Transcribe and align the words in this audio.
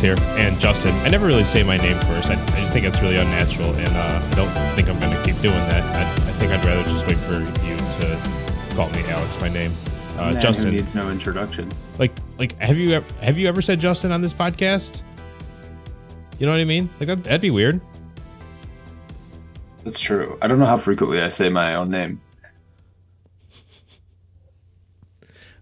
Alex 0.00 0.20
here 0.20 0.26
and 0.38 0.58
Justin. 0.60 0.94
I 1.04 1.08
never 1.08 1.26
really 1.26 1.44
say 1.44 1.62
my 1.62 1.76
name 1.76 1.96
first. 2.06 2.30
I, 2.30 2.34
I 2.34 2.64
think 2.70 2.86
it's 2.86 3.00
really 3.02 3.16
unnatural, 3.16 3.74
and 3.74 3.88
uh, 3.88 4.22
I 4.22 4.34
don't 4.34 4.50
think 4.74 4.88
I'm 4.88 4.98
going 4.98 5.14
to 5.14 5.22
keep 5.24 5.40
doing 5.40 5.54
that. 5.54 5.82
I, 5.94 6.02
I 6.02 6.32
think 6.32 6.52
I'd 6.52 6.64
rather 6.64 6.88
just 6.90 7.06
wait 7.06 7.16
for 7.18 7.34
you 7.34 7.76
to 7.76 8.74
call 8.74 8.88
me 8.90 9.02
Alex, 9.10 9.40
my 9.40 9.48
name. 9.48 9.72
Uh, 10.16 10.32
Justin, 10.34 10.74
needs 10.74 10.94
no 10.94 11.10
introduction. 11.10 11.70
like, 11.98 12.12
like, 12.38 12.56
have 12.60 12.76
you 12.76 12.94
ever, 12.94 13.14
have 13.20 13.38
you 13.38 13.48
ever 13.48 13.62
said 13.62 13.80
Justin 13.80 14.12
on 14.12 14.20
this 14.20 14.34
podcast? 14.34 15.02
You 16.38 16.46
know 16.46 16.52
what 16.52 16.60
I 16.60 16.64
mean? 16.64 16.88
Like 16.98 17.08
that, 17.08 17.24
that'd 17.24 17.40
be 17.40 17.50
weird. 17.50 17.80
That's 19.84 19.98
true. 20.00 20.38
I 20.42 20.46
don't 20.46 20.58
know 20.58 20.66
how 20.66 20.76
frequently 20.76 21.20
I 21.20 21.28
say 21.28 21.48
my 21.48 21.74
own 21.74 21.90
name. 21.90 22.20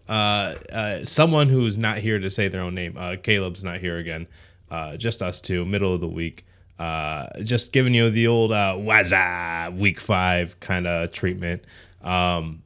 Someone 0.08 1.48
who's 1.48 1.78
not 1.78 1.98
here 1.98 2.18
to 2.18 2.30
say 2.30 2.48
their 2.48 2.62
own 2.62 2.74
name. 2.74 2.96
Uh, 2.96 3.16
Kaleb's 3.16 3.62
not 3.62 3.78
here 3.78 3.98
again. 3.98 4.26
Uh, 4.70 4.96
just 4.96 5.22
us 5.22 5.40
two, 5.40 5.64
middle 5.64 5.94
of 5.94 6.00
the 6.00 6.08
week. 6.08 6.44
Uh, 6.78 7.26
just 7.42 7.72
giving 7.72 7.92
you 7.94 8.08
the 8.10 8.26
old 8.26 8.52
uh, 8.52 8.74
waza 8.78 9.76
week 9.76 9.98
five 9.98 10.58
kind 10.60 10.86
of 10.86 11.12
treatment. 11.12 11.64
Um, 12.02 12.62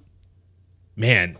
man, 0.97 1.39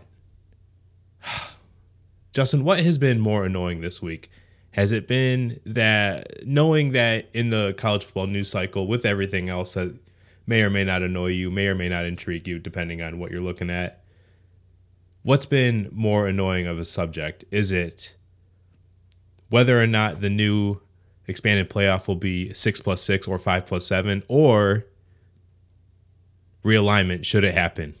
Justin, 2.33 2.63
what 2.63 2.79
has 2.79 2.97
been 2.97 3.19
more 3.19 3.45
annoying 3.45 3.81
this 3.81 4.01
week? 4.01 4.29
Has 4.71 4.91
it 4.91 5.07
been 5.07 5.59
that 5.67 6.47
knowing 6.47 6.93
that 6.93 7.29
in 7.33 7.51
the 7.51 7.73
college 7.77 8.03
football 8.03 8.25
news 8.25 8.49
cycle, 8.49 8.87
with 8.87 9.05
everything 9.05 9.49
else 9.49 9.75
that 9.75 9.95
may 10.47 10.63
or 10.63 10.71
may 10.71 10.83
not 10.83 11.03
annoy 11.03 11.27
you, 11.27 11.51
may 11.51 11.67
or 11.67 11.75
may 11.75 11.89
not 11.89 12.05
intrigue 12.05 12.47
you, 12.47 12.57
depending 12.57 12.99
on 13.01 13.19
what 13.19 13.29
you're 13.29 13.41
looking 13.41 13.69
at? 13.69 14.02
What's 15.23 15.45
been 15.45 15.89
more 15.91 16.27
annoying 16.27 16.67
of 16.67 16.79
a 16.79 16.85
subject? 16.85 17.45
Is 17.49 17.71
it 17.71 18.15
whether 19.49 19.81
or 19.81 19.87
not 19.87 20.21
the 20.21 20.29
new 20.29 20.79
expanded 21.27 21.69
playoff 21.69 22.07
will 22.07 22.15
be 22.15 22.53
six 22.53 22.81
plus 22.81 23.01
six 23.01 23.27
or 23.27 23.39
five 23.39 23.65
plus 23.65 23.87
seven, 23.87 24.23
or 24.27 24.85
realignment 26.63 27.25
should 27.25 27.43
it 27.43 27.53
happen? 27.53 27.95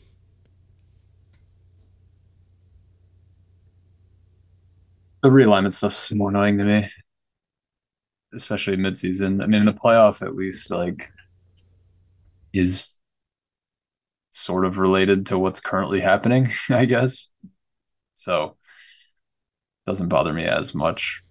The 5.21 5.29
realignment 5.29 5.71
stuff's 5.71 6.11
more 6.11 6.29
annoying 6.29 6.57
to 6.57 6.65
me, 6.65 6.91
especially 8.33 8.75
midseason. 8.75 9.41
I 9.41 9.45
mean, 9.45 9.63
the 9.63 9.71
playoff 9.71 10.21
at 10.21 10.35
least 10.35 10.69
like 10.69 11.09
is 12.51 12.97
sort 14.43 14.65
of 14.65 14.77
related 14.77 15.27
to 15.27 15.39
what's 15.39 15.59
currently 15.59 15.99
happening, 15.99 16.51
I 16.69 16.85
guess. 16.85 17.29
So 18.13 18.57
doesn't 19.85 20.09
bother 20.09 20.33
me 20.33 20.45
as 20.45 20.73
much. 20.73 21.23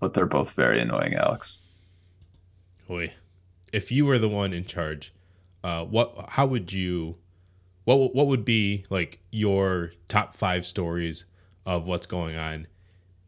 But 0.00 0.14
they're 0.14 0.26
both 0.26 0.50
very 0.50 0.80
annoying, 0.80 1.14
Alex. 1.14 1.62
Boy, 2.86 3.14
if 3.72 3.90
you 3.90 4.04
were 4.04 4.18
the 4.18 4.28
one 4.28 4.52
in 4.52 4.64
charge, 4.64 5.12
uh, 5.64 5.84
what? 5.84 6.26
How 6.30 6.46
would 6.46 6.72
you? 6.72 7.16
What? 7.84 8.14
What 8.14 8.26
would 8.26 8.44
be 8.44 8.84
like 8.90 9.20
your 9.30 9.92
top 10.08 10.34
five 10.34 10.66
stories 10.66 11.24
of 11.64 11.88
what's 11.88 12.06
going 12.06 12.36
on 12.36 12.66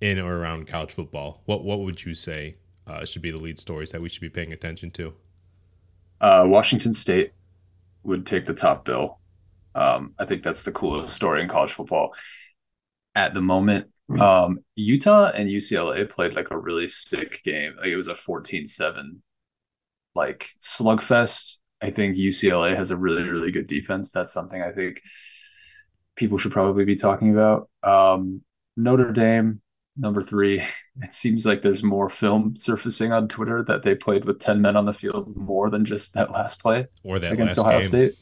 in 0.00 0.18
or 0.18 0.38
around 0.38 0.66
college 0.66 0.92
football? 0.92 1.42
What? 1.46 1.64
What 1.64 1.80
would 1.80 2.04
you 2.04 2.14
say 2.14 2.56
uh, 2.86 3.05
should 3.06 3.22
be 3.22 3.30
the 3.30 3.38
lead 3.38 3.58
stories 3.58 3.90
that 3.92 4.02
we 4.02 4.11
should 4.11 4.20
be 4.20 4.28
paying 4.28 4.52
attention 4.52 4.90
to? 4.92 5.14
Uh, 6.20 6.44
Washington 6.46 6.92
State 6.92 7.33
would 8.03 8.27
take 8.27 8.47
the 8.47 8.55
top 8.55 8.85
bill. 8.85 9.20
Um, 9.75 10.14
I 10.19 10.25
think 10.25 10.42
that's 10.42 10.63
the 10.63 10.73
coolest 10.73 11.14
story 11.14 11.42
in 11.42 11.48
college 11.48 11.73
football 11.73 12.14
at 13.14 13.35
the 13.35 13.41
moment. 13.41 13.91
Um, 14.19 14.61
Utah 14.75 15.31
and 15.35 15.51
UCLA 15.51 16.09
played 16.09 16.35
like 16.35 16.51
a 16.51 16.59
really 16.59 16.89
sick 16.89 17.42
game. 17.45 17.75
Like 17.77 17.89
it 17.89 17.97
was 17.97 18.09
a 18.09 18.14
14-7 18.14 19.19
like 20.14 20.51
slugfest. 20.61 21.59
I 21.81 21.91
think 21.91 22.17
UCLA 22.17 22.75
has 22.75 22.91
a 22.91 22.97
really, 22.97 23.23
really 23.23 23.53
good 23.53 23.67
defense. 23.67 24.11
That's 24.11 24.33
something 24.33 24.61
I 24.61 24.73
think 24.73 25.03
people 26.17 26.39
should 26.39 26.53
probably 26.53 26.85
be 26.85 26.97
talking 26.97 27.30
about. 27.30 27.69
Um, 27.83 28.42
Notre 28.77 29.13
Dame, 29.13 29.61
number 29.98 30.23
three. 30.23 30.63
It 31.03 31.14
seems 31.14 31.47
like 31.47 31.63
there's 31.63 31.83
more 31.83 32.09
film 32.09 32.57
surfacing 32.57 33.13
on 33.13 33.29
Twitter 33.29 33.63
that 33.64 33.83
they 33.83 33.95
played 33.95 34.25
with 34.25 34.41
10 34.41 34.63
men 34.63 34.77
on 34.77 34.85
the 34.86 34.95
field 34.95 35.36
more 35.36 35.70
than 35.70 35.85
just 35.85 36.14
that 36.14 36.31
last 36.31 36.61
play 36.63 36.86
Or 37.05 37.19
that 37.19 37.33
against 37.33 37.59
last 37.59 37.59
Ohio 37.59 37.81
game? 37.81 37.83
State. 37.83 38.14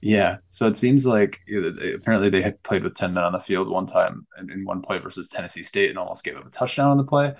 Yeah, 0.00 0.38
so 0.50 0.66
it 0.66 0.76
seems 0.76 1.06
like 1.06 1.40
apparently 1.48 2.28
they 2.28 2.42
had 2.42 2.62
played 2.62 2.82
with 2.84 2.94
10 2.94 3.14
men 3.14 3.24
on 3.24 3.32
the 3.32 3.40
field 3.40 3.68
one 3.70 3.86
time 3.86 4.26
in, 4.38 4.50
in 4.50 4.64
one 4.64 4.82
play 4.82 4.98
versus 4.98 5.28
Tennessee 5.28 5.62
State 5.62 5.88
and 5.88 5.98
almost 5.98 6.24
gave 6.24 6.36
up 6.36 6.46
a 6.46 6.50
touchdown 6.50 6.90
on 6.90 6.98
the 6.98 7.04
play. 7.04 7.34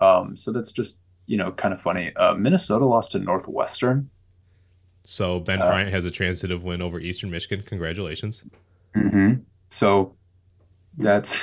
Um, 0.00 0.36
so 0.36 0.52
that's 0.52 0.72
just, 0.72 1.02
you 1.26 1.36
know, 1.36 1.52
kind 1.52 1.72
of 1.72 1.80
funny. 1.80 2.14
Uh, 2.16 2.34
Minnesota 2.34 2.84
lost 2.86 3.12
to 3.12 3.20
Northwestern. 3.20 4.10
So 5.04 5.40
Ben 5.40 5.60
Uh, 5.60 5.66
Bryant 5.66 5.90
has 5.90 6.04
a 6.04 6.10
transitive 6.10 6.64
win 6.64 6.82
over 6.82 6.98
Eastern 6.98 7.30
Michigan. 7.30 7.62
Congratulations. 7.64 8.44
Mm-hmm. 8.96 9.34
So 9.70 10.16
that's, 10.96 11.38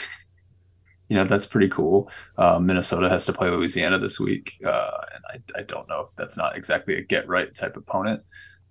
you 1.10 1.18
know, 1.18 1.24
that's 1.24 1.48
pretty 1.48 1.68
cool. 1.68 2.10
Uh, 2.38 2.60
Minnesota 2.60 3.10
has 3.10 3.26
to 3.26 3.34
play 3.34 3.50
Louisiana 3.50 3.98
this 3.98 4.20
week. 4.20 4.54
Uh, 4.64 5.02
and 5.14 5.24
I, 5.28 5.60
I 5.60 5.64
don't 5.64 5.90
know. 5.90 6.02
If 6.02 6.16
that's 6.16 6.38
not 6.38 6.56
exactly 6.56 6.96
a 6.96 7.02
get 7.02 7.28
right 7.28 7.54
type 7.54 7.76
opponent. 7.76 8.22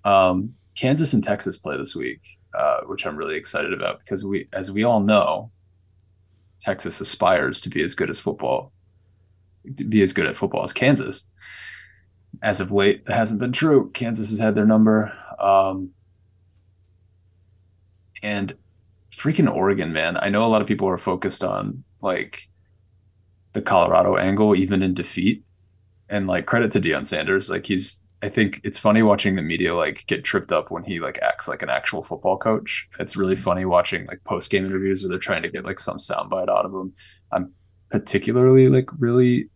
Um, 0.04 0.54
Kansas 0.76 1.12
and 1.12 1.22
Texas 1.22 1.58
play 1.58 1.76
this 1.76 1.96
week, 1.96 2.38
uh, 2.54 2.82
which 2.86 3.04
I'm 3.04 3.16
really 3.16 3.34
excited 3.34 3.72
about 3.72 3.98
because 3.98 4.24
we, 4.24 4.48
as 4.52 4.70
we 4.70 4.84
all 4.84 5.00
know, 5.00 5.50
Texas 6.60 7.00
aspires 7.00 7.60
to 7.62 7.70
be 7.70 7.82
as 7.82 7.96
good 7.96 8.08
as 8.08 8.20
football, 8.20 8.72
be 9.88 10.02
as 10.02 10.12
good 10.12 10.26
at 10.26 10.36
football 10.36 10.62
as 10.62 10.72
Kansas. 10.72 11.26
As 12.40 12.60
of 12.60 12.70
late, 12.70 13.04
that 13.06 13.16
hasn't 13.16 13.40
been 13.40 13.52
true. 13.52 13.90
Kansas 13.90 14.30
has 14.30 14.38
had 14.38 14.54
their 14.54 14.66
number. 14.66 15.12
Um, 15.40 15.90
and 18.22 18.56
freaking 19.10 19.52
Oregon, 19.52 19.92
man. 19.92 20.16
I 20.16 20.28
know 20.28 20.44
a 20.44 20.46
lot 20.46 20.62
of 20.62 20.68
people 20.68 20.88
are 20.88 20.98
focused 20.98 21.42
on 21.42 21.82
like 22.00 22.48
the 23.52 23.62
Colorado 23.62 24.16
angle, 24.16 24.54
even 24.54 24.82
in 24.82 24.94
defeat. 24.94 25.44
And 26.10 26.26
like 26.26 26.46
credit 26.46 26.72
to 26.72 26.80
Deion 26.80 27.06
Sanders. 27.06 27.50
Like 27.50 27.66
he's 27.66 28.02
I 28.22 28.28
think 28.28 28.60
it's 28.64 28.78
funny 28.78 29.02
watching 29.02 29.36
the 29.36 29.42
media 29.42 29.74
like 29.74 30.04
get 30.06 30.24
tripped 30.24 30.52
up 30.52 30.70
when 30.70 30.82
he 30.82 31.00
like 31.00 31.18
acts 31.22 31.46
like 31.48 31.62
an 31.62 31.70
actual 31.70 32.02
football 32.02 32.36
coach. 32.38 32.88
It's 32.98 33.16
really 33.16 33.36
funny 33.36 33.64
watching 33.64 34.06
like 34.06 34.24
post 34.24 34.50
game 34.50 34.64
interviews 34.64 35.02
where 35.02 35.10
they're 35.10 35.18
trying 35.18 35.42
to 35.42 35.50
get 35.50 35.64
like 35.64 35.78
some 35.78 35.98
soundbite 35.98 36.48
out 36.48 36.64
of 36.64 36.72
him. 36.72 36.94
I'm 37.30 37.52
particularly 37.90 38.68
like 38.68 38.88
really 38.98 39.50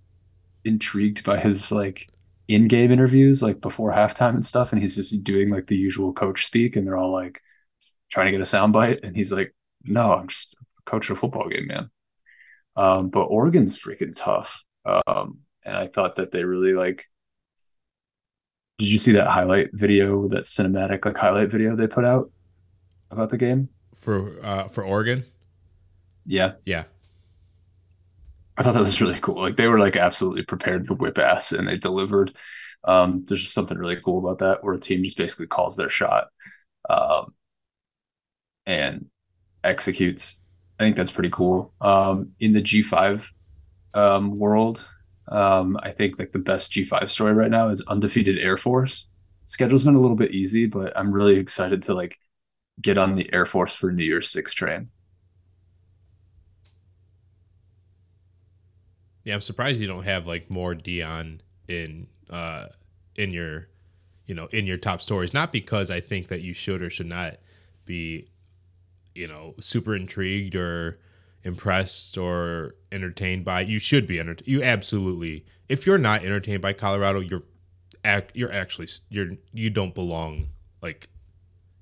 intrigued 0.64 1.24
by 1.24 1.38
his 1.40 1.72
like 1.72 2.08
in 2.48 2.68
game 2.68 2.90
interviews, 2.92 3.42
like 3.42 3.60
before 3.60 3.92
halftime 3.92 4.34
and 4.34 4.46
stuff. 4.46 4.72
And 4.72 4.80
he's 4.80 4.96
just 4.96 5.24
doing 5.24 5.48
like 5.50 5.66
the 5.66 5.76
usual 5.76 6.12
coach 6.12 6.46
speak, 6.46 6.76
and 6.76 6.86
they're 6.86 6.96
all 6.96 7.12
like 7.12 7.40
trying 8.10 8.26
to 8.26 8.32
get 8.32 8.40
a 8.40 8.44
soundbite, 8.44 9.00
and 9.04 9.16
he's 9.16 9.32
like, 9.32 9.54
"No, 9.84 10.12
I'm 10.14 10.28
just 10.28 10.54
coaching 10.84 11.14
a 11.16 11.18
football 11.18 11.48
game, 11.48 11.66
man." 11.66 11.90
Um, 12.76 13.10
but 13.10 13.24
Oregon's 13.24 13.78
freaking 13.78 14.14
tough. 14.14 14.64
Um, 14.84 15.40
and 15.64 15.76
I 15.76 15.86
thought 15.86 16.16
that 16.16 16.32
they 16.32 16.44
really 16.44 16.72
like 16.72 17.06
did 18.82 18.90
you 18.90 18.98
see 18.98 19.12
that 19.12 19.28
highlight 19.28 19.70
video, 19.72 20.26
that 20.28 20.44
cinematic 20.44 21.04
like 21.04 21.16
highlight 21.16 21.50
video 21.50 21.76
they 21.76 21.86
put 21.86 22.04
out 22.04 22.32
about 23.12 23.30
the 23.30 23.38
game? 23.38 23.68
For 23.94 24.44
uh, 24.44 24.66
for 24.66 24.84
Oregon? 24.84 25.24
Yeah. 26.26 26.54
Yeah. 26.64 26.84
I 28.56 28.62
thought 28.62 28.74
that 28.74 28.80
was 28.80 29.00
really 29.00 29.20
cool. 29.20 29.40
Like 29.40 29.56
they 29.56 29.68
were 29.68 29.78
like 29.78 29.96
absolutely 29.96 30.42
prepared 30.42 30.86
to 30.88 30.94
whip 30.94 31.18
ass 31.18 31.52
and 31.52 31.68
they 31.68 31.78
delivered. 31.78 32.36
Um, 32.84 33.24
there's 33.26 33.42
just 33.42 33.54
something 33.54 33.78
really 33.78 34.00
cool 34.04 34.18
about 34.18 34.38
that 34.38 34.64
where 34.64 34.74
a 34.74 34.80
team 34.80 35.04
just 35.04 35.16
basically 35.16 35.46
calls 35.46 35.76
their 35.76 35.88
shot 35.88 36.26
um, 36.90 37.34
and 38.66 39.06
executes. 39.62 40.40
I 40.82 40.86
think 40.86 40.96
that's 40.96 41.12
pretty 41.12 41.30
cool. 41.30 41.72
Um, 41.80 42.32
in 42.40 42.52
the 42.52 42.60
G5 42.60 43.30
um, 43.94 44.36
world, 44.36 44.84
um, 45.28 45.78
I 45.80 45.92
think 45.92 46.18
like 46.18 46.32
the 46.32 46.40
best 46.40 46.72
G5 46.72 47.08
story 47.08 47.34
right 47.34 47.52
now 47.52 47.68
is 47.68 47.82
undefeated 47.86 48.36
Air 48.38 48.56
Force. 48.56 49.08
Schedule's 49.46 49.84
been 49.84 49.94
a 49.94 50.00
little 50.00 50.16
bit 50.16 50.32
easy, 50.32 50.66
but 50.66 50.92
I'm 50.98 51.12
really 51.12 51.36
excited 51.36 51.84
to 51.84 51.94
like 51.94 52.18
get 52.80 52.98
on 52.98 53.14
the 53.14 53.32
Air 53.32 53.46
Force 53.46 53.76
for 53.76 53.92
New 53.92 54.04
Year's 54.04 54.28
Six 54.28 54.54
train. 54.54 54.88
Yeah, 59.22 59.34
I'm 59.34 59.40
surprised 59.40 59.80
you 59.80 59.86
don't 59.86 60.02
have 60.04 60.26
like 60.26 60.50
more 60.50 60.74
Deion 60.74 61.38
in 61.68 62.08
uh 62.28 62.66
in 63.14 63.30
your 63.30 63.68
you 64.26 64.34
know 64.34 64.46
in 64.46 64.66
your 64.66 64.78
top 64.78 65.00
stories. 65.00 65.32
Not 65.32 65.52
because 65.52 65.92
I 65.92 66.00
think 66.00 66.26
that 66.26 66.40
you 66.40 66.52
should 66.52 66.82
or 66.82 66.90
should 66.90 67.06
not 67.06 67.36
be 67.84 68.31
you 69.14 69.26
know 69.28 69.54
super 69.60 69.94
intrigued 69.94 70.54
or 70.54 70.98
impressed 71.44 72.16
or 72.16 72.74
entertained 72.90 73.44
by. 73.44 73.60
You 73.62 73.78
should 73.78 74.06
be 74.06 74.18
entertained. 74.20 74.48
You 74.48 74.62
absolutely. 74.62 75.44
If 75.68 75.86
you're 75.86 75.98
not 75.98 76.24
entertained 76.24 76.62
by 76.62 76.72
Colorado, 76.72 77.20
you're 77.20 77.42
ac- 78.04 78.26
you're 78.34 78.52
actually 78.52 78.88
you're 79.08 79.30
you 79.52 79.70
don't 79.70 79.94
belong. 79.94 80.48
Like 80.80 81.08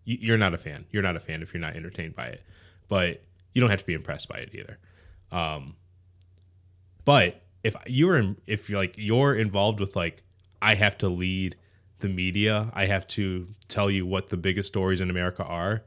you- 0.04 0.18
you're 0.20 0.38
not 0.38 0.54
a 0.54 0.58
fan. 0.58 0.86
You're 0.90 1.02
not 1.02 1.16
a 1.16 1.20
fan 1.20 1.42
if 1.42 1.52
you're 1.52 1.60
not 1.60 1.76
entertained 1.76 2.14
by 2.14 2.26
it. 2.26 2.42
But 2.88 3.22
you 3.52 3.60
don't 3.60 3.70
have 3.70 3.80
to 3.80 3.86
be 3.86 3.94
impressed 3.94 4.28
by 4.28 4.38
it 4.38 4.50
either. 4.54 4.78
Um, 5.30 5.76
but 7.04 7.42
if 7.62 7.74
you're 7.86 8.16
in, 8.18 8.36
if 8.46 8.68
you're 8.70 8.78
like 8.78 8.94
you're 8.96 9.34
involved 9.34 9.80
with 9.80 9.96
like 9.96 10.22
I 10.62 10.74
have 10.74 10.96
to 10.98 11.08
lead 11.08 11.56
the 12.00 12.08
media, 12.08 12.70
I 12.74 12.86
have 12.86 13.06
to 13.08 13.48
tell 13.68 13.90
you 13.90 14.06
what 14.06 14.30
the 14.30 14.36
biggest 14.36 14.68
stories 14.68 15.00
in 15.00 15.10
America 15.10 15.44
are. 15.44 15.82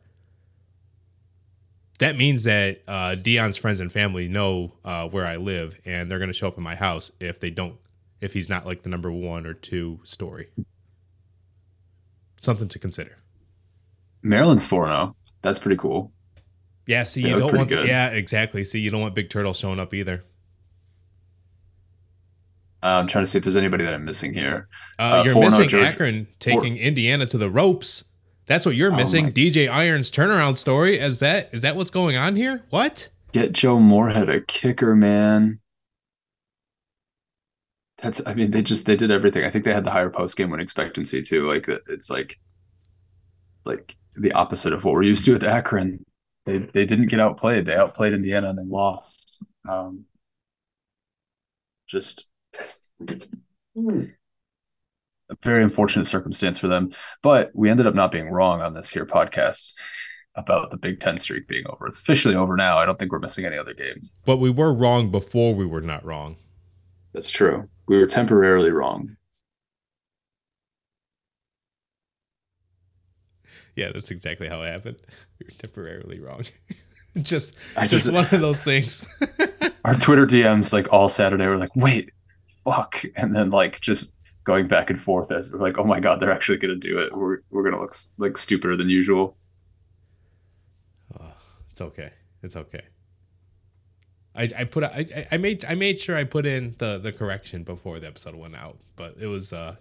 That 2.00 2.18
means 2.18 2.44
that 2.44 2.81
uh, 2.88 3.16
Deion's 3.18 3.57
friends 3.57 3.80
and 3.80 3.92
family 3.92 4.28
know 4.28 4.74
uh, 4.84 5.07
where 5.07 5.25
I 5.25 5.38
live, 5.38 5.80
and 5.86 6.10
they're 6.10 6.19
going 6.19 6.30
to 6.30 6.34
show 6.34 6.48
up 6.48 6.57
in 6.57 6.63
my 6.63 6.75
house 6.75 7.12
if 7.19 7.40
they 7.40 7.50
don't, 7.50 7.75
if 8.19 8.34
he's 8.34 8.50
not 8.50 8.66
like 8.66 8.84
the 8.84 8.90
number 8.90 9.12
one 9.12 9.45
or 9.45 9.54
two 9.54 10.00
story. 10.04 10.50
Something 12.42 12.68
to 12.69 12.80
consider. 12.80 13.18
Maryland's 14.22 14.66
4 14.66 14.88
0. 14.88 15.16
That's 15.42 15.60
pretty 15.60 15.78
cool. 15.78 16.12
Yeah, 16.88 17.04
see, 17.04 17.22
you 17.22 17.40
don't 17.40 17.56
want. 17.56 17.69
The, 17.69 17.86
yeah, 17.86 18.10
exactly. 18.10 18.63
See, 18.63 18.80
you 18.80 18.89
don't 18.89 19.01
want 19.01 19.16
Big 19.16 19.30
Turtle 19.30 19.54
showing 19.54 19.80
up 19.80 19.94
either. 19.94 20.24
Uh, 22.81 23.00
I'm 23.00 23.07
trying 23.07 23.24
to 23.24 23.31
see 23.31 23.38
if 23.38 23.46
there's 23.46 23.56
anybody 23.56 23.86
that 23.86 23.94
I'm 23.94 24.04
missing 24.04 24.34
here. 24.34 24.68
Uh, 25.00 25.01
uh, 25.01 25.24
you're 25.24 25.39
missing 25.39 25.69
Georgia, 25.69 25.88
Akron 25.88 26.28
taking 26.39 26.75
four. 26.75 26.84
Indiana 26.84 27.25
to 27.28 27.38
the 27.38 27.50
ropes. 27.50 28.04
That's 28.45 28.66
what 28.66 28.75
you're 28.75 28.92
oh 28.92 28.95
missing. 28.95 29.31
DJ 29.31 29.72
Irons 29.72 30.12
turnaround 30.12 30.57
story. 30.57 31.00
Is 31.00 31.19
that 31.19 31.50
is 31.54 31.62
that 31.62 31.75
what's 31.75 31.90
going 31.90 32.18
on 32.18 32.36
here? 32.36 32.63
What? 32.69 33.10
Get 33.31 33.54
Joe 33.54 33.80
Moorhead 33.80 34.30
a 34.30 34.42
kicker, 34.42 34.95
man. 34.95 35.60
That's. 37.98 38.22
I 38.25 38.34
mean, 38.34 38.51
they 38.51 38.62
just 38.62 38.86
they 38.86 38.95
did 38.95 39.12
everything. 39.12 39.45
I 39.45 39.50
think 39.50 39.66
they 39.66 39.74
had 39.74 39.86
the 39.86 39.92
higher 39.92 40.10
post 40.10 40.36
game 40.36 40.50
win 40.50 40.60
expectancy 40.60 41.24
too. 41.24 41.48
Like 41.48 41.68
it's 41.88 42.10
like, 42.10 42.40
like 43.66 43.95
the 44.16 44.34
opposite 44.34 44.74
of 44.74 44.84
what 44.84 44.94
we're 44.94 45.04
used 45.04 45.25
to 45.25 45.34
with 45.34 45.44
Akron. 45.44 46.06
They 46.46 46.57
they 46.57 46.86
didn't 46.86 47.07
get 47.07 47.22
outplayed. 47.22 47.66
They 47.66 47.75
outplayed 47.75 48.13
Indiana 48.13 48.50
and 48.50 48.60
they 48.60 48.66
lost. 48.66 49.42
Um, 49.68 50.06
just 51.88 52.30
a 53.07 53.16
very 55.42 55.64
unfortunate 55.64 56.06
circumstance 56.06 56.58
for 56.58 56.68
them. 56.68 56.92
But 57.22 57.52
we 57.54 57.70
ended 57.70 57.88
up 57.88 57.96
not 57.96 58.12
being 58.12 58.30
wrong 58.30 58.62
on 58.62 58.74
this 58.74 58.90
here 58.90 59.06
podcast 59.06 59.74
about 60.36 60.72
the 60.72 60.78
Big 60.78 61.00
Ten 61.00 61.18
streak 61.18 61.48
being 61.48 61.66
over. 61.70 61.88
It's 61.88 62.00
officially 62.00 62.36
over 62.36 62.56
now. 62.56 62.78
I 62.78 62.86
don't 62.86 62.98
think 62.98 63.12
we're 63.12 63.20
missing 63.20 63.46
any 63.46 63.58
other 63.58 63.74
games. 63.74 64.16
But 64.26 64.38
we 64.38 64.50
were 64.50 64.74
wrong 64.74 65.12
before 65.12 65.54
we 65.54 65.66
were 65.66 65.82
not 65.82 66.04
wrong. 66.06 66.38
That's 67.14 67.30
true. 67.30 67.70
We 67.88 67.98
were 67.98 68.08
temporarily 68.08 68.72
wrong. 68.72 69.16
Yeah, 73.76 73.92
that's 73.94 74.12
exactly 74.12 74.48
how 74.48 74.62
it 74.62 74.70
happened. 74.70 74.98
We 75.40 75.46
were 75.46 75.58
temporarily 75.58 76.20
wrong. 76.20 76.44
just, 77.22 77.56
just, 77.76 77.92
just 77.92 78.12
one 78.12 78.26
of 78.26 78.42
those 78.42 78.64
things. 78.64 79.06
our 79.86 79.96
Twitter 79.96 80.26
DMs 80.26 80.74
like 80.74 80.92
all 80.94 81.10
Saturday 81.10 81.46
were 81.46 81.58
like, 81.58 81.76
wait, 81.76 82.12
fuck, 82.46 83.04
and 83.16 83.36
then 83.36 83.50
like 83.50 83.82
just 83.82 84.12
going 84.44 84.68
back 84.68 84.90
and 84.90 85.00
forth 85.00 85.31
as 85.31 85.54
like, 85.54 85.78
oh 85.78 85.84
my 85.84 86.00
god, 86.00 86.19
they're 86.19 86.31
actually 86.31 86.57
gonna 86.57 86.75
do 86.75 87.00
it. 87.00 87.16
We're 87.16 87.40
we're 87.50 87.63
gonna 87.63 87.80
look 87.80 87.95
like 88.18 88.38
stupider 88.38 88.75
than 88.75 88.90
usual. 88.90 89.38
Oh, 91.19 91.34
it's 91.69 91.81
okay. 91.81 92.12
It's 92.42 92.56
okay. 92.56 92.81
I, 94.36 94.50
I 94.57 94.63
put 94.63 94.84
I, 94.84 95.28
I 95.31 95.38
made 95.38 95.63
I 95.66 95.75
made 95.75 96.00
sure 96.00 96.16
I 96.16 96.24
put 96.24 96.45
in 96.45 96.75
the 96.80 96.98
the 96.98 97.12
correction 97.12 97.63
before 97.63 98.00
the 98.00 98.07
episode 98.07 98.36
went 98.36 98.56
out, 98.56 98.78
but 98.95 99.16
it 99.19 99.28
was 99.28 99.54
uh 99.54 99.75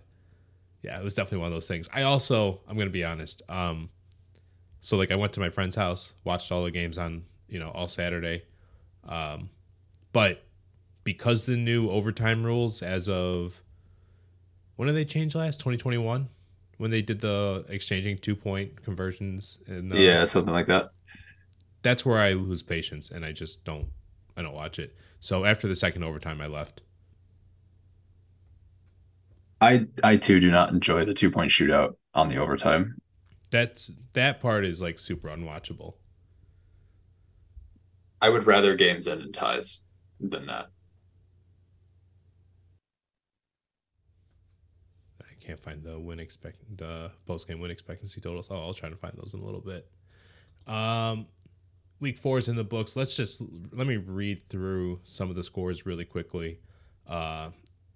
yeah, 0.82 0.98
it 0.98 1.04
was 1.04 1.14
definitely 1.14 1.38
one 1.38 1.46
of 1.46 1.52
those 1.52 1.68
things. 1.68 1.88
I 1.92 2.02
also 2.02 2.60
I'm 2.68 2.76
gonna 2.76 2.90
be 2.90 3.04
honest. 3.04 3.42
Um, 3.48 3.90
so 4.80 4.96
like 4.96 5.10
I 5.10 5.16
went 5.16 5.32
to 5.34 5.40
my 5.40 5.48
friend's 5.48 5.76
house, 5.76 6.14
watched 6.24 6.52
all 6.52 6.64
the 6.64 6.70
games 6.70 6.98
on 6.98 7.24
you 7.48 7.58
know 7.58 7.70
all 7.70 7.88
Saturday, 7.88 8.44
um, 9.08 9.50
but 10.12 10.44
because 11.04 11.46
the 11.46 11.56
new 11.56 11.88
overtime 11.88 12.44
rules 12.44 12.82
as 12.82 13.08
of 13.08 13.62
when 14.82 14.88
did 14.88 14.96
they 14.96 15.04
change 15.04 15.36
last? 15.36 15.60
2021 15.60 16.28
when 16.78 16.90
they 16.90 17.02
did 17.02 17.20
the 17.20 17.64
exchanging 17.68 18.18
two 18.18 18.34
point 18.34 18.82
conversions 18.82 19.60
and 19.68 19.92
uh, 19.92 19.96
yeah 19.96 20.24
something 20.24 20.52
like 20.52 20.66
that. 20.66 20.90
That's 21.82 22.04
where 22.04 22.18
i 22.18 22.32
lose 22.32 22.64
patience 22.64 23.12
and 23.12 23.24
i 23.24 23.30
just 23.30 23.64
don't 23.64 23.86
i 24.36 24.42
don't 24.42 24.54
watch 24.54 24.80
it. 24.80 24.96
So 25.20 25.44
after 25.44 25.68
the 25.68 25.76
second 25.76 26.02
overtime 26.02 26.40
i 26.40 26.48
left. 26.48 26.80
I 29.60 29.86
i 30.02 30.16
too 30.16 30.40
do 30.40 30.50
not 30.50 30.72
enjoy 30.72 31.04
the 31.04 31.14
two 31.14 31.30
point 31.30 31.52
shootout 31.52 31.94
on 32.12 32.28
the 32.28 32.38
overtime. 32.38 32.96
That's 33.50 33.92
that 34.14 34.40
part 34.40 34.64
is 34.64 34.80
like 34.80 34.98
super 34.98 35.28
unwatchable. 35.28 35.94
I 38.20 38.30
would 38.30 38.48
rather 38.48 38.74
games 38.74 39.06
end 39.06 39.20
in 39.20 39.30
ties 39.30 39.82
than 40.18 40.46
that 40.46 40.70
can't 45.42 45.60
find 45.60 45.82
the 45.82 45.98
win 45.98 46.18
expect 46.18 46.58
the 46.76 47.10
post 47.26 47.48
game 47.48 47.60
win 47.60 47.70
expectancy 47.70 48.20
totals. 48.20 48.48
Oh, 48.50 48.56
I'll 48.56 48.74
try 48.74 48.88
to 48.88 48.96
find 48.96 49.14
those 49.16 49.34
in 49.34 49.40
a 49.40 49.44
little 49.44 49.60
bit. 49.60 49.88
Um, 50.66 51.26
week 52.00 52.16
four 52.16 52.38
is 52.38 52.48
in 52.48 52.56
the 52.56 52.64
books. 52.64 52.96
Let's 52.96 53.16
just 53.16 53.42
let 53.72 53.86
me 53.86 53.96
read 53.96 54.48
through 54.48 55.00
some 55.04 55.30
of 55.30 55.36
the 55.36 55.42
scores 55.42 55.86
really 55.86 56.04
quickly, 56.04 56.60
uh, 57.08 57.50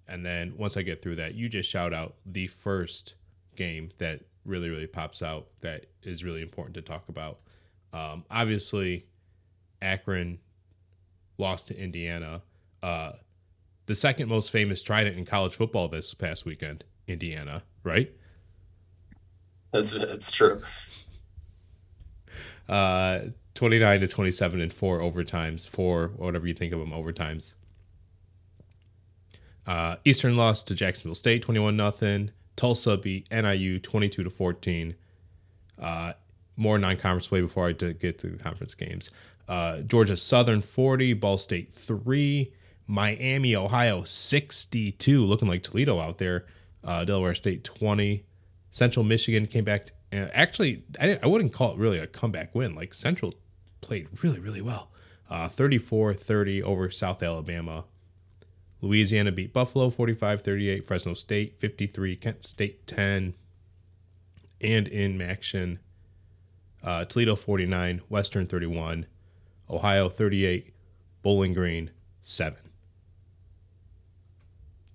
and 0.07 0.25
then 0.25 0.53
once 0.57 0.77
I 0.77 0.81
get 0.81 1.01
through 1.01 1.17
that, 1.17 1.35
you 1.35 1.49
just 1.49 1.69
shout 1.69 1.93
out 1.93 2.15
the 2.25 2.47
first 2.47 3.15
game 3.55 3.91
that 3.97 4.21
really 4.45 4.69
really 4.69 4.87
pops 4.87 5.21
out 5.21 5.47
that 5.61 5.87
is 6.03 6.23
really 6.23 6.41
important 6.41 6.75
to 6.75 6.81
talk 6.81 7.09
about. 7.09 7.39
Um, 7.93 8.25
obviously, 8.29 9.07
Akron 9.81 10.39
lost 11.37 11.69
to 11.69 11.77
Indiana. 11.77 12.41
Uh, 12.83 13.13
the 13.85 13.95
second 13.95 14.27
most 14.27 14.51
famous 14.51 14.83
trident 14.83 15.17
in 15.17 15.25
college 15.25 15.55
football 15.55 15.87
this 15.87 16.13
past 16.13 16.45
weekend. 16.45 16.83
Indiana, 17.07 17.63
right? 17.83 18.11
That's 19.71 19.91
that's 19.91 20.31
true. 20.31 20.61
Uh, 22.67 23.19
29 23.55 24.01
to 24.01 24.07
27 24.07 24.61
and 24.61 24.73
four 24.73 24.99
overtimes, 24.99 25.67
four 25.67 26.11
whatever 26.15 26.47
you 26.47 26.53
think 26.53 26.73
of 26.73 26.79
them 26.79 26.91
overtimes. 26.91 27.53
Uh, 29.65 29.97
Eastern 30.05 30.35
lost 30.35 30.67
to 30.67 30.75
Jacksonville 30.75 31.15
State 31.15 31.41
21 31.41 31.75
nothing. 31.75 32.31
Tulsa 32.55 32.97
beat 32.97 33.27
NIU 33.31 33.79
22 33.79 34.23
to 34.23 34.29
14. 34.29 34.95
Uh, 35.79 36.13
more 36.55 36.77
non-conference 36.79 37.27
play 37.27 37.41
before 37.41 37.67
I 37.67 37.71
get 37.73 38.17
to 38.19 38.29
the 38.29 38.37
conference 38.37 38.73
games. 38.73 39.09
Uh, 39.47 39.79
Georgia 39.81 40.17
Southern 40.17 40.61
40, 40.61 41.13
Ball 41.13 41.37
State 41.37 41.73
3, 41.73 42.51
Miami, 42.87 43.55
Ohio 43.55 44.03
62, 44.03 45.23
looking 45.23 45.47
like 45.47 45.63
Toledo 45.63 45.99
out 45.99 46.17
there 46.17 46.45
uh, 46.83 47.03
Delaware 47.05 47.35
State 47.35 47.63
20. 47.63 48.23
Central 48.71 49.03
Michigan 49.03 49.47
came 49.47 49.63
back. 49.63 49.87
To, 49.87 50.37
actually, 50.37 50.83
I, 50.99 51.19
I 51.21 51.27
wouldn't 51.27 51.53
call 51.53 51.73
it 51.73 51.77
really 51.77 51.99
a 51.99 52.07
comeback 52.07 52.53
win. 52.53 52.75
Like 52.75 52.93
Central 52.93 53.33
played 53.81 54.07
really, 54.21 54.39
really 54.39 54.61
well. 54.61 54.89
Uh, 55.29 55.49
34 55.49 56.13
30 56.13 56.63
over 56.63 56.89
South 56.89 57.21
Alabama. 57.21 57.85
Louisiana 58.81 59.31
beat 59.31 59.53
Buffalo 59.53 59.89
45 59.89 60.41
38. 60.41 60.85
Fresno 60.85 61.13
State 61.13 61.59
53. 61.59 62.15
Kent 62.15 62.43
State 62.43 62.87
10. 62.87 63.33
And 64.61 64.87
in 64.87 65.21
action, 65.21 65.79
uh, 66.83 67.05
Toledo 67.05 67.35
49. 67.35 68.01
Western 68.09 68.47
31. 68.47 69.05
Ohio 69.69 70.09
38. 70.09 70.73
Bowling 71.23 71.53
Green 71.53 71.91
7. 72.21 72.66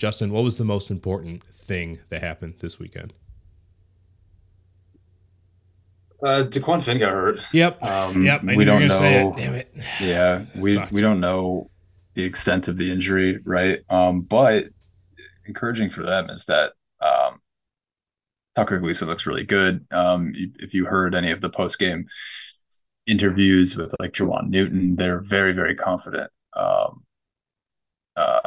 Justin, 0.03 0.33
what 0.33 0.43
was 0.43 0.57
the 0.57 0.65
most 0.65 0.91
important 0.91 1.45
thing 1.55 2.01
that 2.09 2.25
happened 2.25 2.55
this 2.59 2.77
weekend? 2.77 3.15
Uh, 6.21 6.43
Dequan 6.43 6.83
Finn 6.83 6.99
got 6.99 7.13
hurt. 7.13 7.39
Yep. 7.53 7.81
Um, 7.81 8.25
yep. 8.25 8.43
We 8.43 8.65
don't 8.65 8.89
know. 8.89 9.33
Damn 9.37 9.55
it. 9.55 9.73
Yeah. 10.01 10.43
we 10.57 10.77
we 10.91 11.01
don't 11.01 11.21
know 11.21 11.71
the 12.15 12.25
extent 12.25 12.67
of 12.67 12.79
the 12.79 12.91
injury, 12.91 13.39
right? 13.45 13.79
Um, 13.89 14.23
but 14.23 14.65
encouraging 15.47 15.91
for 15.91 16.03
them 16.03 16.31
is 16.31 16.47
that 16.47 16.73
um, 17.01 17.41
Tucker 18.57 18.81
Gleason 18.81 19.07
looks 19.07 19.25
really 19.25 19.45
good. 19.45 19.87
Um, 19.93 20.33
if 20.35 20.75
you 20.75 20.85
heard 20.85 21.15
any 21.15 21.31
of 21.31 21.41
the 21.41 21.49
post 21.49 21.79
game 21.79 22.09
interviews 23.07 23.77
with 23.77 23.95
like 24.01 24.15
Juwan 24.15 24.49
Newton, 24.49 24.97
they're 24.97 25.21
very 25.21 25.53
very 25.53 25.77
confident. 25.77 26.29
Um, 26.55 27.05
uh, 28.17 28.41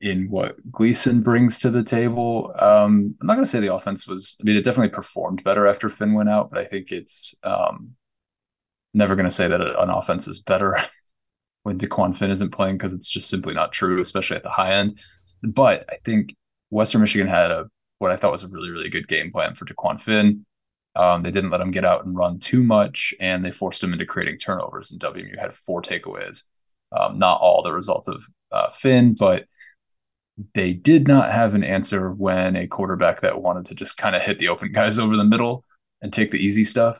in 0.00 0.28
what 0.28 0.56
Gleason 0.70 1.20
brings 1.20 1.58
to 1.60 1.70
the 1.70 1.82
table. 1.82 2.52
Um, 2.58 3.14
I'm 3.20 3.26
not 3.26 3.34
going 3.34 3.44
to 3.44 3.50
say 3.50 3.60
the 3.60 3.74
offense 3.74 4.06
was. 4.06 4.36
I 4.40 4.44
mean, 4.44 4.56
it 4.56 4.62
definitely 4.62 4.94
performed 4.94 5.44
better 5.44 5.66
after 5.66 5.88
Finn 5.88 6.14
went 6.14 6.28
out, 6.28 6.50
but 6.50 6.58
I 6.58 6.64
think 6.64 6.92
it's 6.92 7.34
um, 7.42 7.92
never 8.92 9.16
going 9.16 9.24
to 9.24 9.30
say 9.30 9.48
that 9.48 9.60
an 9.60 9.90
offense 9.90 10.28
is 10.28 10.40
better 10.40 10.76
when 11.62 11.78
Dequan 11.78 12.16
Finn 12.16 12.30
isn't 12.30 12.50
playing 12.50 12.76
because 12.76 12.92
it's 12.92 13.08
just 13.08 13.28
simply 13.28 13.54
not 13.54 13.72
true, 13.72 14.00
especially 14.00 14.36
at 14.36 14.42
the 14.42 14.50
high 14.50 14.74
end. 14.74 14.98
But 15.42 15.84
I 15.90 15.96
think 16.04 16.34
Western 16.70 17.00
Michigan 17.00 17.28
had 17.28 17.50
a 17.50 17.66
what 17.98 18.10
I 18.10 18.16
thought 18.16 18.32
was 18.32 18.44
a 18.44 18.48
really 18.48 18.70
really 18.70 18.90
good 18.90 19.08
game 19.08 19.32
plan 19.32 19.54
for 19.54 19.64
Dequan 19.64 20.00
Finn. 20.00 20.44
Um, 20.96 21.22
they 21.22 21.30
didn't 21.30 21.50
let 21.50 21.60
him 21.60 21.72
get 21.72 21.84
out 21.84 22.04
and 22.04 22.16
run 22.16 22.38
too 22.38 22.62
much, 22.62 23.14
and 23.18 23.44
they 23.44 23.50
forced 23.50 23.82
him 23.82 23.92
into 23.92 24.06
creating 24.06 24.38
turnovers. 24.38 24.92
And 24.92 25.00
WMU 25.00 25.38
had 25.38 25.52
four 25.52 25.82
takeaways. 25.82 26.44
Um, 26.92 27.18
not 27.18 27.40
all 27.40 27.62
the 27.62 27.72
result 27.72 28.06
of 28.06 28.24
uh, 28.52 28.70
Finn, 28.70 29.14
but 29.18 29.46
they 30.54 30.72
did 30.72 31.06
not 31.06 31.30
have 31.30 31.54
an 31.54 31.64
answer 31.64 32.10
when 32.12 32.56
a 32.56 32.66
quarterback 32.66 33.20
that 33.20 33.40
wanted 33.40 33.66
to 33.66 33.74
just 33.74 33.96
kind 33.96 34.16
of 34.16 34.22
hit 34.22 34.38
the 34.38 34.48
open 34.48 34.72
guys 34.72 34.98
over 35.00 35.16
the 35.16 35.24
middle 35.24 35.64
and 36.02 36.12
take 36.12 36.30
the 36.30 36.44
easy 36.44 36.64
stuff 36.64 36.98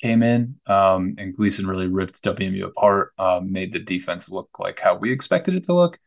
came 0.00 0.22
in. 0.22 0.56
Um, 0.66 1.14
and 1.18 1.36
Gleason 1.36 1.66
really 1.66 1.86
ripped 1.86 2.22
WMU 2.22 2.64
apart, 2.64 3.12
um, 3.18 3.52
made 3.52 3.72
the 3.72 3.78
defense 3.78 4.30
look 4.30 4.58
like 4.58 4.80
how 4.80 4.96
we 4.96 5.12
expected 5.12 5.54
it 5.54 5.64
to 5.64 5.74
look. 5.74 5.98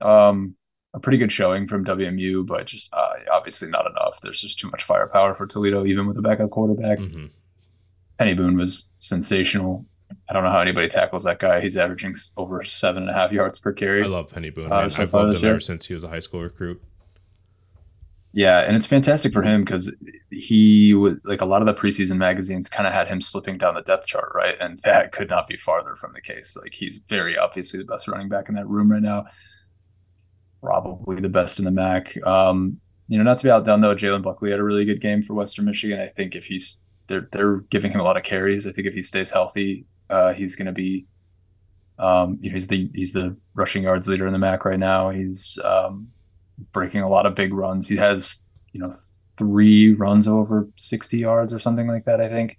Um, 0.00 0.56
a 0.92 1.00
pretty 1.00 1.18
good 1.18 1.32
showing 1.32 1.68
from 1.68 1.84
WMU, 1.84 2.44
but 2.46 2.66
just 2.66 2.92
uh, 2.92 3.14
obviously 3.32 3.70
not 3.70 3.88
enough. 3.88 4.20
There's 4.20 4.40
just 4.40 4.58
too 4.58 4.70
much 4.70 4.82
firepower 4.82 5.34
for 5.34 5.46
Toledo, 5.46 5.86
even 5.86 6.06
with 6.06 6.18
a 6.18 6.22
backup 6.22 6.50
quarterback. 6.50 6.98
Mm-hmm. 6.98 7.26
Peny 8.18 8.36
Boone 8.36 8.56
was 8.56 8.90
sensational. 8.98 9.86
I 10.28 10.32
don't 10.32 10.44
know 10.44 10.50
how 10.50 10.60
anybody 10.60 10.88
tackles 10.88 11.24
that 11.24 11.38
guy. 11.38 11.60
He's 11.60 11.76
averaging 11.76 12.14
over 12.36 12.62
seven 12.64 13.02
and 13.02 13.10
a 13.10 13.14
half 13.14 13.32
yards 13.32 13.58
per 13.58 13.72
carry. 13.72 14.02
I 14.02 14.06
love 14.06 14.28
Peny 14.28 14.54
Boone. 14.54 14.72
Uh, 14.72 14.88
I've 14.96 15.14
loved 15.14 15.36
him 15.36 15.42
year. 15.42 15.50
ever 15.52 15.60
since 15.60 15.86
he 15.86 15.94
was 15.94 16.04
a 16.04 16.08
high 16.08 16.20
school 16.20 16.42
recruit. 16.42 16.82
Yeah, 18.32 18.60
and 18.60 18.76
it's 18.76 18.86
fantastic 18.86 19.32
for 19.32 19.42
him 19.42 19.64
because 19.64 19.92
he 20.30 20.94
was 20.94 21.14
like 21.24 21.40
a 21.40 21.44
lot 21.44 21.62
of 21.62 21.66
the 21.66 21.74
preseason 21.74 22.16
magazines 22.16 22.68
kind 22.68 22.86
of 22.86 22.92
had 22.92 23.08
him 23.08 23.20
slipping 23.20 23.58
down 23.58 23.74
the 23.74 23.82
depth 23.82 24.06
chart, 24.06 24.30
right? 24.34 24.56
And 24.60 24.78
that 24.84 25.10
could 25.10 25.28
not 25.28 25.48
be 25.48 25.56
farther 25.56 25.96
from 25.96 26.12
the 26.12 26.20
case. 26.20 26.56
Like 26.56 26.72
he's 26.72 26.98
very 27.08 27.36
obviously 27.36 27.78
the 27.78 27.86
best 27.86 28.06
running 28.06 28.28
back 28.28 28.48
in 28.48 28.54
that 28.54 28.68
room 28.68 28.92
right 28.92 29.02
now 29.02 29.26
probably 30.62 31.20
the 31.20 31.28
best 31.28 31.58
in 31.58 31.64
the 31.64 31.70
MAC. 31.70 32.16
Um, 32.26 32.78
you 33.08 33.18
know, 33.18 33.24
not 33.24 33.38
to 33.38 33.44
be 33.44 33.50
outdone 33.50 33.80
though, 33.80 33.94
Jalen 33.94 34.22
Buckley 34.22 34.50
had 34.50 34.60
a 34.60 34.64
really 34.64 34.84
good 34.84 35.00
game 35.00 35.22
for 35.22 35.34
Western 35.34 35.64
Michigan. 35.64 36.00
I 36.00 36.06
think 36.06 36.36
if 36.36 36.46
he's 36.46 36.80
they're 37.08 37.28
they're 37.32 37.58
giving 37.70 37.90
him 37.90 38.00
a 38.00 38.04
lot 38.04 38.16
of 38.16 38.22
carries. 38.22 38.66
I 38.66 38.72
think 38.72 38.86
if 38.86 38.94
he 38.94 39.02
stays 39.02 39.30
healthy, 39.30 39.84
uh, 40.10 40.32
he's 40.34 40.56
going 40.56 40.66
to 40.66 40.72
be, 40.72 41.06
um, 41.98 42.38
you 42.40 42.50
know, 42.50 42.54
he's 42.54 42.68
the 42.68 42.90
he's 42.94 43.12
the 43.12 43.36
rushing 43.54 43.84
yards 43.84 44.08
leader 44.08 44.26
in 44.26 44.32
the 44.32 44.38
MAC 44.38 44.64
right 44.64 44.78
now. 44.78 45.10
He's 45.10 45.58
um, 45.64 46.08
breaking 46.72 47.02
a 47.02 47.08
lot 47.08 47.26
of 47.26 47.34
big 47.34 47.54
runs. 47.54 47.88
He 47.88 47.96
has 47.96 48.44
you 48.72 48.80
know 48.80 48.92
three 49.36 49.94
runs 49.94 50.28
over 50.28 50.68
sixty 50.76 51.18
yards 51.18 51.52
or 51.52 51.58
something 51.58 51.86
like 51.86 52.04
that. 52.04 52.20
I 52.20 52.28
think, 52.28 52.56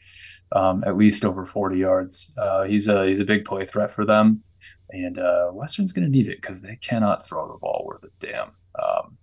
um, 0.52 0.84
at 0.86 0.98
least 0.98 1.26
over 1.26 1.46
forty 1.46 1.78
yards. 1.78 2.34
Uh, 2.38 2.64
he's 2.64 2.88
a 2.88 3.08
he's 3.08 3.20
a 3.20 3.26
big 3.26 3.46
play 3.46 3.66
threat 3.66 3.92
for 3.92 4.06
them 4.06 4.44
and 4.92 5.20
uh, 5.20 5.50
Western's 5.54 5.94
going 5.94 6.06
to 6.06 6.12
need 6.12 6.28
it 6.28 6.42
because 6.42 6.62
they 6.62 6.76
cannot 6.78 7.26
throw 7.26 7.48
the 7.48 7.58
ball 7.58 7.84
worth 7.86 8.04
a 8.04 8.10
damn. 8.20 8.52
Um, 8.82 9.18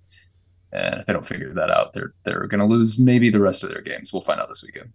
and 0.73 0.97
if 0.97 1.07
they 1.07 1.13
don't 1.13 1.27
figure 1.27 1.53
that 1.55 1.71
out, 1.71 1.93
they're 1.93 2.15
they're 2.25 2.47
going 2.47 2.61
to 2.61 2.67
lose 2.67 2.99
maybe 2.99 3.31
the 3.31 3.41
rest 3.41 3.63
of 3.63 3.71
their 3.71 3.81
games. 3.81 4.13
We'll 4.13 4.23
find 4.23 4.41
out 4.41 4.49
this 4.49 4.63
weekend. 4.63 4.91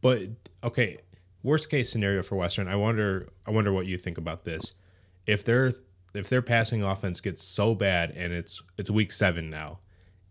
But 0.00 0.28
okay, 0.62 0.98
worst 1.44 1.70
case 1.70 1.90
scenario 1.90 2.22
for 2.22 2.34
Western. 2.34 2.66
I 2.66 2.74
wonder. 2.74 3.28
I 3.46 3.52
wonder 3.52 3.72
what 3.72 3.86
you 3.86 3.96
think 3.96 4.18
about 4.18 4.44
this. 4.44 4.74
If 5.26 5.44
their 5.44 5.72
if 6.14 6.28
their 6.28 6.42
passing 6.42 6.82
offense 6.82 7.20
gets 7.20 7.44
so 7.44 7.76
bad 7.76 8.10
and 8.10 8.32
it's 8.32 8.60
it's 8.76 8.90
week 8.90 9.12
seven 9.12 9.50
now, 9.50 9.78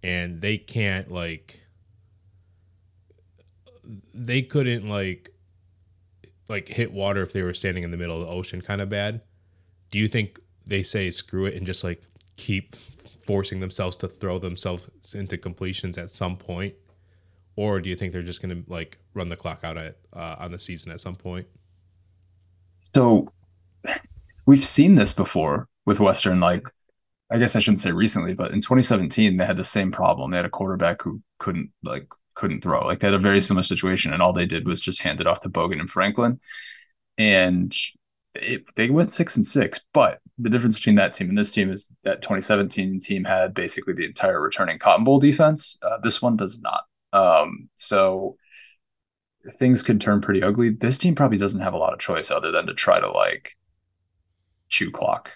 and 0.02 0.42
they 0.42 0.58
can't 0.58 1.10
like 1.10 1.62
they 4.14 4.42
couldn't 4.42 4.90
like 4.90 5.30
like 6.50 6.68
hit 6.68 6.92
water 6.92 7.22
if 7.22 7.32
they 7.32 7.44
were 7.44 7.54
standing 7.54 7.84
in 7.84 7.92
the 7.92 7.98
middle 7.98 8.22
of 8.22 8.28
the 8.28 8.34
ocean 8.34 8.62
kind 8.62 8.82
of 8.82 8.90
bad. 8.90 9.22
Do 9.92 10.00
you 10.00 10.08
think 10.08 10.40
they 10.66 10.84
say 10.84 11.10
screw 11.12 11.46
it 11.46 11.56
and 11.56 11.66
just 11.66 11.84
like 11.84 12.04
keep 12.36 12.76
forcing 12.76 13.60
themselves 13.60 13.96
to 13.98 14.08
throw 14.08 14.40
themselves 14.40 14.90
into 15.14 15.38
completions 15.38 15.98
at 15.98 16.10
some 16.10 16.36
point? 16.36 16.74
Or 17.56 17.80
do 17.80 17.90
you 17.90 17.96
think 17.96 18.12
they're 18.12 18.24
just 18.24 18.42
going 18.42 18.64
to 18.64 18.72
like 18.72 18.98
run 19.14 19.30
the 19.30 19.36
clock 19.36 19.60
out 19.64 19.78
at 19.78 19.98
uh, 20.12 20.36
on 20.40 20.52
the 20.52 20.60
season 20.60 20.92
at 20.92 21.02
some 21.02 21.16
point? 21.16 21.48
So 22.80 23.32
we've 24.46 24.66
seen 24.66 24.96
this 24.96 25.14
before 25.14 25.68
with 25.86 26.00
Western. 26.00 26.40
Like, 26.40 26.68
I 27.32 27.38
guess 27.38 27.56
I 27.56 27.60
shouldn't 27.60 27.80
say 27.80 27.92
recently, 27.92 28.34
but 28.34 28.52
in 28.52 28.62
2017 28.62 29.38
they 29.38 29.46
had 29.46 29.58
the 29.58 29.64
same 29.64 29.92
problem. 29.92 30.32
They 30.32 30.38
had 30.38 30.46
a 30.46 30.50
quarterback 30.50 31.02
who 31.02 31.22
couldn't 31.40 31.72
like 31.84 32.08
couldn't 32.36 32.62
throw. 32.62 32.86
Like 32.86 33.00
they 33.00 33.08
had 33.08 33.14
a 33.14 33.20
very 33.20 33.42
similar 33.42 33.64
situation, 33.64 34.14
and 34.14 34.22
all 34.22 34.34
they 34.34 34.46
did 34.46 34.68
was 34.68 34.82
just 34.82 35.02
hand 35.02 35.22
it 35.22 35.28
off 35.28 35.42
to 35.42 35.50
Bogan 35.50 35.80
and 35.80 35.90
Franklin, 35.90 36.40
and 37.18 37.76
it, 38.36 38.64
they 38.76 38.90
went 38.90 39.12
six 39.12 39.36
and 39.36 39.46
six. 39.46 39.80
But 39.94 40.20
the 40.38 40.50
difference 40.50 40.78
between 40.78 40.96
that 40.96 41.14
team 41.14 41.30
and 41.30 41.38
this 41.38 41.52
team 41.52 41.72
is 41.72 41.92
that 42.04 42.22
2017 42.22 43.00
team 43.00 43.24
had 43.24 43.54
basically 43.54 43.94
the 43.94 44.06
entire 44.06 44.42
returning 44.42 44.80
Cotton 44.80 45.04
Bowl 45.06 45.20
defense. 45.20 45.78
Uh, 45.82 45.98
this 46.04 46.22
one 46.22 46.36
does 46.36 46.62
not. 46.62 46.84
Um, 47.14 47.70
so 47.76 48.38
things 49.54 49.82
could 49.82 50.02
turn 50.02 50.22
pretty 50.22 50.44
ugly. 50.44 50.70
This 50.70 50.98
team 50.98 51.16
probably 51.16 51.38
doesn't 51.38 51.62
have 51.62 51.74
a 51.74 51.78
lot 51.78 51.94
of 51.94 52.00
choice 52.00 52.32
other 52.32 52.52
than 52.52 52.68
to 52.68 52.74
try 52.74 53.00
to 53.00 53.10
like 53.10 53.52
chew 54.70 54.92
clock, 54.92 55.32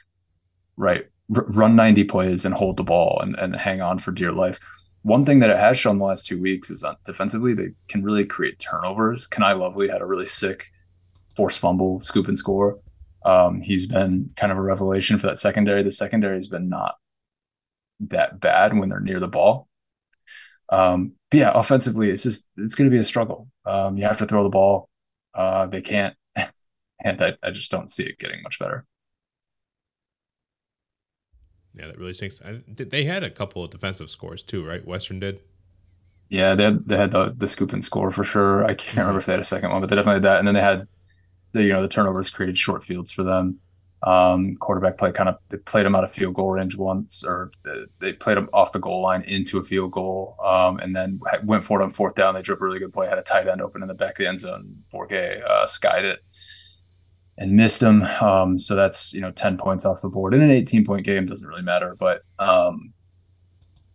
right? 0.76 1.06
R- 1.36 1.46
run 1.46 1.76
90 1.76 2.04
plays 2.06 2.46
and 2.46 2.54
hold 2.54 2.78
the 2.78 2.84
ball 2.84 3.20
and, 3.22 3.36
and 3.38 3.56
hang 3.56 3.82
on 3.82 4.00
for 4.00 4.12
dear 4.12 4.32
life 4.32 4.60
one 5.08 5.26
thing 5.26 5.40
that 5.40 5.50
it 5.50 5.58
has 5.58 5.78
shown 5.78 6.00
the 6.00 6.06
last 6.06 6.26
two 6.26 6.40
weeks 6.42 6.70
is 6.70 6.84
on 6.84 6.98
defensively 7.06 7.54
they 7.54 7.70
can 7.88 8.04
really 8.04 8.26
create 8.26 8.60
turnovers. 8.60 9.26
Kani 9.26 9.58
Lovely 9.58 9.88
had 9.88 10.02
a 10.02 10.06
really 10.06 10.28
sick 10.28 10.70
force 11.34 11.56
fumble, 11.56 12.02
scoop 12.02 12.28
and 12.28 12.38
score. 12.38 12.80
Um, 13.26 13.62
he's 13.62 13.86
been 13.86 14.32
kind 14.36 14.52
of 14.52 14.58
a 14.58 14.62
revelation 14.62 15.18
for 15.18 15.28
that 15.28 15.40
secondary. 15.40 15.82
The 15.82 15.94
secondary 15.94 16.36
has 16.36 16.50
been 16.50 16.68
not 16.68 16.96
that 18.02 18.42
bad 18.42 18.78
when 18.78 18.90
they're 18.90 19.00
near 19.00 19.22
the 19.22 19.30
ball. 19.30 19.67
Um, 20.70 21.14
but 21.30 21.38
yeah, 21.38 21.52
offensively, 21.54 22.10
it's 22.10 22.24
just 22.24 22.48
it's 22.58 22.76
going 22.76 22.90
to 22.90 22.94
be 22.94 23.00
a 23.00 23.04
struggle. 23.04 23.48
Um, 23.66 23.98
you 23.98 24.06
have 24.06 24.18
to 24.20 24.26
throw 24.26 24.44
the 24.44 24.50
ball. 24.50 24.90
Uh, 25.34 25.66
they 25.68 25.82
can't, 25.82 26.16
and 26.36 27.22
I, 27.22 27.34
I 27.44 27.52
just 27.52 27.72
don't 27.72 27.90
see 27.90 28.04
it 28.04 28.18
getting 28.18 28.42
much 28.42 28.60
better. 28.60 28.86
Yeah, 31.74 31.88
that 31.88 31.98
really 31.98 32.14
stinks. 32.14 32.42
I, 32.44 32.62
they 32.68 33.04
had 33.04 33.24
a 33.24 33.30
couple 33.30 33.64
of 33.64 33.70
defensive 33.70 34.10
scores 34.10 34.42
too, 34.42 34.66
right? 34.66 34.86
Western 34.86 35.20
did. 35.20 35.42
Yeah, 36.30 36.56
they 36.56 36.64
had, 36.66 36.88
they 36.88 36.98
had 36.98 37.12
the 37.12 37.34
the 37.36 37.48
scoop 37.48 37.72
and 37.72 37.84
score 37.84 38.12
for 38.12 38.24
sure. 38.24 38.64
I 38.64 38.70
can't 38.70 38.80
mm-hmm. 38.80 39.00
remember 39.00 39.20
if 39.20 39.26
they 39.26 39.34
had 39.34 39.42
a 39.42 39.46
second 39.46 39.72
one, 39.72 39.82
but 39.82 39.90
they 39.90 39.96
definitely 39.96 40.16
had 40.16 40.24
that. 40.24 40.40
And 40.40 40.48
then 40.48 40.56
they 40.56 40.62
had 40.62 40.88
the 41.54 41.64
you 41.64 41.70
know 41.70 41.82
the 41.82 41.88
turnovers 41.88 42.30
created 42.30 42.58
short 42.58 42.84
fields 42.84 43.12
for 43.12 43.24
them. 43.24 43.60
Um, 44.04 44.56
quarterback 44.58 44.98
play 44.98 45.12
kind 45.12 45.28
of 45.28 45.38
they 45.50 45.58
played 45.58 45.86
him 45.86 45.96
out 45.96 46.04
of 46.04 46.12
field 46.12 46.36
goal 46.36 46.52
range 46.52 46.76
once, 46.76 47.24
or 47.24 47.52
they 48.00 48.14
played 48.14 48.38
him 48.38 48.48
off 48.54 48.72
the 48.72 48.80
goal 48.80 49.02
line 49.02 49.24
into 49.24 49.58
a 49.58 49.66
field 49.66 49.92
goal, 49.92 50.38
um, 50.44 50.78
and 50.78 50.96
then 50.96 51.20
went 51.44 51.66
for 51.66 51.82
it 51.82 51.84
on 51.84 51.90
fourth 51.90 52.14
down. 52.14 52.36
They 52.36 52.44
drew 52.44 52.56
a 52.56 52.60
really 52.60 52.80
good 52.80 52.94
play, 52.94 53.08
had 53.08 53.18
a 53.18 53.24
tight 53.24 53.48
end 53.48 53.62
open 53.62 53.82
in 53.82 53.88
the 53.88 53.96
back 53.96 54.12
of 54.12 54.18
the 54.18 54.28
end 54.28 54.40
zone. 54.40 54.84
Bourguet 54.94 55.44
uh, 55.44 55.66
skied 55.66 56.06
it 56.06 56.20
and 57.38 57.54
missed 57.54 57.82
him. 57.82 58.04
Um, 58.04 58.58
so 58.60 58.76
that's 58.76 59.14
you 59.14 59.22
know 59.22 59.32
ten 59.32 59.58
points 59.58 59.86
off 59.86 60.02
the 60.02 60.10
board 60.10 60.34
in 60.34 60.42
an 60.42 60.52
eighteen 60.52 60.86
point 60.86 61.06
game 61.06 61.26
doesn't 61.26 61.48
really 61.48 61.64
matter, 61.64 61.96
but 62.00 62.22
um, 62.38 62.94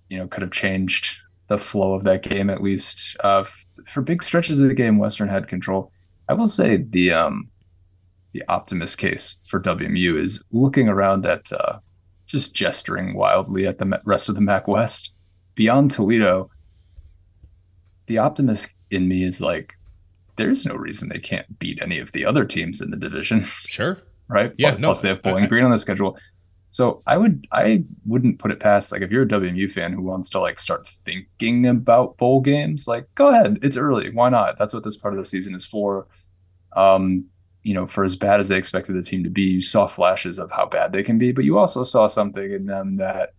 you 0.09 0.19
know 0.19 0.27
could 0.27 0.43
have 0.43 0.53
changed 0.53 1.17
the 1.47 1.59
flow 1.59 1.95
of 1.95 2.05
that 2.05 2.23
game 2.23 2.51
at 2.51 2.63
least. 2.63 3.17
Uh, 3.23 3.45
for 3.87 4.01
big 4.01 4.23
stretches 4.23 4.59
of 4.59 4.69
the 4.69 4.75
game, 4.75 4.99
Western 4.99 5.29
had 5.29 5.47
control. 5.47 5.93
I 6.29 6.35
will 6.35 6.49
say 6.49 6.77
the 6.79 7.13
um, 7.13 7.52
the 8.33 8.43
optimist 8.49 8.99
case 8.99 9.41
for 9.45 9.61
WMU 9.61 10.17
is 10.17 10.45
looking 10.51 10.89
around 10.89 11.27
at 11.27 11.53
uh, 11.53 11.79
just 12.27 12.55
gesturing 12.55 13.15
wildly 13.15 13.67
at 13.67 13.79
the 13.79 14.01
rest 14.05 14.29
of 14.29 14.35
the 14.35 14.41
MAC 14.41 14.67
West 14.67 15.15
beyond 15.55 15.91
Toledo. 15.91 16.51
The 18.07 18.19
optimist 18.19 18.75
in 18.91 19.09
me 19.09 19.25
is 19.25 19.41
like 19.41 19.75
there's 20.37 20.65
no 20.65 20.75
reason 20.75 21.09
they 21.09 21.19
can't 21.19 21.59
beat 21.59 21.83
any 21.83 21.99
of 21.99 22.13
the 22.13 22.25
other 22.25 22.45
teams 22.45 22.81
in 22.81 22.91
the 22.91 22.97
division. 22.97 23.43
Sure. 23.45 23.99
Right. 24.29 24.53
Yeah. 24.57 24.71
Plus, 24.71 24.81
no. 24.81 24.89
Plus, 24.89 25.03
they 25.03 25.09
have 25.09 25.23
Bowling 25.23 25.49
Green 25.49 25.65
on 25.65 25.71
the 25.71 25.79
schedule. 25.79 26.17
So 26.71 27.03
I 27.07 27.19
would, 27.19 27.47
I 27.53 27.85
wouldn't 28.07 28.39
put 28.39 28.51
it 28.51 28.59
past 28.59 28.93
like 28.93 29.03
if 29.03 29.11
you're 29.11 29.25
a 29.25 29.29
WMU 29.29 29.71
fan 29.71 29.93
who 29.93 30.01
wants 30.01 30.31
to 30.31 30.41
like 30.41 30.59
start 30.59 30.87
thinking 30.87 31.67
about 31.67 32.17
bowl 32.17 32.41
games, 32.41 32.89
like 32.89 33.07
go 33.15 33.29
ahead. 33.29 33.59
It's 33.61 33.77
early. 33.77 34.11
Why 34.11 34.31
not? 34.31 34.59
That's 34.59 34.73
what 34.73 34.85
this 34.85 34.97
part 34.97 35.13
of 35.13 35.21
the 35.21 35.27
season 35.27 35.55
is 35.55 35.67
for. 35.67 36.07
Um, 36.75 37.27
you 37.63 37.75
know, 37.75 37.87
for 37.87 38.05
as 38.05 38.17
bad 38.17 38.41
as 38.41 38.49
they 38.49 38.57
expected 38.57 38.95
the 38.95 39.03
team 39.03 39.23
to 39.25 39.31
be, 39.31 39.43
you 39.43 39.61
saw 39.61 39.87
flashes 39.87 40.39
of 40.39 40.51
how 40.51 40.67
bad 40.67 40.93
they 40.93 41.03
can 41.03 41.19
be, 41.19 41.33
but 41.33 41.45
you 41.45 41.59
also 41.59 41.83
saw 41.83 42.07
something 42.07 42.51
in 42.51 42.67
them 42.67 42.97
that, 42.97 43.35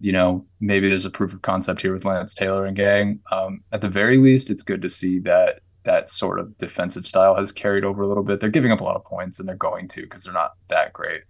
you 0.00 0.12
know, 0.12 0.46
maybe 0.60 0.88
there's 0.88 1.06
a 1.06 1.10
proof 1.10 1.32
of 1.32 1.42
concept 1.42 1.80
here 1.80 1.92
with 1.92 2.04
Lance 2.04 2.34
Taylor 2.34 2.66
and 2.66 2.76
gang. 2.76 3.20
Um, 3.32 3.62
at 3.72 3.80
the 3.80 3.88
very 3.88 4.18
least, 4.18 4.50
it's 4.50 4.62
good 4.62 4.82
to 4.82 4.90
see 4.90 5.18
that 5.20 5.60
that 5.84 6.10
sort 6.10 6.38
of 6.38 6.56
defensive 6.58 7.06
style 7.06 7.34
has 7.34 7.50
carried 7.50 7.84
over 7.84 8.02
a 8.02 8.06
little 8.06 8.22
bit. 8.22 8.40
They're 8.40 8.50
giving 8.50 8.72
up 8.72 8.80
a 8.80 8.84
lot 8.84 8.96
of 8.96 9.04
points, 9.04 9.38
and 9.38 9.48
they're 9.48 9.56
going 9.56 9.88
to 9.88 10.02
because 10.02 10.24
they're 10.24 10.34
not 10.34 10.52
that 10.68 10.92
great. 10.92 11.22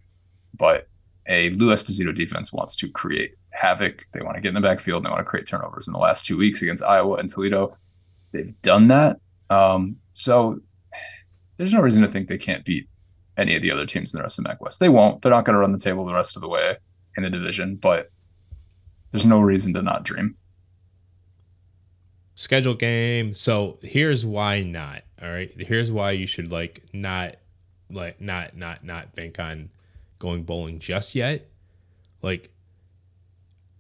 But 0.55 0.89
a 1.29 1.51
Lou 1.51 1.73
Esposito 1.73 2.15
defense 2.15 2.53
wants 2.53 2.75
to 2.77 2.89
create 2.89 3.35
havoc. 3.51 4.07
They 4.13 4.23
want 4.23 4.37
to 4.37 4.41
get 4.41 4.49
in 4.49 4.55
the 4.55 4.61
backfield 4.61 4.99
and 4.99 5.07
they 5.07 5.11
want 5.11 5.21
to 5.21 5.31
create 5.31 5.47
turnovers. 5.47 5.87
In 5.87 5.93
the 5.93 5.99
last 5.99 6.25
two 6.25 6.37
weeks 6.37 6.63
against 6.63 6.83
Iowa 6.83 7.17
and 7.17 7.31
Toledo, 7.31 7.77
they've 8.33 8.61
done 8.63 8.89
that. 8.89 9.19
Um, 9.51 9.97
so 10.13 10.61
there's 11.59 11.75
no 11.75 11.81
reason 11.81 12.03
to 12.03 12.09
think 12.09 12.29
they 12.29 12.39
can't 12.39 12.65
beat 12.65 12.89
any 13.37 13.55
of 13.55 13.63
the 13.63 13.71
other 13.71 13.87
teams 13.87 14.15
in 14.15 14.19
the 14.19 14.23
rest 14.23 14.39
of 14.39 14.45
MAC 14.45 14.61
West. 14.61 14.81
They 14.81 14.89
won't. 14.89 15.21
They're 15.23 15.31
not 15.31 15.45
going 15.45 15.55
to 15.55 15.61
run 15.61 15.73
the 15.73 15.79
table 15.79 16.05
the 16.07 16.13
rest 16.15 16.35
of 16.37 16.43
the 16.43 16.49
way 16.49 16.77
in 17.17 17.23
the 17.23 17.31
division, 17.31 17.77
but 17.77 18.11
there's 19.13 19.27
no 19.27 19.41
reason 19.41 19.75
to 19.75 19.83
not 19.83 20.03
dream. 20.05 20.37
schedule 22.35 22.75
game. 22.75 23.35
So 23.35 23.79
here's 23.83 24.25
why 24.25 24.63
not. 24.63 25.03
All 25.21 25.29
right. 25.29 25.51
Here's 25.61 25.91
why 25.91 26.13
you 26.13 26.27
should 26.27 26.51
like 26.53 26.83
not 26.93 27.37
like 27.91 28.21
not 28.21 28.57
not 28.57 28.85
not 28.85 29.15
bank 29.17 29.39
on 29.41 29.71
going 30.19 30.45
bowling 30.45 30.79
just 30.79 31.15
yet. 31.15 31.49
Like 32.23 32.51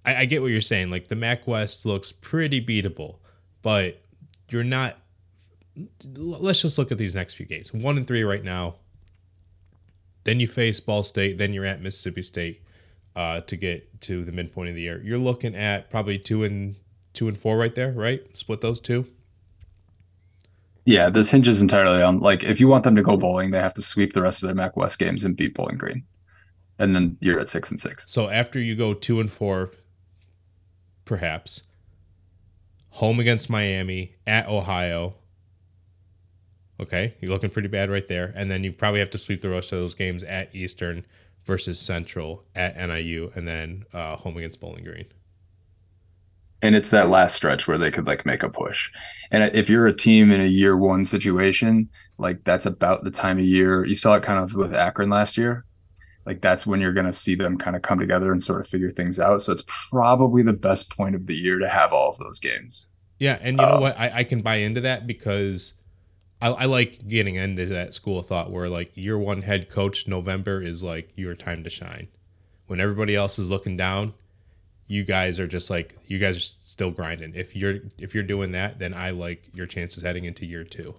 I, 0.05 0.17
I 0.17 0.25
get 0.25 0.43
what 0.43 0.49
you're 0.51 0.61
saying. 0.61 0.91
Like 0.91 1.09
the 1.09 1.17
MAC 1.17 1.47
West 1.47 1.87
looks 1.87 2.11
pretty 2.13 2.65
beatable, 2.65 3.17
but 3.63 4.01
you're 4.49 4.65
not 4.65 4.97
let's 6.17 6.63
just 6.63 6.79
look 6.79 6.93
at 6.93 6.99
these 6.99 7.15
next 7.15 7.35
few 7.35 7.47
games. 7.47 7.73
One 7.73 7.97
and 7.97 8.07
three 8.07 8.25
right 8.25 8.43
now. 8.45 8.77
Then 10.25 10.41
you 10.41 10.47
face 10.47 10.81
Ball 10.81 11.03
State. 11.03 11.39
Then 11.39 11.53
you're 11.53 11.65
at 11.65 11.81
Mississippi 11.81 12.23
State 12.23 12.63
uh, 13.17 13.41
to 13.43 13.57
get 13.57 14.01
to 14.03 14.25
the 14.25 14.33
midpoint 14.33 14.69
of 14.69 14.75
the 14.75 14.83
year. 14.83 15.01
You're 15.03 15.19
looking 15.19 15.55
at 15.55 15.91
probably 15.91 16.19
two 16.19 16.45
and 16.45 16.77
two 17.13 17.29
and 17.29 17.37
four 17.37 17.57
right 17.57 17.75
there, 17.75 17.93
right? 17.93 18.25
Split 18.37 18.61
those 18.61 18.81
two. 18.81 19.07
Yeah, 20.85 21.11
this 21.11 21.31
hinges 21.31 21.61
entirely 21.61 22.03
on 22.03 22.21
like 22.21 22.45
if 22.45 22.61
you 22.61 22.69
want 22.69 22.85
them 22.85 22.97
to 22.97 23.03
go 23.03 23.17
bowling, 23.17 23.51
they 23.51 23.59
have 23.59 23.75
to 23.75 23.83
sweep 23.83 24.13
the 24.13 24.23
rest 24.23 24.43
of 24.43 24.47
their 24.47 24.55
MAC 24.55 24.77
West 24.77 24.99
games 24.99 25.25
and 25.25 25.37
beat 25.37 25.55
Bowling 25.55 25.77
Green, 25.77 26.05
and 26.79 26.95
then 26.95 27.19
you're 27.21 27.39
at 27.39 27.49
six 27.49 27.71
and 27.71 27.79
six. 27.79 28.11
So 28.11 28.31
after 28.31 28.59
you 28.59 28.75
go 28.75 28.95
two 28.95 29.21
and 29.21 29.31
four, 29.31 29.73
perhaps 31.05 31.63
home 32.91 33.21
against 33.21 33.51
Miami 33.51 34.15
at 34.27 34.49
Ohio. 34.49 35.15
Okay, 36.81 37.15
you're 37.21 37.31
looking 37.31 37.51
pretty 37.51 37.69
bad 37.69 37.91
right 37.91 38.07
there, 38.07 38.33
and 38.37 38.51
then 38.51 38.65
you 38.65 38.73
probably 38.73 39.01
have 39.01 39.11
to 39.11 39.19
sweep 39.19 39.43
the 39.43 39.51
rest 39.51 39.73
of 39.73 39.79
those 39.79 39.95
games 39.95 40.23
at 40.23 40.55
Eastern 40.55 41.05
versus 41.45 41.79
Central 41.81 42.45
at 42.55 42.77
NIU, 42.77 43.33
and 43.35 43.49
then 43.49 43.85
uh, 43.93 44.17
home 44.17 44.37
against 44.37 44.61
Bowling 44.61 44.85
Green 44.85 45.07
and 46.63 46.75
it's 46.75 46.91
that 46.91 47.09
last 47.09 47.35
stretch 47.35 47.69
where 47.69 47.79
they 47.79 47.91
could 47.91 48.07
like 48.07 48.27
make 48.27 48.43
a 48.43 48.49
push. 48.49 48.91
And 49.31 49.55
if 49.55 49.71
you're 49.71 49.87
a 49.87 49.93
team 49.93 50.31
in 50.31 50.41
a 50.41 50.47
year 50.47 50.77
one 50.77 51.05
situation, 51.05 51.89
like 52.19 52.43
that's 52.45 52.67
about 52.67 53.05
the 53.05 53.11
time 53.11 53.39
of 53.39 53.45
year 53.45 53.85
you 53.85 53.95
saw 53.95 54.15
it 54.15 54.23
kind 54.23 54.39
of 54.43 54.55
with 54.55 54.75
Akron 54.75 55.11
last 55.11 55.39
year. 55.39 55.65
Like 56.27 56.41
that's 56.41 56.67
when 56.67 56.81
you're 56.81 56.93
going 56.93 57.07
to 57.07 57.13
see 57.13 57.35
them 57.35 57.57
kind 57.57 57.75
of 57.75 57.83
come 57.83 57.99
together 57.99 58.33
and 58.33 58.43
sort 58.43 58.61
of 58.61 58.67
figure 58.67 58.91
things 58.91 59.19
out. 59.19 59.41
So 59.41 59.53
it's 59.53 59.65
probably 59.67 60.43
the 60.43 60.53
best 60.53 60.95
point 60.95 61.15
of 61.15 61.27
the 61.27 61.35
year 61.35 61.59
to 61.59 61.69
have 61.69 61.93
all 61.93 62.11
of 62.11 62.19
those 62.19 62.39
games. 62.39 62.89
Yeah, 63.19 63.39
and 63.41 63.59
you 63.59 63.65
um, 63.65 63.75
know 63.75 63.81
what? 63.81 63.99
I, 63.99 64.11
I 64.17 64.25
can 64.25 64.43
buy 64.43 64.57
into 64.57 64.83
that 64.83 65.07
because 65.07 65.75
I, 66.41 66.49
I 66.49 66.65
like 66.67 67.07
getting 67.09 67.35
into 67.35 67.67
that 67.67 67.95
school 67.95 68.19
of 68.19 68.27
thought 68.27 68.51
where 68.51 68.69
like 68.69 68.97
year 68.97 69.19
one 69.19 69.43
head 69.43 69.69
coach 69.69 70.07
November 70.07 70.63
is 70.63 70.83
like 70.83 71.13
your 71.17 71.35
time 71.35 71.65
to 71.65 71.71
shine. 71.71 72.09
When 72.67 72.81
everybody 72.81 73.17
else 73.17 73.39
is 73.39 73.51
looking 73.51 73.77
down, 73.77 74.15
you 74.87 75.05
guys 75.05 75.41
are 75.41 75.47
just 75.47 75.71
like 75.71 75.97
you 76.07 76.19
guys 76.19 76.37
are 76.37 76.41
still 76.41 76.91
grinding. 76.91 77.35
If 77.35 77.57
you're 77.57 77.79
if 77.99 78.15
you're 78.15 78.25
doing 78.25 78.53
that, 78.53 78.79
then 78.79 78.95
I 78.95 79.11
like 79.11 79.49
your 79.53 79.67
chances 79.67 80.03
heading 80.03 80.25
into 80.25 80.47
year 80.47 80.65
two. 80.65 80.97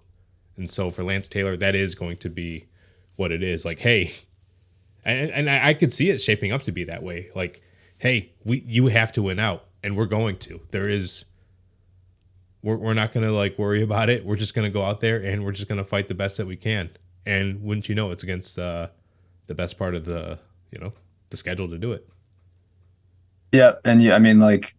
And 0.57 0.69
so 0.69 0.89
for 0.91 1.03
Lance 1.03 1.27
Taylor, 1.27 1.55
that 1.57 1.75
is 1.75 1.95
going 1.95 2.17
to 2.17 2.29
be 2.29 2.67
what 3.15 3.31
it 3.31 3.41
is. 3.41 3.65
Like, 3.65 3.79
hey, 3.79 4.11
and, 5.05 5.31
and 5.31 5.49
I, 5.49 5.69
I 5.69 5.73
could 5.73 5.93
see 5.93 6.09
it 6.09 6.19
shaping 6.19 6.51
up 6.51 6.63
to 6.63 6.71
be 6.71 6.83
that 6.85 7.01
way. 7.01 7.29
Like, 7.33 7.61
hey, 7.97 8.33
we 8.43 8.63
you 8.65 8.87
have 8.87 9.11
to 9.13 9.23
win 9.23 9.39
out, 9.39 9.65
and 9.83 9.95
we're 9.95 10.05
going 10.05 10.37
to. 10.39 10.61
There 10.71 10.89
is 10.89 11.25
we're, 12.61 12.75
we're 12.75 12.93
not 12.93 13.11
going 13.11 13.25
to 13.25 13.31
like 13.31 13.57
worry 13.57 13.81
about 13.81 14.09
it. 14.09 14.25
We're 14.25 14.35
just 14.35 14.53
going 14.53 14.65
to 14.65 14.73
go 14.73 14.83
out 14.83 15.01
there 15.01 15.21
and 15.21 15.43
we're 15.43 15.51
just 15.51 15.67
going 15.67 15.77
to 15.77 15.83
fight 15.83 16.07
the 16.07 16.15
best 16.15 16.37
that 16.37 16.47
we 16.47 16.55
can. 16.55 16.89
And 17.25 17.61
wouldn't 17.61 17.89
you 17.89 17.95
know, 17.95 18.11
it's 18.11 18.23
against 18.23 18.57
uh, 18.57 18.89
the 19.47 19.55
best 19.55 19.77
part 19.77 19.95
of 19.95 20.05
the, 20.05 20.39
you 20.71 20.79
know, 20.79 20.93
the 21.29 21.37
schedule 21.37 21.69
to 21.69 21.77
do 21.77 21.91
it. 21.91 22.07
Yeah, 23.51 23.73
and 23.83 24.03
yeah, 24.03 24.15
I 24.15 24.19
mean, 24.19 24.39
like 24.39 24.75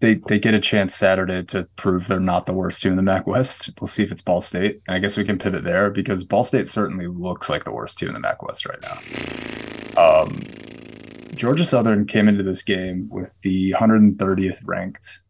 they 0.00 0.14
they 0.28 0.38
get 0.38 0.54
a 0.54 0.60
chance 0.60 0.94
Saturday 0.94 1.42
to 1.44 1.68
prove 1.76 2.06
they're 2.06 2.20
not 2.20 2.46
the 2.46 2.52
worst 2.52 2.80
team 2.80 2.92
in 2.92 2.96
the 2.96 3.02
MAC 3.02 3.26
West. 3.26 3.70
We'll 3.80 3.88
see 3.88 4.04
if 4.04 4.12
it's 4.12 4.22
Ball 4.22 4.40
State, 4.40 4.80
and 4.86 4.96
I 4.96 5.00
guess 5.00 5.16
we 5.16 5.24
can 5.24 5.38
pivot 5.38 5.64
there 5.64 5.90
because 5.90 6.22
Ball 6.22 6.44
State 6.44 6.68
certainly 6.68 7.08
looks 7.08 7.48
like 7.48 7.64
the 7.64 7.72
worst 7.72 7.98
team 7.98 8.08
in 8.08 8.14
the 8.14 8.20
MAC 8.20 8.42
West 8.42 8.66
right 8.66 8.80
now. 8.82 9.98
Um, 10.00 10.40
Georgia 11.34 11.64
Southern 11.64 12.06
came 12.06 12.28
into 12.28 12.44
this 12.44 12.62
game 12.62 13.08
with 13.10 13.40
the 13.42 13.72
130th 13.72 14.60
ranked 14.64 15.22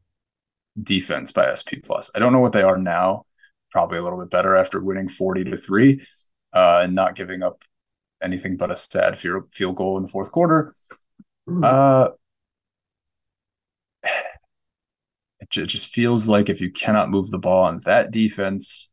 defense 0.83 1.33
by 1.33 1.55
SP 1.55 1.83
plus. 1.83 2.11
I 2.15 2.19
don't 2.19 2.33
know 2.33 2.41
what 2.41 2.53
they 2.53 2.63
are 2.63 2.79
now. 2.79 3.25
Probably 3.71 3.99
a 3.99 4.03
little 4.03 4.19
bit 4.19 4.31
better 4.31 4.57
after 4.57 4.81
winning 4.81 5.09
40 5.09 5.45
to 5.45 5.57
three 5.57 6.07
uh, 6.53 6.81
and 6.85 6.95
not 6.95 7.15
giving 7.15 7.43
up 7.43 7.63
anything 8.23 8.57
but 8.57 8.71
a 8.71 8.77
sad 8.77 9.19
field 9.19 9.77
goal 9.77 9.97
in 9.97 10.03
the 10.03 10.09
fourth 10.09 10.33
quarter. 10.33 10.75
Uh, 11.63 12.09
it 15.41 15.49
just 15.51 15.89
feels 15.89 16.29
like 16.29 16.49
if 16.49 16.61
you 16.61 16.71
cannot 16.71 17.11
move 17.11 17.31
the 17.31 17.39
ball 17.39 17.65
on 17.65 17.81
that 17.85 18.11
defense, 18.11 18.91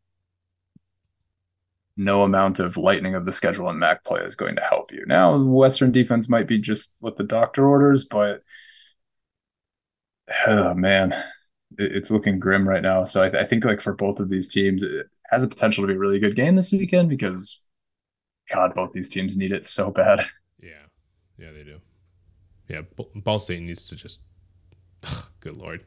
no 1.98 2.24
amount 2.24 2.60
of 2.60 2.78
lightening 2.78 3.16
of 3.16 3.26
the 3.26 3.32
schedule 3.34 3.70
and 3.70 3.80
MAC 3.80 4.04
play 4.04 4.22
is 4.22 4.36
going 4.36 4.56
to 4.58 4.62
help 4.62 4.92
you. 4.92 5.06
Now, 5.08 5.42
Western 5.42 5.92
defense 5.92 6.28
might 6.28 6.48
be 6.48 6.60
just 6.60 6.94
what 7.00 7.16
the 7.16 7.24
doctor 7.24 7.66
orders, 7.66 8.06
but 8.06 8.42
oh 10.48 10.74
man, 10.74 11.14
it's 11.78 12.12
looking 12.12 12.40
grim 12.40 12.68
right 12.68 12.82
now. 12.82 13.06
So 13.06 13.24
I, 13.24 13.30
th- 13.30 13.44
I 13.44 13.46
think 13.46 13.66
like 13.66 13.82
for 13.82 13.94
both 13.94 14.20
of 14.20 14.30
these 14.30 14.52
teams, 14.52 14.84
it 14.84 15.08
has 15.30 15.44
a 15.44 15.48
potential 15.48 15.84
to 15.84 15.88
be 15.88 15.94
a 15.94 16.00
really 16.00 16.20
good 16.20 16.36
game 16.36 16.56
this 16.56 16.72
weekend 16.72 17.10
because, 17.10 17.66
God, 18.54 18.74
both 18.74 18.94
these 18.94 19.10
teams 19.10 19.38
need 19.38 19.52
it 19.52 19.66
so 19.66 19.92
bad. 19.92 20.26
Yeah, 20.58 20.86
yeah, 21.38 21.52
they 21.52 21.64
do. 21.64 21.80
Yeah, 22.68 22.82
Ball 23.14 23.40
State 23.40 23.62
needs 23.62 23.88
to 23.90 23.96
just 23.96 24.22
good 25.42 25.58
lord. 25.58 25.84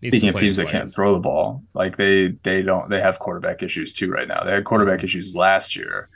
Needs 0.00 0.12
Speaking 0.12 0.28
of 0.28 0.36
teams 0.36 0.56
that 0.56 0.68
can't 0.68 0.92
throw 0.92 1.12
the 1.14 1.20
ball, 1.20 1.62
like 1.74 1.96
they 1.96 2.28
they 2.42 2.62
don't 2.62 2.88
they 2.88 3.00
have 3.00 3.18
quarterback 3.18 3.62
issues 3.62 3.92
too 3.92 4.10
right 4.10 4.28
now. 4.28 4.44
They 4.44 4.52
had 4.52 4.64
quarterback 4.64 4.98
mm-hmm. 4.98 5.06
issues 5.06 5.34
last 5.34 5.74
year. 5.74 6.08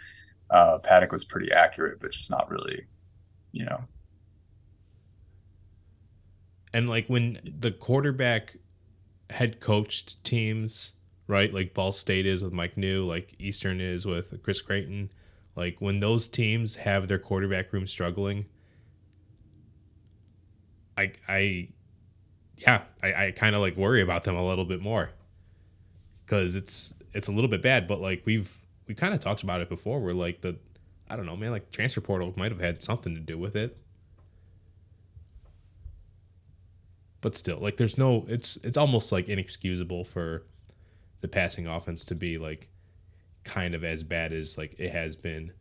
Uh, 0.50 0.78
Paddock 0.78 1.12
was 1.12 1.24
pretty 1.24 1.52
accurate, 1.52 1.98
but 2.00 2.10
just 2.10 2.30
not 2.30 2.50
really, 2.50 2.86
you 3.52 3.64
know. 3.64 3.80
And 6.72 6.88
like 6.88 7.06
when 7.08 7.40
the 7.58 7.72
quarterback 7.72 8.56
head 9.30 9.60
coached 9.60 10.22
teams, 10.24 10.92
right? 11.26 11.52
Like 11.52 11.74
Ball 11.74 11.92
State 11.92 12.26
is 12.26 12.42
with 12.42 12.52
Mike 12.52 12.76
Neu, 12.76 13.06
like 13.06 13.34
Eastern 13.38 13.80
is 13.80 14.04
with 14.06 14.42
Chris 14.42 14.60
Creighton. 14.60 15.10
Like 15.56 15.76
when 15.80 16.00
those 16.00 16.28
teams 16.28 16.76
have 16.76 17.08
their 17.08 17.18
quarterback 17.18 17.72
room 17.72 17.86
struggling, 17.86 18.46
I 20.96 21.12
I 21.28 21.68
yeah, 22.58 22.82
I, 23.02 23.26
I 23.26 23.30
kind 23.32 23.54
of 23.54 23.62
like 23.62 23.76
worry 23.76 24.02
about 24.02 24.24
them 24.24 24.36
a 24.36 24.46
little 24.46 24.64
bit 24.64 24.80
more 24.80 25.10
because 26.24 26.54
it's 26.54 26.94
it's 27.12 27.28
a 27.28 27.32
little 27.32 27.50
bit 27.50 27.62
bad. 27.62 27.86
But 27.86 28.00
like 28.00 28.22
we've 28.24 28.56
we 28.86 28.94
kind 28.94 29.14
of 29.14 29.20
talked 29.20 29.42
about 29.42 29.60
it 29.60 29.68
before. 29.68 30.00
We're 30.00 30.12
like 30.12 30.40
the 30.42 30.56
I 31.08 31.16
don't 31.16 31.26
know, 31.26 31.36
man. 31.36 31.50
Like 31.50 31.70
transfer 31.70 32.00
portal 32.00 32.32
might 32.36 32.52
have 32.52 32.60
had 32.60 32.82
something 32.82 33.14
to 33.14 33.20
do 33.20 33.38
with 33.38 33.56
it. 33.56 33.76
But 37.20 37.36
still, 37.36 37.58
like 37.58 37.76
there's 37.76 37.98
no 37.98 38.24
it's 38.28 38.56
it's 38.62 38.76
almost 38.76 39.12
like 39.12 39.28
inexcusable 39.28 40.04
for 40.04 40.44
the 41.20 41.28
passing 41.28 41.66
offense 41.66 42.04
to 42.06 42.14
be 42.14 42.38
like 42.38 42.68
kind 43.44 43.74
of 43.74 43.84
as 43.84 44.02
bad 44.02 44.32
as 44.32 44.56
like 44.56 44.74
it 44.78 44.90
has 44.90 45.16
been 45.16 45.52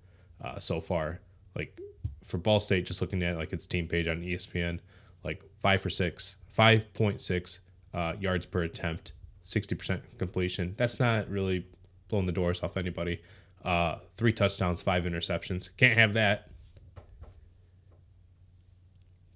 uh, 0.44 0.60
so 0.60 0.80
far. 0.80 1.20
Like 1.56 1.80
for 2.24 2.38
Ball 2.38 2.60
State, 2.60 2.86
just 2.86 3.02
looking 3.02 3.24
at 3.24 3.38
like 3.38 3.54
its 3.54 3.66
team 3.66 3.88
page 3.88 4.08
on 4.08 4.22
ESPN, 4.22 4.80
like 5.24 5.44
five 5.60 5.82
for 5.82 5.90
six, 5.90 6.36
5.6 6.56 7.60
uh, 7.94 8.14
yards 8.20 8.46
per 8.46 8.64
attempt, 8.64 9.14
60% 9.46 10.02
completion. 10.18 10.76
That's 10.78 11.00
not 11.00 11.30
really 11.30 11.66
blowing 12.08 12.26
the 12.26 12.32
doors 12.32 12.62
off 12.64 12.78
anybody. 12.78 13.22
Uh, 13.64 13.98
three 14.16 14.32
touchdowns, 14.32 14.82
five 14.82 15.04
interceptions. 15.04 15.70
Can't 15.78 15.98
have 15.98 16.14
that. 16.14 16.50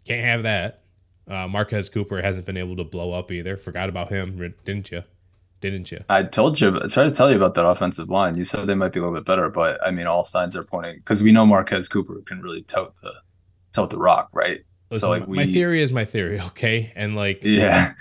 Can't 0.06 0.24
have 0.24 0.44
that. 0.44 0.83
Uh, 1.28 1.48
Marquez 1.48 1.90
Cooper 1.90 2.22
hasn't 2.22 2.46
been 2.46 2.58
able 2.58 2.76
to 2.78 2.84
blow 2.84 3.12
up 3.12 3.32
either. 3.32 3.58
Forgot 3.58 3.90
about 3.90 4.10
him, 4.10 4.54
didn't 4.66 4.92
you? 4.92 5.04
Didn't 5.62 5.92
you? 5.94 6.04
I 6.10 6.24
told 6.24 6.60
you. 6.60 6.78
I 6.84 6.88
tried 6.88 7.06
to 7.06 7.12
tell 7.12 7.30
you 7.30 7.38
about 7.38 7.56
that 7.56 7.66
offensive 7.66 8.10
line. 8.10 8.36
You 8.36 8.44
said 8.44 8.68
they 8.68 8.76
might 8.76 8.92
be 8.92 9.00
a 9.00 9.04
little 9.04 9.18
bit 9.18 9.26
better, 9.26 9.50
but 9.50 9.80
I 9.86 9.92
mean, 9.92 10.08
all 10.08 10.26
signs 10.26 10.58
are 10.58 10.64
pointing 10.64 10.98
because 10.98 11.24
we 11.24 11.32
know 11.32 11.46
Marquez 11.46 11.88
Cooper 11.88 12.22
can 12.26 12.42
really 12.42 12.64
tote 12.64 12.94
the 13.02 13.14
tote 13.72 13.90
the 13.90 13.98
rock, 13.98 14.30
right? 14.34 14.60
Listen, 14.92 15.02
so 15.02 15.10
like 15.10 15.26
we, 15.26 15.38
my 15.38 15.46
theory 15.46 15.82
is 15.82 15.94
my 15.94 16.04
theory, 16.04 16.42
okay? 16.48 16.92
And 16.98 17.16
like 17.16 17.46
yeah. 17.46 17.94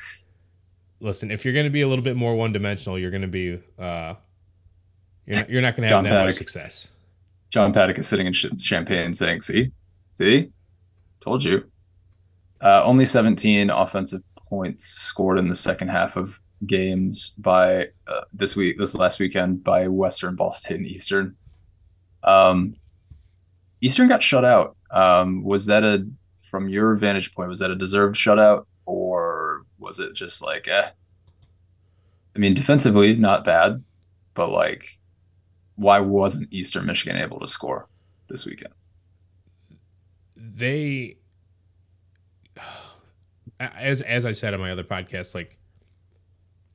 Listen, 0.99 1.31
if 1.31 1.45
you're 1.45 1.55
going 1.55 1.67
to 1.67 1.71
be 1.71 1.83
a 1.83 1.89
little 1.89 2.05
bit 2.05 2.17
more 2.17 2.35
one 2.35 2.53
dimensional, 2.53 2.99
you're 2.99 3.13
going 3.13 3.23
to 3.23 3.29
be 3.29 3.61
uh 3.79 4.15
you're 5.27 5.37
not, 5.37 5.51
you're 5.51 5.63
not 5.63 5.77
going 5.77 5.89
to 5.89 5.95
have 5.95 5.99
John 5.99 6.05
that 6.05 6.11
Paddock. 6.11 6.27
much 6.27 6.35
success. 6.35 6.89
John 7.51 7.73
Paddock 7.73 7.99
is 7.99 8.09
sitting 8.09 8.27
in 8.27 8.33
Champaign 8.33 9.15
saying, 9.15 9.43
"See? 9.43 9.71
See? 10.15 10.51
Told 11.21 11.45
you." 11.45 11.71
Uh, 12.63 12.83
only 12.85 13.05
17 13.05 13.71
offensive 13.71 14.23
points 14.37 14.87
scored 14.87 15.39
in 15.39 15.49
the 15.49 15.55
second 15.55 15.89
half 15.89 16.17
of 16.17 16.41
games 16.67 17.31
by 17.39 17.89
uh, 18.07 18.21
this 18.33 18.55
week, 18.55 18.79
this 18.79 18.95
last 18.95 19.19
weekend 19.19 19.65
by 19.65 19.89
Western, 19.89 20.37
Ball 20.37 20.53
State, 20.53 20.77
and 20.77 20.87
Eastern. 20.87 21.37
Um, 22.23 22.77
Eastern 23.81 24.09
got 24.09 24.23
shut 24.23 24.45
out. 24.45 24.77
Um, 24.93 25.43
was 25.43 25.67
that 25.67 25.83
a 25.85 26.07
from 26.53 26.69
your 26.69 26.95
vantage 26.95 27.35
point, 27.35 27.49
was 27.49 27.59
that 27.61 27.71
a 27.71 27.75
deserved 27.75 28.15
shutout 28.15 28.67
or 28.85 29.65
was 29.79 29.99
it 29.99 30.13
just 30.15 30.43
like, 30.43 30.69
eh? 30.69 30.91
I 32.37 32.39
mean, 32.39 32.55
defensively, 32.55 33.17
not 33.17 33.45
bad, 33.45 33.83
but 34.35 34.51
like, 34.51 34.99
why 35.77 36.01
wasn't 36.01 36.53
Eastern 36.53 36.85
Michigan 36.85 37.17
able 37.17 37.41
to 37.41 37.49
score 37.49 37.89
this 38.29 38.45
weekend? 38.45 38.75
They, 40.37 41.17
as 43.77 44.01
as 44.01 44.25
I 44.25 44.33
said 44.33 44.55
on 44.55 44.61
my 44.61 44.71
other 44.71 44.85
podcast, 44.85 45.35
like 45.35 45.59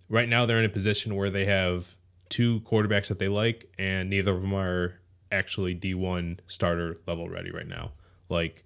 right 0.10 0.30
now 0.30 0.45
they're 0.45 0.60
in 0.60 0.65
a 0.65 0.69
position 0.69 1.15
where 1.15 1.30
they 1.30 1.45
have 1.45 1.95
two 2.30 2.62
quarterbacks 2.62 3.08
that 3.08 3.19
they 3.19 3.28
like, 3.28 3.71
and 3.78 4.10
neither 4.10 4.32
of 4.34 4.41
them 4.41 4.54
are 4.54 5.00
actually 5.32 5.76
D1 5.76 6.39
starter 6.47 6.97
level 7.06 7.30
ready 7.30 7.52
right 7.52 7.67
now. 7.67 7.91
Like 8.30 8.63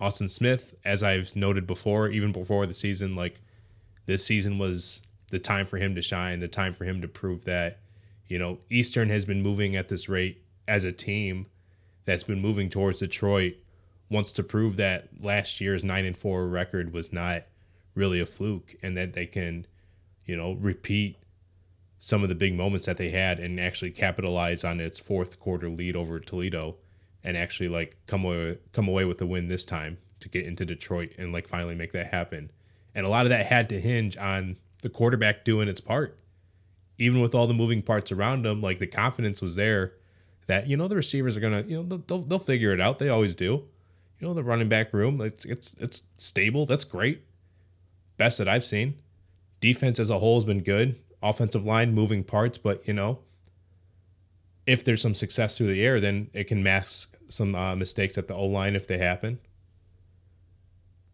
Austin 0.00 0.28
Smith, 0.28 0.74
as 0.84 1.02
I've 1.02 1.34
noted 1.36 1.66
before, 1.66 2.08
even 2.08 2.32
before 2.32 2.66
the 2.66 2.74
season, 2.74 3.14
like 3.14 3.40
this 4.06 4.24
season 4.24 4.58
was 4.58 5.02
the 5.30 5.38
time 5.38 5.66
for 5.66 5.78
him 5.78 5.94
to 5.94 6.02
shine, 6.02 6.40
the 6.40 6.48
time 6.48 6.72
for 6.72 6.84
him 6.84 7.00
to 7.00 7.08
prove 7.08 7.44
that, 7.44 7.80
you 8.26 8.38
know, 8.38 8.58
Eastern 8.70 9.08
has 9.10 9.24
been 9.24 9.42
moving 9.42 9.76
at 9.76 9.88
this 9.88 10.08
rate 10.08 10.42
as 10.68 10.84
a 10.84 10.92
team 10.92 11.46
that's 12.04 12.24
been 12.24 12.40
moving 12.40 12.68
towards 12.68 13.00
Detroit 13.00 13.54
wants 14.10 14.32
to 14.32 14.42
prove 14.42 14.76
that 14.76 15.08
last 15.20 15.60
year's 15.60 15.82
9 15.82 16.04
and 16.04 16.16
4 16.16 16.46
record 16.46 16.92
was 16.92 17.12
not 17.12 17.44
really 17.94 18.20
a 18.20 18.26
fluke 18.26 18.74
and 18.82 18.96
that 18.96 19.12
they 19.12 19.26
can, 19.26 19.66
you 20.24 20.36
know, 20.36 20.52
repeat 20.52 21.16
some 21.98 22.22
of 22.22 22.28
the 22.28 22.34
big 22.34 22.54
moments 22.54 22.86
that 22.86 22.98
they 22.98 23.10
had 23.10 23.38
and 23.38 23.58
actually 23.58 23.90
capitalize 23.90 24.62
on 24.62 24.78
its 24.78 24.98
fourth 24.98 25.40
quarter 25.40 25.70
lead 25.70 25.96
over 25.96 26.20
Toledo 26.20 26.76
and 27.22 27.36
actually 27.36 27.68
like 27.68 27.96
come 28.06 28.24
away 28.24 28.58
come 28.72 28.86
away 28.86 29.06
with 29.06 29.20
a 29.22 29.26
win 29.26 29.48
this 29.48 29.64
time 29.64 29.96
to 30.20 30.28
get 30.28 30.44
into 30.44 30.66
Detroit 30.66 31.12
and 31.16 31.32
like 31.32 31.48
finally 31.48 31.74
make 31.74 31.92
that 31.92 32.08
happen. 32.08 32.50
And 32.94 33.06
a 33.06 33.10
lot 33.10 33.24
of 33.24 33.30
that 33.30 33.46
had 33.46 33.68
to 33.70 33.80
hinge 33.80 34.16
on 34.16 34.58
the 34.82 34.90
quarterback 34.90 35.44
doing 35.44 35.66
its 35.66 35.80
part. 35.80 36.18
Even 36.98 37.20
with 37.20 37.34
all 37.34 37.46
the 37.46 37.54
moving 37.54 37.82
parts 37.82 38.12
around 38.12 38.46
him, 38.46 38.60
like 38.60 38.78
the 38.78 38.86
confidence 38.86 39.40
was 39.40 39.56
there 39.56 39.94
that 40.46 40.66
you 40.68 40.76
know 40.76 40.88
the 40.88 40.96
receivers 40.96 41.36
are 41.36 41.40
gonna 41.40 41.62
you 41.62 41.82
know 41.82 41.96
they'll 42.06 42.22
they'll 42.22 42.38
figure 42.38 42.72
it 42.72 42.80
out. 42.80 42.98
They 42.98 43.08
always 43.08 43.34
do. 43.34 43.64
You 44.18 44.28
know 44.28 44.34
the 44.34 44.44
running 44.44 44.68
back 44.68 44.92
room, 44.92 45.20
it's 45.20 45.44
it's 45.44 45.74
it's 45.78 46.02
stable. 46.16 46.66
That's 46.66 46.84
great. 46.84 47.22
Best 48.16 48.38
that 48.38 48.48
I've 48.48 48.64
seen. 48.64 48.98
Defense 49.60 49.98
as 49.98 50.10
a 50.10 50.18
whole 50.18 50.36
has 50.36 50.44
been 50.44 50.62
good 50.62 50.96
offensive 51.24 51.64
line, 51.64 51.94
moving 51.94 52.22
parts, 52.22 52.58
but 52.58 52.86
you 52.86 52.92
know, 52.92 53.20
if 54.66 54.84
there's 54.84 55.00
some 55.00 55.14
success 55.14 55.56
through 55.56 55.68
the 55.68 55.82
air, 55.82 55.98
then 55.98 56.28
it 56.34 56.44
can 56.44 56.62
mask 56.62 57.16
some 57.28 57.54
uh, 57.54 57.74
mistakes 57.74 58.18
at 58.18 58.28
the 58.28 58.34
O 58.34 58.44
line 58.44 58.76
if 58.76 58.86
they 58.86 58.98
happen. 58.98 59.40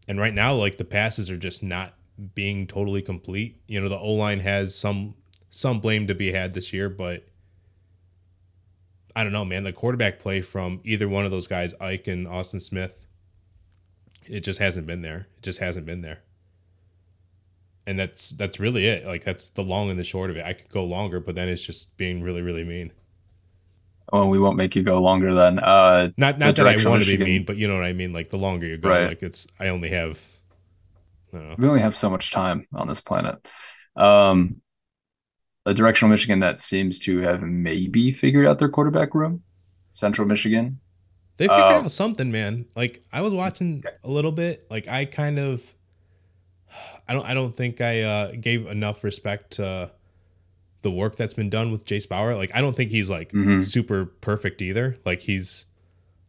And 0.07 0.19
right 0.19 0.33
now, 0.33 0.53
like 0.53 0.77
the 0.77 0.83
passes 0.83 1.31
are 1.31 1.37
just 1.37 1.63
not 1.63 1.93
being 2.35 2.67
totally 2.67 3.01
complete. 3.01 3.61
You 3.67 3.81
know, 3.81 3.89
the 3.89 3.97
O 3.97 4.11
line 4.11 4.41
has 4.41 4.75
some 4.75 5.15
some 5.49 5.79
blame 5.79 6.07
to 6.07 6.15
be 6.15 6.31
had 6.31 6.53
this 6.53 6.73
year, 6.73 6.89
but 6.89 7.25
I 9.15 9.23
don't 9.23 9.33
know, 9.33 9.45
man. 9.45 9.63
The 9.63 9.73
quarterback 9.73 10.19
play 10.19 10.41
from 10.41 10.81
either 10.83 11.07
one 11.07 11.25
of 11.25 11.31
those 11.31 11.47
guys, 11.47 11.73
Ike 11.79 12.07
and 12.07 12.27
Austin 12.27 12.59
Smith, 12.59 13.05
it 14.25 14.41
just 14.41 14.59
hasn't 14.59 14.87
been 14.87 15.01
there. 15.01 15.27
It 15.37 15.43
just 15.43 15.59
hasn't 15.59 15.85
been 15.85 16.01
there 16.01 16.19
and 17.87 17.97
that's 17.97 18.29
that's 18.31 18.59
really 18.59 18.87
it. 18.87 19.05
Like 19.05 19.23
that's 19.23 19.49
the 19.49 19.63
long 19.63 19.89
and 19.89 19.99
the 19.99 20.03
short 20.03 20.29
of 20.29 20.37
it. 20.37 20.45
I 20.45 20.53
could 20.53 20.69
go 20.69 20.83
longer, 20.83 21.19
but 21.19 21.35
then 21.35 21.49
it's 21.49 21.65
just 21.65 21.97
being 21.97 22.21
really 22.21 22.41
really 22.41 22.63
mean. 22.63 22.91
Oh, 24.13 24.27
we 24.27 24.39
won't 24.39 24.57
make 24.57 24.75
you 24.75 24.83
go 24.83 25.01
longer 25.01 25.33
then. 25.33 25.59
Uh, 25.59 26.09
not 26.17 26.37
not 26.37 26.55
that 26.55 26.67
I 26.67 26.89
want 26.89 27.03
to 27.03 27.17
be 27.17 27.23
mean, 27.23 27.45
but 27.45 27.57
you 27.57 27.67
know 27.67 27.75
what 27.75 27.85
I 27.85 27.93
mean. 27.93 28.13
Like 28.13 28.29
the 28.29 28.37
longer 28.37 28.67
you 28.67 28.77
go, 28.77 28.89
right. 28.89 29.07
like 29.07 29.23
it's 29.23 29.47
I 29.59 29.69
only 29.69 29.89
have. 29.89 30.21
I 31.33 31.55
we 31.57 31.67
only 31.67 31.81
have 31.81 31.95
so 31.95 32.09
much 32.09 32.31
time 32.31 32.67
on 32.73 32.87
this 32.87 33.01
planet. 33.01 33.35
Um, 33.95 34.61
a 35.65 35.73
directional 35.73 36.09
Michigan 36.09 36.39
that 36.39 36.59
seems 36.59 36.99
to 36.99 37.19
have 37.19 37.41
maybe 37.41 38.11
figured 38.11 38.45
out 38.45 38.59
their 38.59 38.69
quarterback 38.69 39.13
room. 39.13 39.43
Central 39.91 40.27
Michigan. 40.27 40.79
They 41.37 41.47
figured 41.47 41.63
uh, 41.63 41.79
out 41.79 41.91
something, 41.91 42.31
man. 42.31 42.65
Like 42.75 43.03
I 43.11 43.21
was 43.21 43.33
watching 43.33 43.83
a 44.03 44.09
little 44.09 44.31
bit. 44.31 44.67
Like 44.69 44.87
I 44.87 45.05
kind 45.05 45.39
of 45.39 45.73
I 47.07 47.13
don't 47.13 47.25
I 47.25 47.33
don't 47.33 47.53
think 47.53 47.81
I 47.81 48.01
uh, 48.01 48.31
gave 48.39 48.67
enough 48.67 49.03
respect 49.03 49.51
to 49.53 49.91
the 50.81 50.91
work 50.91 51.15
that's 51.15 51.33
been 51.33 51.49
done 51.49 51.71
with 51.71 51.85
Jase 51.85 52.05
Bauer. 52.05 52.35
Like 52.35 52.51
I 52.53 52.61
don't 52.61 52.75
think 52.75 52.91
he's 52.91 53.09
like 53.09 53.31
mm-hmm. 53.31 53.61
super 53.61 54.05
perfect 54.05 54.61
either. 54.61 54.97
Like 55.05 55.21
he's 55.21 55.65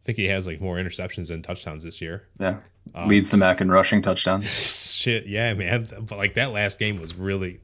I 0.03 0.05
think 0.05 0.17
he 0.17 0.25
has 0.25 0.45
like 0.45 0.59
more 0.59 0.75
interceptions 0.75 1.29
than 1.29 1.41
touchdowns 1.41 1.83
this 1.83 2.01
year. 2.01 2.27
Yeah. 2.39 2.59
Um, 2.93 3.07
Leads 3.07 3.31
the 3.31 3.37
MAC 3.37 3.61
in 3.61 3.71
rushing 3.71 4.01
touchdowns. 4.01 4.45
Shit, 4.95 5.25
yeah, 5.25 5.53
man. 5.53 5.87
But 6.01 6.17
like 6.17 6.33
that 6.35 6.51
last 6.51 6.77
game 6.77 6.97
was 6.97 7.15
really 7.15 7.61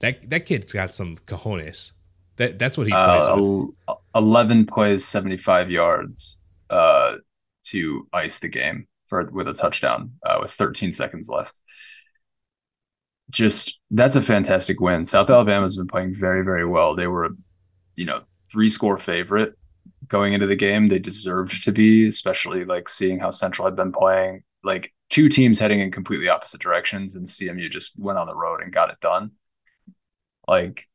that 0.00 0.28
that 0.30 0.46
kid's 0.46 0.72
got 0.72 0.94
some 0.94 1.16
cojones. 1.16 1.92
That 2.36 2.58
that's 2.58 2.76
what 2.78 2.86
he 2.86 2.92
uh, 2.92 3.34
plays 3.36 3.72
with. 3.88 3.98
11 4.14 4.66
plays 4.66 5.04
75 5.04 5.70
yards 5.70 6.42
uh 6.68 7.16
to 7.62 8.08
ice 8.12 8.38
the 8.38 8.48
game 8.48 8.86
for 9.06 9.28
with 9.32 9.48
a 9.48 9.54
touchdown 9.54 10.12
uh, 10.24 10.38
with 10.40 10.50
13 10.50 10.92
seconds 10.92 11.28
left 11.28 11.60
just 13.30 13.80
that's 13.90 14.16
a 14.16 14.22
fantastic 14.22 14.80
win. 14.80 15.04
South 15.04 15.30
Alabama's 15.30 15.76
been 15.76 15.86
playing 15.86 16.14
very, 16.14 16.44
very 16.44 16.66
well. 16.66 16.94
They 16.94 17.06
were, 17.06 17.30
you 17.96 18.04
know, 18.04 18.22
three 18.50 18.68
score 18.68 18.98
favorite 18.98 19.54
going 20.08 20.34
into 20.34 20.46
the 20.46 20.56
game. 20.56 20.88
They 20.88 20.98
deserved 20.98 21.64
to 21.64 21.72
be, 21.72 22.08
especially 22.08 22.64
like 22.64 22.88
seeing 22.88 23.18
how 23.18 23.30
Central 23.30 23.66
had 23.66 23.76
been 23.76 23.92
playing. 23.92 24.42
Like 24.62 24.92
two 25.08 25.28
teams 25.28 25.58
heading 25.58 25.80
in 25.80 25.90
completely 25.90 26.28
opposite 26.28 26.60
directions, 26.60 27.16
and 27.16 27.26
CMU 27.26 27.70
just 27.70 27.98
went 27.98 28.18
on 28.18 28.26
the 28.26 28.36
road 28.36 28.60
and 28.62 28.72
got 28.72 28.90
it 28.90 29.00
done. 29.00 29.32
Like 30.50 30.88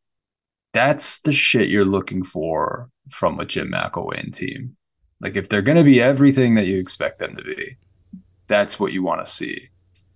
that's 0.73 1.21
the 1.21 1.31
shit 1.31 1.69
you're 1.69 1.85
looking 1.85 2.23
for 2.23 2.89
from 3.09 3.39
a 3.39 3.45
Jim 3.45 3.71
McElwain 3.71 4.35
team. 4.35 4.75
Like 5.21 5.37
if 5.37 5.47
they're 5.47 5.61
going 5.61 5.77
to 5.77 5.83
be 5.83 6.01
everything 6.01 6.55
that 6.55 6.67
you 6.67 6.77
expect 6.77 7.19
them 7.19 7.37
to 7.37 7.43
be, 7.43 7.77
that's 8.47 8.81
what 8.81 8.91
you 8.91 9.01
want 9.01 9.25
to 9.25 9.31
see. 9.31 9.69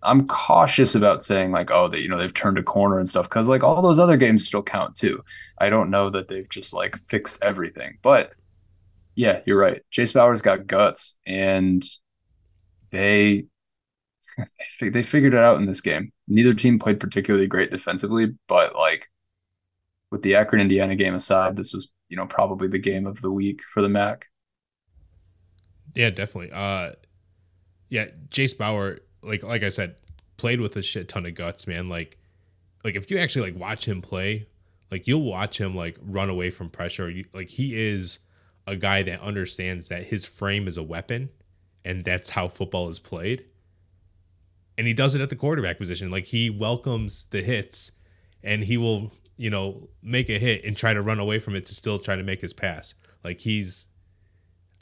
I'm 0.04 0.28
cautious 0.28 0.93
about 0.93 1.23
saying 1.23 1.54
like, 1.54 1.71
oh, 1.71 1.88
that 1.88 2.02
you 2.02 2.10
know 2.10 2.17
they've 2.17 2.34
turned 2.34 2.58
a 2.58 2.63
corner 2.63 2.99
and 2.99 3.08
stuff 3.08 3.30
because 3.30 3.47
like 3.47 3.63
all 3.63 3.82
those 3.82 3.97
other 3.97 4.17
games 4.17 4.45
still 4.45 4.62
count 4.62 4.95
too. 4.95 5.21
I 5.58 5.69
don't 5.69 5.89
know 5.89 6.10
that 6.10 6.28
they've 6.28 6.49
just 6.49 6.73
like 6.73 6.97
fixed 7.08 7.41
everything, 7.41 7.97
but 8.02 8.34
yeah, 9.15 9.39
you're 9.45 9.58
right. 9.58 9.82
Jase 9.89 10.12
Bauer's 10.12 10.41
got 10.41 10.67
guts, 10.67 11.17
and 11.25 11.84
they 12.91 13.45
they 14.82 15.04
figured 15.04 15.34
it 15.34 15.39
out 15.39 15.58
in 15.58 15.65
this 15.65 15.82
game. 15.82 16.12
Neither 16.28 16.54
team 16.54 16.78
played 16.78 16.99
particularly 16.99 17.47
great 17.47 17.71
defensively, 17.71 18.36
but 18.47 18.75
like 18.75 19.08
with 20.12 20.22
the 20.22 20.36
Akron 20.36 20.62
Indiana 20.62 20.95
game 20.95 21.15
aside, 21.15 21.56
this 21.56 21.74
was 21.74 21.91
you 22.10 22.17
know 22.17 22.26
probably 22.26 22.67
the 22.67 22.80
game 22.80 23.06
of 23.06 23.22
the 23.22 23.32
week 23.32 23.62
for 23.74 23.82
the 23.82 23.89
MAC. 23.89 24.26
Yeah, 25.95 26.10
definitely. 26.10 26.52
Uh, 26.52 26.93
yeah, 27.89 28.06
Jase 28.30 28.54
Bauer 28.54 29.00
like 29.24 29.43
like 29.43 29.63
I 29.63 29.69
said, 29.69 30.02
played 30.38 30.62
with 30.62 30.76
a 30.76 30.82
shit 30.82 31.08
ton 31.08 31.26
of 31.26 31.36
guts, 31.36 31.67
man. 31.67 31.89
Like 31.89 32.17
like 32.84 32.95
if 32.95 33.10
you 33.12 33.17
actually 33.17 33.52
like 33.52 33.60
watch 33.60 33.88
him 33.88 34.02
play, 34.02 34.48
like 34.91 35.08
you'll 35.08 35.24
watch 35.24 35.60
him 35.60 35.76
like 35.76 35.98
run 36.02 36.30
away 36.30 36.50
from 36.50 36.69
pressure. 36.69 37.10
You, 37.10 37.26
like 37.34 37.50
he 37.50 37.76
is 37.76 38.19
a 38.67 38.76
guy 38.76 39.04
that 39.04 39.22
understands 39.22 39.88
that 39.89 40.06
his 40.06 40.26
frame 40.26 40.67
is 40.67 40.78
a 40.78 40.84
weapon 40.84 41.30
and 41.84 42.04
that's 42.04 42.30
how 42.30 42.48
football 42.48 42.89
is 42.89 43.00
played. 43.00 43.45
And 44.78 44.88
he 44.88 44.93
does 44.93 45.15
it 45.15 45.22
at 45.22 45.30
the 45.30 45.36
quarterback 45.36 45.78
position. 45.78 46.10
Like 46.10 46.28
he 46.28 46.50
welcomes 46.50 47.26
the 47.26 47.41
hits 47.41 47.91
and 48.43 48.63
he 48.63 48.78
will, 48.78 49.12
you 49.39 49.49
know, 49.49 49.88
make 50.04 50.30
a 50.30 50.38
hit 50.38 50.65
and 50.65 50.75
try 50.75 50.93
to 50.93 51.02
run 51.02 51.17
away 51.17 51.39
from 51.39 51.56
it 51.56 51.65
to 51.65 51.73
still 51.73 51.97
try 51.97 52.17
to 52.17 52.23
make 52.23 52.41
his 52.41 52.52
pass. 52.52 52.93
Like 53.23 53.39
he's 53.39 53.88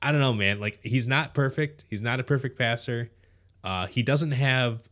I 0.02 0.12
don't 0.12 0.20
know, 0.20 0.34
man. 0.34 0.60
Like 0.60 0.80
he's 0.82 1.06
not 1.06 1.36
perfect. 1.36 1.86
He's 1.88 2.02
not 2.02 2.20
a 2.20 2.24
perfect 2.24 2.58
passer. 2.58 3.12
Uh, 3.64 3.86
he 3.86 4.02
doesn't 4.02 4.32
have. 4.32 4.90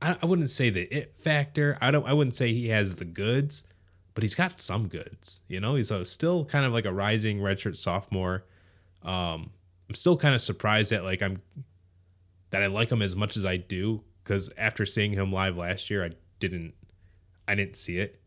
I, 0.00 0.16
I 0.22 0.26
wouldn't 0.26 0.50
say 0.50 0.70
the 0.70 0.82
it 0.82 1.16
factor. 1.18 1.76
I 1.80 1.90
don't. 1.90 2.06
I 2.06 2.12
wouldn't 2.12 2.36
say 2.36 2.52
he 2.52 2.68
has 2.68 2.94
the 2.94 3.04
goods, 3.04 3.64
but 4.14 4.22
he's 4.22 4.36
got 4.36 4.60
some 4.60 4.86
goods. 4.86 5.40
You 5.48 5.58
know, 5.58 5.74
he's 5.74 5.90
a, 5.90 6.04
still 6.04 6.44
kind 6.44 6.64
of 6.64 6.72
like 6.72 6.84
a 6.84 6.92
rising 6.92 7.40
redshirt 7.40 7.76
sophomore. 7.76 8.44
Um, 9.02 9.50
I'm 9.88 9.96
still 9.96 10.16
kind 10.16 10.36
of 10.36 10.40
surprised 10.40 10.92
that 10.92 11.02
like 11.02 11.20
I'm 11.20 11.42
that 12.50 12.62
I 12.62 12.68
like 12.68 12.90
him 12.92 13.02
as 13.02 13.16
much 13.16 13.36
as 13.36 13.44
I 13.44 13.56
do 13.56 14.04
because 14.22 14.50
after 14.56 14.86
seeing 14.86 15.12
him 15.12 15.32
live 15.32 15.56
last 15.56 15.90
year, 15.90 16.04
I 16.04 16.10
didn't 16.38 16.74
I 17.48 17.56
didn't 17.56 17.76
see 17.76 17.98
it. 17.98 18.20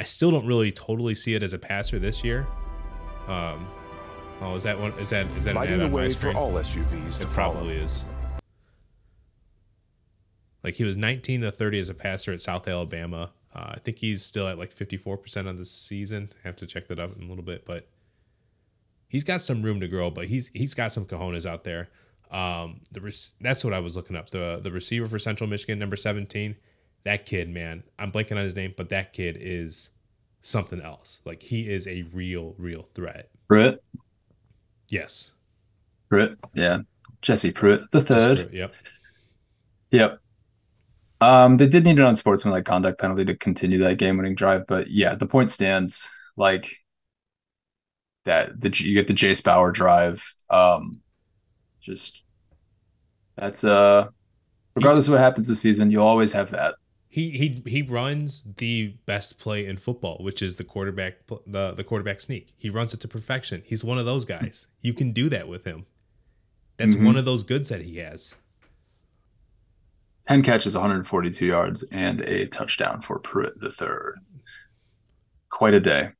I 0.00 0.04
still 0.04 0.30
don't 0.30 0.46
really 0.46 0.70
totally 0.70 1.14
see 1.14 1.34
it 1.34 1.42
as 1.42 1.52
a 1.52 1.58
passer 1.58 1.98
this 1.98 2.22
year. 2.22 2.46
Um, 3.26 3.68
oh, 4.40 4.54
is 4.54 4.62
that 4.62 4.78
one? 4.78 4.92
Is 4.94 5.10
that 5.10 5.26
is 5.36 5.44
that 5.44 5.54
lighting 5.54 5.78
the 5.78 5.88
way 5.88 6.12
for 6.14 6.32
all 6.32 6.52
SUVs? 6.52 7.20
It 7.20 7.28
probably 7.28 7.74
follow. 7.74 7.84
is. 7.84 8.04
Like 10.62 10.74
he 10.74 10.84
was 10.84 10.96
19 10.96 11.42
to 11.42 11.52
30 11.52 11.80
as 11.80 11.88
a 11.88 11.94
passer 11.94 12.32
at 12.32 12.40
South 12.40 12.68
Alabama. 12.68 13.30
Uh, 13.54 13.72
I 13.74 13.78
think 13.78 13.98
he's 13.98 14.24
still 14.24 14.46
at 14.46 14.58
like 14.58 14.74
54% 14.74 15.48
on 15.48 15.56
the 15.56 15.64
season. 15.64 16.30
I 16.44 16.48
have 16.48 16.56
to 16.56 16.66
check 16.66 16.88
that 16.88 16.98
up 16.98 17.16
in 17.16 17.22
a 17.22 17.26
little 17.26 17.44
bit, 17.44 17.64
but 17.64 17.88
he's 19.08 19.24
got 19.24 19.42
some 19.42 19.62
room 19.62 19.80
to 19.80 19.88
grow. 19.88 20.10
But 20.10 20.26
he's 20.26 20.48
he's 20.48 20.74
got 20.74 20.92
some 20.92 21.06
cojones 21.06 21.46
out 21.46 21.64
there. 21.64 21.88
Um, 22.30 22.80
the 22.92 23.28
that's 23.40 23.64
what 23.64 23.72
I 23.72 23.80
was 23.80 23.96
looking 23.96 24.16
up. 24.16 24.30
The 24.30 24.60
the 24.62 24.70
receiver 24.70 25.06
for 25.06 25.18
Central 25.18 25.48
Michigan, 25.48 25.78
number 25.78 25.96
17, 25.96 26.56
that 27.04 27.26
kid, 27.26 27.48
man, 27.48 27.84
I'm 27.98 28.12
blanking 28.12 28.36
on 28.36 28.44
his 28.44 28.54
name, 28.54 28.74
but 28.76 28.88
that 28.90 29.12
kid 29.12 29.38
is 29.40 29.90
something 30.40 30.80
else. 30.80 31.20
Like 31.24 31.42
he 31.42 31.68
is 31.68 31.86
a 31.86 32.02
real, 32.12 32.54
real 32.58 32.88
threat. 32.94 33.30
Prewitt. 33.50 33.78
Yes. 34.88 35.32
Prewitt. 36.10 36.36
Yeah. 36.54 36.80
Jesse 37.22 37.52
Prewitt 37.52 37.90
the 37.90 38.00
third. 38.00 38.38
Prewitt, 38.38 38.52
yep. 38.52 38.74
Yep. 39.90 40.20
Um, 41.20 41.56
they 41.56 41.66
did 41.66 41.84
need 41.84 41.98
an 41.98 42.06
unsportsmanlike 42.06 42.64
conduct 42.64 43.00
penalty 43.00 43.24
to 43.24 43.34
continue 43.34 43.78
that 43.78 43.98
game-winning 43.98 44.36
drive, 44.36 44.66
but 44.68 44.88
yeah, 44.88 45.14
the 45.14 45.26
point 45.26 45.50
stands. 45.50 46.08
Like 46.36 46.70
that, 48.24 48.60
the 48.60 48.70
you 48.78 48.94
get 48.94 49.08
the 49.08 49.14
Jase 49.14 49.40
Bauer 49.40 49.72
drive. 49.72 50.32
Um, 50.48 51.00
just 51.80 52.22
that's 53.34 53.64
uh, 53.64 54.06
regardless 54.76 55.08
of 55.08 55.12
what 55.14 55.20
happens 55.20 55.48
this 55.48 55.60
season, 55.60 55.90
you'll 55.90 56.06
always 56.06 56.30
have 56.30 56.50
that. 56.50 56.76
He 57.08 57.30
he 57.30 57.62
he 57.66 57.82
runs 57.82 58.42
the 58.58 58.94
best 59.06 59.38
play 59.38 59.66
in 59.66 59.78
football, 59.78 60.18
which 60.20 60.42
is 60.42 60.56
the 60.56 60.64
quarterback 60.64 61.26
the 61.46 61.72
the 61.72 61.84
quarterback 61.84 62.20
sneak. 62.20 62.52
He 62.56 62.68
runs 62.68 62.92
it 62.92 63.00
to 63.00 63.08
perfection. 63.08 63.62
He's 63.64 63.82
one 63.82 63.98
of 63.98 64.04
those 64.04 64.26
guys. 64.26 64.66
You 64.82 64.92
can 64.92 65.12
do 65.12 65.28
that 65.30 65.48
with 65.48 65.64
him. 65.64 65.86
That's 66.76 66.94
mm-hmm. 66.94 67.06
one 67.06 67.16
of 67.16 67.24
those 67.24 67.42
goods 67.42 67.68
that 67.70 67.82
he 67.82 67.96
has. 67.96 68.36
10 70.24 70.42
catches, 70.42 70.74
142 70.74 71.46
yards, 71.46 71.82
and 71.90 72.20
a 72.20 72.46
touchdown 72.46 73.00
for 73.00 73.18
Prewitt 73.18 73.60
the 73.60 73.70
third. 73.70 74.18
Quite 75.48 75.74
a 75.74 75.80
day. 75.80 76.10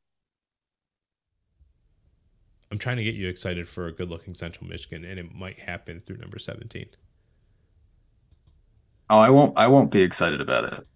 I'm 2.70 2.79
trying 2.79 2.96
to 2.96 3.05
get 3.05 3.14
you 3.14 3.29
excited 3.29 3.68
for 3.68 3.87
a 3.87 3.92
good 3.92 4.09
looking 4.09 4.35
Central 4.35 4.66
Michigan, 4.66 5.05
and 5.05 5.18
it 5.18 5.35
might 5.35 5.59
happen 5.59 6.01
through 6.01 6.18
number 6.18 6.38
17. 6.38 6.87
Oh, 9.11 9.18
I 9.18 9.31
won't 9.31 9.57
I 9.59 9.66
won't 9.66 9.90
be 9.90 10.03
excited 10.03 10.40
about 10.40 10.73
it. 10.73 10.87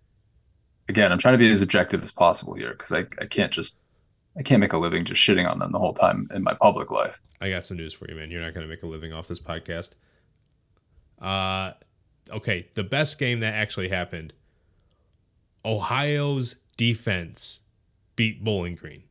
Again, 0.89 1.13
I'm 1.13 1.19
trying 1.19 1.35
to 1.35 1.39
be 1.39 1.51
as 1.51 1.63
objective 1.63 2.03
as 2.03 2.13
possible 2.13 2.55
here 2.55 2.71
because 2.71 2.93
I, 2.93 3.07
I 3.21 3.27
can't 3.27 3.53
just 3.53 3.81
I 4.37 4.43
can't 4.43 4.61
make 4.61 4.73
a 4.73 4.79
living 4.79 5.05
just 5.05 5.21
shitting 5.21 5.49
on 5.49 5.59
them 5.59 5.73
the 5.73 5.79
whole 5.79 5.95
time 5.95 6.29
in 6.35 6.43
my 6.43 6.55
public 6.55 6.91
life. 6.91 7.21
I 7.41 7.51
got 7.51 7.65
some 7.65 7.77
news 7.77 7.93
for 7.93 8.09
you, 8.09 8.17
man. 8.17 8.31
You're 8.31 8.43
not 8.43 8.55
gonna 8.55 8.67
make 8.67 8.83
a 8.83 8.87
living 8.87 9.13
off 9.13 9.29
this 9.29 9.41
podcast. 9.41 9.91
Uh 11.21 11.73
okay, 12.31 12.69
the 12.75 12.85
best 12.85 13.19
game 13.19 13.41
that 13.41 13.55
actually 13.55 13.89
happened. 13.89 14.33
Ohio's 15.65 16.57
defense 16.77 17.61
beat 18.17 18.43
Bowling 18.43 18.75
Green. 18.75 19.05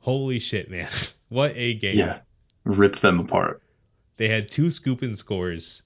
Holy 0.00 0.38
shit, 0.38 0.70
man. 0.70 0.90
what 1.28 1.52
a 1.54 1.74
game. 1.74 1.96
Yeah. 1.96 2.18
Ripped 2.64 3.02
them 3.02 3.20
apart. 3.20 3.62
They 4.16 4.28
had 4.28 4.48
two 4.48 4.70
scoop 4.70 5.02
and 5.02 5.16
scores. 5.16 5.82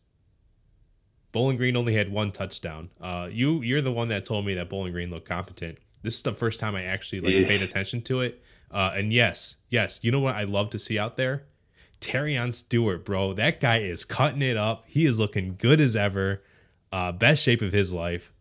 Bowling 1.39 1.57
Green 1.57 1.77
only 1.77 1.95
had 1.95 2.11
one 2.11 2.33
touchdown. 2.33 2.91
Uh, 3.01 3.29
you 3.31 3.63
you're 3.63 3.81
the 3.81 3.93
one 3.93 4.09
that 4.09 4.27
told 4.27 4.45
me 4.45 4.55
that 4.55 4.69
Bowling 4.69 4.91
Green 4.91 5.09
looked 5.09 5.29
competent. 5.29 5.79
This 6.03 6.17
is 6.17 6.23
the 6.23 6.33
first 6.33 6.59
time 6.59 6.75
I 6.75 6.83
actually 6.83 7.21
like 7.21 7.47
paid 7.47 7.63
attention 7.63 8.03
to 8.03 8.23
it. 8.23 8.43
Uh, 8.73 8.91
and 8.97 9.13
yes, 9.13 9.55
yes, 9.69 10.01
you 10.03 10.11
know 10.11 10.19
what 10.19 10.35
I 10.35 10.43
love 10.43 10.71
to 10.71 10.81
see 10.81 10.99
out 10.99 11.17
there? 11.17 11.45
Terion 12.01 12.53
Stewart, 12.53 13.05
bro, 13.05 13.35
that 13.35 13.61
guy 13.61 13.79
is 13.79 14.05
cutting 14.05 14.43
it 14.43 14.57
up. 14.57 14.83
He 14.89 15.07
is 15.07 15.21
looking 15.21 15.55
good 15.57 15.81
as 15.81 15.95
ever. 15.95 16.43
Uh, 16.91 17.13
best 17.13 17.41
shape 17.41 17.63
of 17.63 17.73
his 17.73 17.93
life. 17.93 18.33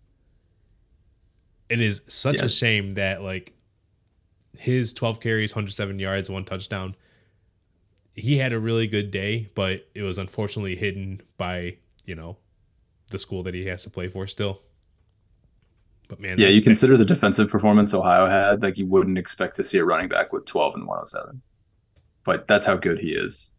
It 1.69 1.79
is 1.79 2.01
such 2.07 2.37
yeah. 2.37 2.45
a 2.45 2.49
shame 2.49 2.91
that 2.95 3.21
like 3.21 3.53
his 4.57 4.91
12 4.91 5.19
carries, 5.19 5.53
107 5.53 5.99
yards, 5.99 6.31
one 6.31 6.45
touchdown. 6.45 6.95
He 8.15 8.39
had 8.39 8.53
a 8.53 8.59
really 8.59 8.87
good 8.87 9.11
day, 9.11 9.51
but 9.53 9.87
it 9.93 10.01
was 10.01 10.17
unfortunately 10.17 10.75
hidden 10.75 11.21
by, 11.37 11.77
you 12.03 12.15
know, 12.15 12.37
the 13.09 13.19
school 13.19 13.43
that 13.43 13.53
he 13.53 13.65
has 13.65 13.83
to 13.83 13.89
play 13.89 14.07
for 14.07 14.27
still. 14.27 14.61
But 16.07 16.19
man, 16.19 16.39
yeah, 16.39 16.47
you 16.47 16.61
consider 16.61 16.95
the 16.95 17.05
defensive 17.05 17.49
performance 17.49 17.93
Ohio 17.93 18.27
had, 18.27 18.63
like 18.63 18.77
you 18.77 18.87
wouldn't 18.87 19.17
expect 19.17 19.57
to 19.57 19.63
see 19.63 19.77
a 19.77 19.85
running 19.85 20.07
back 20.07 20.31
with 20.31 20.45
12 20.45 20.75
and 20.75 20.87
107 20.87 21.41
but 22.27 22.45
that's 22.45 22.65
how 22.65 22.75
good 22.75 22.99
he 22.99 23.13
is. 23.13 23.53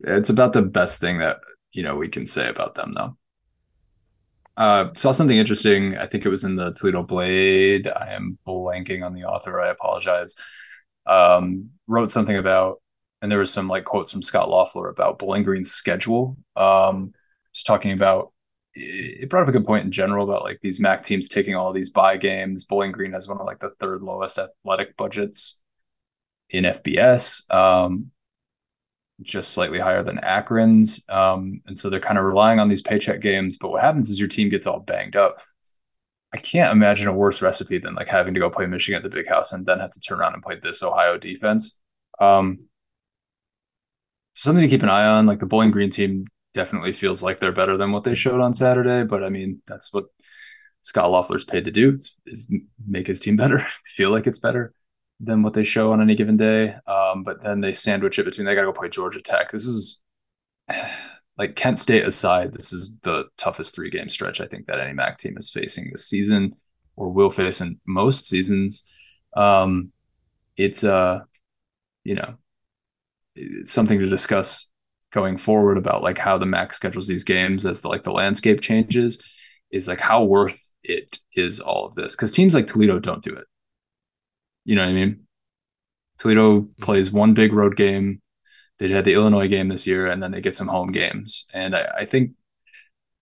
It's 0.00 0.28
about 0.28 0.52
the 0.52 0.60
best 0.60 1.00
thing 1.00 1.18
that 1.18 1.38
you 1.72 1.82
know 1.82 1.96
we 1.96 2.08
can 2.08 2.26
say 2.26 2.50
about 2.50 2.74
them, 2.74 2.92
though. 2.94 3.16
Uh, 4.58 4.92
saw 4.92 5.10
something 5.10 5.38
interesting. 5.38 5.96
I 5.96 6.04
think 6.04 6.26
it 6.26 6.28
was 6.28 6.44
in 6.44 6.54
the 6.56 6.74
Toledo 6.74 7.02
Blade. 7.02 7.88
I 7.88 8.12
am 8.12 8.38
blanking 8.46 9.02
on 9.02 9.14
the 9.14 9.24
author. 9.24 9.58
I 9.58 9.70
apologize. 9.70 10.36
Um, 11.06 11.70
wrote 11.86 12.10
something 12.10 12.36
about, 12.36 12.82
and 13.22 13.30
there 13.30 13.38
was 13.38 13.52
some 13.52 13.68
like 13.68 13.84
quotes 13.84 14.10
from 14.10 14.22
Scott 14.22 14.48
Loeffler 14.48 14.88
about 14.88 15.18
Bowling 15.18 15.42
Green's 15.42 15.70
schedule. 15.70 16.36
Um, 16.56 17.12
just 17.52 17.66
talking 17.66 17.92
about 17.92 18.32
it 18.74 19.28
brought 19.28 19.42
up 19.42 19.48
a 19.48 19.52
good 19.52 19.64
point 19.64 19.84
in 19.84 19.92
general 19.92 20.24
about 20.24 20.42
like 20.44 20.60
these 20.62 20.80
MAC 20.80 21.02
teams 21.02 21.28
taking 21.28 21.56
all 21.56 21.72
these 21.72 21.90
buy 21.90 22.16
games. 22.16 22.64
Bowling 22.64 22.92
Green 22.92 23.12
has 23.12 23.28
one 23.28 23.38
of 23.38 23.46
like 23.46 23.58
the 23.58 23.70
third 23.80 24.02
lowest 24.02 24.38
athletic 24.38 24.96
budgets 24.96 25.60
in 26.50 26.64
FBS, 26.64 27.52
um, 27.52 28.10
just 29.22 29.52
slightly 29.52 29.78
higher 29.78 30.02
than 30.02 30.18
Akron's. 30.18 31.04
Um, 31.08 31.60
and 31.66 31.78
so 31.78 31.90
they're 31.90 32.00
kind 32.00 32.18
of 32.18 32.24
relying 32.24 32.58
on 32.58 32.68
these 32.68 32.82
paycheck 32.82 33.20
games. 33.20 33.58
But 33.58 33.70
what 33.70 33.82
happens 33.82 34.08
is 34.08 34.18
your 34.18 34.28
team 34.28 34.48
gets 34.48 34.66
all 34.66 34.80
banged 34.80 35.16
up. 35.16 35.40
I 36.32 36.38
can't 36.38 36.72
imagine 36.72 37.08
a 37.08 37.12
worse 37.12 37.42
recipe 37.42 37.78
than 37.78 37.94
like 37.94 38.08
having 38.08 38.34
to 38.34 38.40
go 38.40 38.50
play 38.50 38.66
Michigan 38.66 38.96
at 38.96 39.02
the 39.02 39.14
big 39.14 39.28
house 39.28 39.52
and 39.52 39.66
then 39.66 39.80
have 39.80 39.90
to 39.90 40.00
turn 40.00 40.20
around 40.20 40.34
and 40.34 40.42
play 40.42 40.56
this 40.56 40.82
Ohio 40.82 41.18
defense. 41.18 41.80
Um, 42.20 42.69
something 44.42 44.62
to 44.62 44.68
keep 44.68 44.82
an 44.82 44.88
eye 44.88 45.06
on. 45.06 45.26
Like 45.26 45.38
the 45.38 45.46
Bowling 45.46 45.70
Green 45.70 45.90
team 45.90 46.24
definitely 46.54 46.92
feels 46.92 47.22
like 47.22 47.40
they're 47.40 47.52
better 47.52 47.76
than 47.76 47.92
what 47.92 48.04
they 48.04 48.14
showed 48.14 48.40
on 48.40 48.54
Saturday. 48.54 49.04
But 49.04 49.22
I 49.22 49.28
mean, 49.28 49.62
that's 49.66 49.92
what 49.92 50.06
Scott 50.82 51.10
Loeffler's 51.10 51.44
paid 51.44 51.66
to 51.66 51.70
do 51.70 51.98
is, 52.26 52.52
make 52.86 53.06
his 53.06 53.20
team 53.20 53.36
better, 53.36 53.66
feel 53.86 54.10
like 54.10 54.26
it's 54.26 54.38
better 54.38 54.72
than 55.20 55.42
what 55.42 55.52
they 55.52 55.64
show 55.64 55.92
on 55.92 56.00
any 56.00 56.14
given 56.14 56.38
day. 56.38 56.74
Um, 56.86 57.22
but 57.22 57.42
then 57.42 57.60
they 57.60 57.74
sandwich 57.74 58.18
it 58.18 58.24
between 58.24 58.46
they 58.46 58.54
got 58.54 58.62
to 58.62 58.68
go 58.68 58.72
play 58.72 58.88
Georgia 58.88 59.20
Tech. 59.20 59.50
This 59.50 59.66
is 59.66 60.02
like 61.38 61.56
Kent 61.56 61.78
State 61.78 62.04
aside, 62.04 62.54
this 62.54 62.72
is 62.72 62.96
the 63.02 63.28
toughest 63.36 63.74
three 63.74 63.90
game 63.90 64.08
stretch 64.08 64.40
I 64.40 64.46
think 64.46 64.66
that 64.66 64.80
any 64.80 64.94
MAC 64.94 65.18
team 65.18 65.36
is 65.38 65.50
facing 65.50 65.90
this 65.90 66.06
season 66.06 66.54
or 66.96 67.10
will 67.10 67.30
face 67.30 67.60
in 67.60 67.78
most 67.86 68.26
seasons. 68.26 68.84
Um, 69.36 69.92
it's 70.56 70.82
uh, 70.82 71.20
you 72.04 72.14
know, 72.14 72.36
something 73.64 73.98
to 73.98 74.08
discuss 74.08 74.70
going 75.12 75.36
forward 75.36 75.78
about 75.78 76.02
like 76.02 76.18
how 76.18 76.38
the 76.38 76.46
MAC 76.46 76.72
schedules 76.72 77.06
these 77.06 77.24
games 77.24 77.66
as 77.66 77.80
the, 77.80 77.88
like 77.88 78.04
the 78.04 78.12
landscape 78.12 78.60
changes. 78.60 79.22
Is 79.70 79.86
like 79.86 80.00
how 80.00 80.24
worth 80.24 80.60
it 80.82 81.18
is 81.36 81.60
all 81.60 81.86
of 81.86 81.94
this 81.94 82.16
because 82.16 82.32
teams 82.32 82.54
like 82.54 82.66
Toledo 82.66 82.98
don't 82.98 83.22
do 83.22 83.34
it. 83.34 83.46
You 84.64 84.74
know 84.74 84.82
what 84.82 84.90
I 84.90 84.94
mean? 84.94 85.26
Toledo 86.18 86.60
mm-hmm. 86.60 86.82
plays 86.82 87.10
one 87.10 87.34
big 87.34 87.52
road 87.52 87.76
game. 87.76 88.20
They 88.78 88.88
had 88.88 89.04
the 89.04 89.14
Illinois 89.14 89.48
game 89.48 89.68
this 89.68 89.86
year, 89.86 90.06
and 90.06 90.22
then 90.22 90.32
they 90.32 90.40
get 90.40 90.56
some 90.56 90.68
home 90.68 90.90
games. 90.90 91.46
And 91.52 91.76
I, 91.76 91.90
I 91.98 92.04
think, 92.04 92.32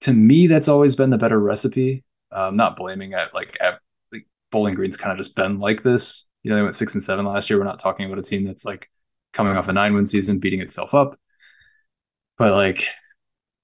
to 0.02 0.12
me, 0.12 0.46
that's 0.46 0.68
always 0.68 0.94
been 0.94 1.10
the 1.10 1.18
better 1.18 1.38
recipe. 1.38 2.04
I'm 2.30 2.56
not 2.56 2.76
blaming 2.76 3.12
it. 3.12 3.34
Like, 3.34 3.56
at, 3.60 3.80
like 4.12 4.26
Bowling 4.52 4.74
Green's 4.74 4.96
kind 4.96 5.10
of 5.10 5.18
just 5.18 5.34
been 5.34 5.58
like 5.58 5.82
this. 5.82 6.28
You 6.42 6.50
know, 6.50 6.56
they 6.56 6.62
went 6.62 6.76
six 6.76 6.94
and 6.94 7.02
seven 7.02 7.26
last 7.26 7.50
year. 7.50 7.58
We're 7.58 7.64
not 7.64 7.80
talking 7.80 8.06
about 8.06 8.20
a 8.20 8.22
team 8.22 8.44
that's 8.44 8.64
like 8.64 8.88
coming 9.32 9.56
off 9.56 9.68
a 9.68 9.72
nine 9.72 9.94
win 9.94 10.06
season, 10.06 10.38
beating 10.38 10.60
itself 10.60 10.94
up. 10.94 11.18
But 12.36 12.52
like, 12.52 12.88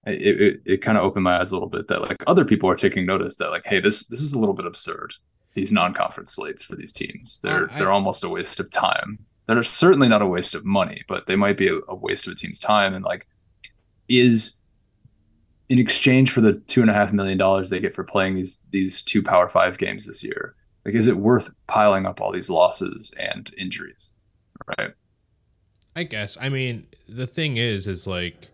it, 0.07 0.41
it, 0.41 0.61
it 0.65 0.83
kind 0.83 0.99
of 0.99 1.05
opened 1.05 1.25
my 1.25 1.39
eyes 1.39 1.51
a 1.51 1.55
little 1.55 1.69
bit 1.69 1.89
that 1.89 2.03
like 2.03 2.23
other 2.27 2.45
people 2.45 2.69
are 2.69 2.77
taking 2.77 3.07
notice 3.07 3.37
that 3.37 3.51
like, 3.51 3.65
hey, 3.67 3.81
this 3.81 4.07
this 4.07 4.21
is 4.21 4.35
a 4.35 4.39
little 4.39 4.55
bit 4.55 4.67
absurd 4.67 5.15
these 5.55 5.73
non-conference 5.73 6.33
slates 6.33 6.63
for 6.63 6.77
these 6.77 6.93
teams. 6.93 7.41
They're 7.41 7.71
I, 7.71 7.79
they're 7.79 7.93
almost 7.93 8.25
a 8.25 8.29
waste 8.29 8.61
of 8.61 8.71
time. 8.71 9.19
They're 9.47 9.63
certainly 9.63 10.09
not 10.09 10.23
a 10.23 10.27
waste 10.27 10.55
of 10.55 10.65
money, 10.65 11.03
but 11.09 11.27
they 11.27 11.37
might 11.37 11.57
be 11.57 11.69
a, 11.69 11.77
a, 11.89 11.95
waste 11.95 12.27
of 12.27 12.33
a 12.33 12.37
team's 12.37 12.59
time. 12.59 12.95
And 12.95 13.05
like, 13.05 13.27
is 14.09 14.61
in 15.69 15.79
exchange 15.79 16.31
for 16.31 16.41
the 16.41 16.55
two 16.67 16.81
and 16.83 16.91
a 16.91 16.95
half 16.95 17.13
million 17.13 17.39
dollars 17.39 17.71
they 17.71 17.81
get 17.81 17.95
for 17.95 18.05
playing 18.05 18.35
these 18.35 18.63
these 18.71 19.03
two 19.03 19.23
Power 19.23 19.49
Five 19.49 19.79
games 19.79 20.07
this 20.07 20.23
year, 20.23 20.57
like, 20.85 20.95
is 20.95 21.09
it 21.09 21.17
worth 21.17 21.55
piling 21.67 22.07
up 22.07 22.21
all 22.21 22.33
these 22.33 22.51
losses 22.51 23.13
and 23.19 23.53
injuries? 23.57 24.13
Right. 24.79 24.93
I 25.97 26.05
guess. 26.05 26.37
I 26.41 26.49
mean, 26.49 26.87
the 27.09 27.27
thing 27.27 27.57
is, 27.57 27.87
is 27.87 28.07
like 28.07 28.49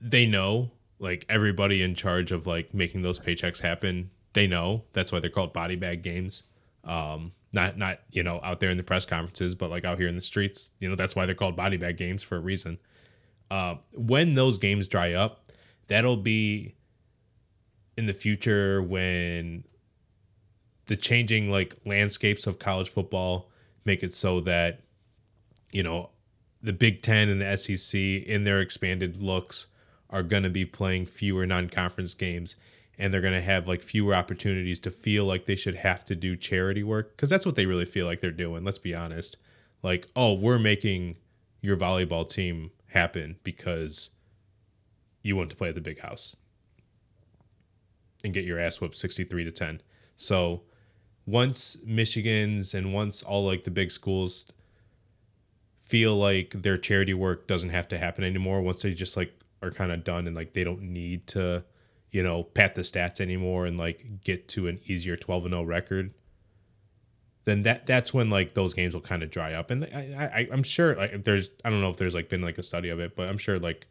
they 0.00 0.26
know, 0.26 0.70
like 0.98 1.26
everybody 1.28 1.82
in 1.82 1.94
charge 1.94 2.32
of 2.32 2.46
like 2.46 2.72
making 2.72 3.02
those 3.02 3.18
paychecks 3.18 3.60
happen 3.60 4.10
they 4.34 4.46
know 4.46 4.82
that's 4.92 5.10
why 5.10 5.20
they're 5.20 5.30
called 5.30 5.52
body 5.52 5.76
bag 5.76 6.02
games. 6.02 6.42
Um, 6.84 7.32
not 7.52 7.78
not 7.78 8.00
you 8.10 8.22
know 8.22 8.40
out 8.42 8.60
there 8.60 8.70
in 8.70 8.76
the 8.76 8.82
press 8.82 9.06
conferences, 9.06 9.54
but 9.54 9.70
like 9.70 9.84
out 9.84 9.98
here 9.98 10.08
in 10.08 10.16
the 10.16 10.20
streets. 10.20 10.72
You 10.80 10.88
know 10.88 10.96
that's 10.96 11.16
why 11.16 11.24
they're 11.24 11.34
called 11.34 11.56
body 11.56 11.78
bag 11.78 11.96
games 11.96 12.22
for 12.22 12.36
a 12.36 12.40
reason. 12.40 12.78
Uh, 13.50 13.76
when 13.92 14.34
those 14.34 14.58
games 14.58 14.88
dry 14.88 15.12
up, 15.12 15.52
that'll 15.86 16.16
be 16.16 16.74
in 17.96 18.06
the 18.06 18.12
future 18.12 18.82
when 18.82 19.64
the 20.86 20.96
changing 20.96 21.50
like 21.50 21.76
landscapes 21.86 22.46
of 22.46 22.58
college 22.58 22.90
football 22.90 23.50
make 23.84 24.02
it 24.02 24.12
so 24.12 24.40
that 24.40 24.80
you 25.70 25.82
know 25.82 26.10
the 26.64 26.72
Big 26.72 27.02
Ten 27.02 27.28
and 27.28 27.42
the 27.42 27.56
SEC 27.58 28.00
in 28.00 28.44
their 28.44 28.60
expanded 28.60 29.18
looks 29.18 29.66
are 30.08 30.22
going 30.22 30.44
to 30.44 30.50
be 30.50 30.64
playing 30.64 31.04
fewer 31.04 31.44
non-conference 31.44 32.14
games 32.14 32.56
and 32.98 33.12
they're 33.12 33.20
going 33.20 33.34
to 33.34 33.40
have 33.42 33.68
like 33.68 33.82
fewer 33.82 34.14
opportunities 34.14 34.80
to 34.80 34.90
feel 34.90 35.26
like 35.26 35.44
they 35.44 35.56
should 35.56 35.74
have 35.74 36.04
to 36.06 36.14
do 36.14 36.36
charity 36.36 36.82
work 36.82 37.16
cuz 37.18 37.28
that's 37.28 37.44
what 37.44 37.56
they 37.56 37.66
really 37.66 37.84
feel 37.84 38.06
like 38.06 38.20
they're 38.20 38.30
doing, 38.30 38.64
let's 38.64 38.78
be 38.78 38.94
honest. 38.94 39.36
Like, 39.82 40.06
"Oh, 40.16 40.32
we're 40.32 40.58
making 40.58 41.16
your 41.60 41.76
volleyball 41.76 42.26
team 42.26 42.70
happen 42.88 43.36
because 43.44 44.10
you 45.22 45.36
want 45.36 45.50
to 45.50 45.56
play 45.56 45.68
at 45.68 45.74
the 45.74 45.82
big 45.82 45.98
house." 45.98 46.34
And 48.22 48.32
get 48.32 48.46
your 48.46 48.58
ass 48.58 48.80
whooped 48.80 48.96
63 48.96 49.44
to 49.44 49.50
10. 49.50 49.82
So, 50.16 50.62
once 51.26 51.82
Michigan's 51.84 52.72
and 52.72 52.94
once 52.94 53.22
all 53.22 53.44
like 53.44 53.64
the 53.64 53.70
big 53.70 53.90
schools 53.90 54.46
feel 55.84 56.16
like 56.16 56.50
their 56.62 56.78
charity 56.78 57.14
work 57.14 57.46
doesn't 57.46 57.68
have 57.68 57.86
to 57.86 57.98
happen 57.98 58.24
anymore 58.24 58.62
once 58.62 58.82
they 58.82 58.92
just 58.94 59.16
like 59.16 59.38
are 59.62 59.70
kind 59.70 59.92
of 59.92 60.02
done 60.02 60.26
and 60.26 60.34
like 60.34 60.54
they 60.54 60.64
don't 60.64 60.80
need 60.80 61.26
to 61.26 61.62
you 62.10 62.22
know 62.22 62.42
pat 62.42 62.74
the 62.74 62.82
stats 62.82 63.20
anymore 63.20 63.66
and 63.66 63.78
like 63.78 64.22
get 64.24 64.48
to 64.48 64.66
an 64.66 64.80
easier 64.86 65.16
12 65.16 65.44
and 65.44 65.52
0 65.52 65.62
record 65.62 66.14
then 67.44 67.62
that 67.62 67.84
that's 67.84 68.14
when 68.14 68.30
like 68.30 68.54
those 68.54 68.72
games 68.72 68.94
will 68.94 69.02
kind 69.02 69.22
of 69.22 69.30
dry 69.30 69.52
up. 69.52 69.70
And 69.70 69.84
I, 69.84 70.30
I 70.34 70.48
i'm 70.50 70.62
sure 70.62 70.94
like 70.94 71.24
there's 71.24 71.50
i 71.64 71.70
don't 71.70 71.82
know 71.82 71.90
if 71.90 71.98
there's 71.98 72.14
like 72.14 72.30
been 72.30 72.40
like 72.40 72.56
a 72.56 72.62
study 72.62 72.88
of 72.88 72.98
it 72.98 73.14
but 73.14 73.28
i'm 73.28 73.38
sure 73.38 73.58
like 73.58 73.86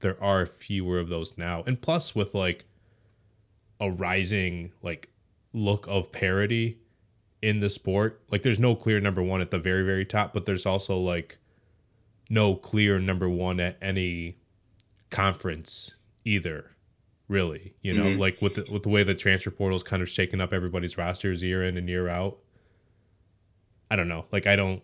there 0.00 0.22
are 0.22 0.46
fewer 0.46 0.98
of 0.98 1.08
those 1.08 1.38
now. 1.38 1.62
And 1.66 1.80
plus 1.80 2.14
with 2.14 2.34
like 2.34 2.64
a 3.78 3.90
rising 3.90 4.72
like 4.82 5.10
look 5.52 5.86
of 5.88 6.12
parity 6.12 6.78
in 7.42 7.60
the 7.60 7.70
sport. 7.70 8.20
Like 8.30 8.42
there's 8.42 8.60
no 8.60 8.74
clear 8.74 9.00
number 9.00 9.22
one 9.22 9.40
at 9.40 9.50
the 9.50 9.58
very, 9.58 9.84
very 9.84 10.04
top, 10.04 10.32
but 10.32 10.46
there's 10.46 10.66
also 10.66 10.96
like 10.98 11.38
no 12.28 12.54
clear 12.54 12.98
number 12.98 13.28
one 13.28 13.60
at 13.60 13.76
any 13.80 14.36
conference 15.10 15.96
either. 16.24 16.70
Really, 17.28 17.74
you 17.80 17.94
know, 17.94 18.06
mm-hmm. 18.06 18.20
like 18.20 18.42
with 18.42 18.56
the, 18.56 18.72
with 18.72 18.82
the 18.82 18.88
way 18.88 19.04
the 19.04 19.14
transfer 19.14 19.52
portal 19.52 19.76
is 19.76 19.84
kind 19.84 20.02
of 20.02 20.08
shaking 20.08 20.40
up 20.40 20.52
everybody's 20.52 20.98
rosters 20.98 21.44
year 21.44 21.64
in 21.64 21.76
and 21.76 21.88
year 21.88 22.08
out. 22.08 22.38
I 23.88 23.94
don't 23.94 24.08
know. 24.08 24.24
Like 24.32 24.48
I 24.48 24.56
don't. 24.56 24.82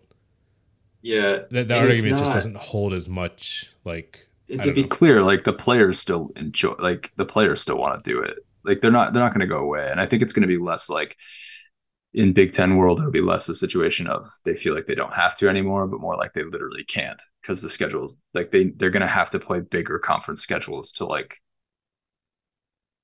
Yeah, 1.01 1.39
that, 1.51 1.67
that 1.67 1.81
argument 1.83 2.11
not, 2.11 2.19
just 2.19 2.31
doesn't 2.31 2.55
hold 2.55 2.93
as 2.93 3.09
much. 3.09 3.73
Like 3.83 4.29
to 4.47 4.71
be 4.71 4.83
know. 4.83 4.87
clear, 4.87 5.23
like 5.23 5.43
the 5.43 5.51
players 5.51 5.99
still 5.99 6.31
enjoy. 6.37 6.73
Like 6.79 7.11
the 7.17 7.25
players 7.25 7.59
still 7.59 7.77
want 7.77 8.01
to 8.01 8.09
do 8.09 8.21
it. 8.21 8.37
Like 8.63 8.79
they're 8.79 8.91
not 8.91 9.11
they're 9.11 9.21
not 9.21 9.33
going 9.33 9.41
to 9.41 9.53
go 9.53 9.59
away, 9.59 9.89
and 9.91 9.99
I 9.99 10.05
think 10.05 10.21
it's 10.21 10.31
going 10.31 10.41
to 10.41 10.47
be 10.47 10.57
less 10.57 10.89
like 10.89 11.17
in 12.17 12.33
Big 12.33 12.51
Ten 12.51 12.77
world, 12.77 12.99
it'll 12.99 13.11
be 13.11 13.21
less 13.21 13.47
a 13.47 13.55
situation 13.55 14.07
of 14.07 14.27
they 14.43 14.55
feel 14.55 14.73
like 14.73 14.87
they 14.87 14.95
don't 14.95 15.13
have 15.13 15.37
to 15.37 15.47
anymore, 15.47 15.87
but 15.87 16.01
more 16.01 16.15
like 16.17 16.33
they 16.33 16.43
literally 16.43 16.83
can't 16.83 17.21
because 17.41 17.61
the 17.61 17.69
schedules 17.69 18.19
like 18.33 18.51
they 18.51 18.65
they're 18.75 18.89
gonna 18.89 19.07
have 19.07 19.29
to 19.31 19.39
play 19.39 19.59
bigger 19.61 19.99
conference 19.99 20.41
schedules 20.41 20.91
to 20.93 21.05
like 21.05 21.39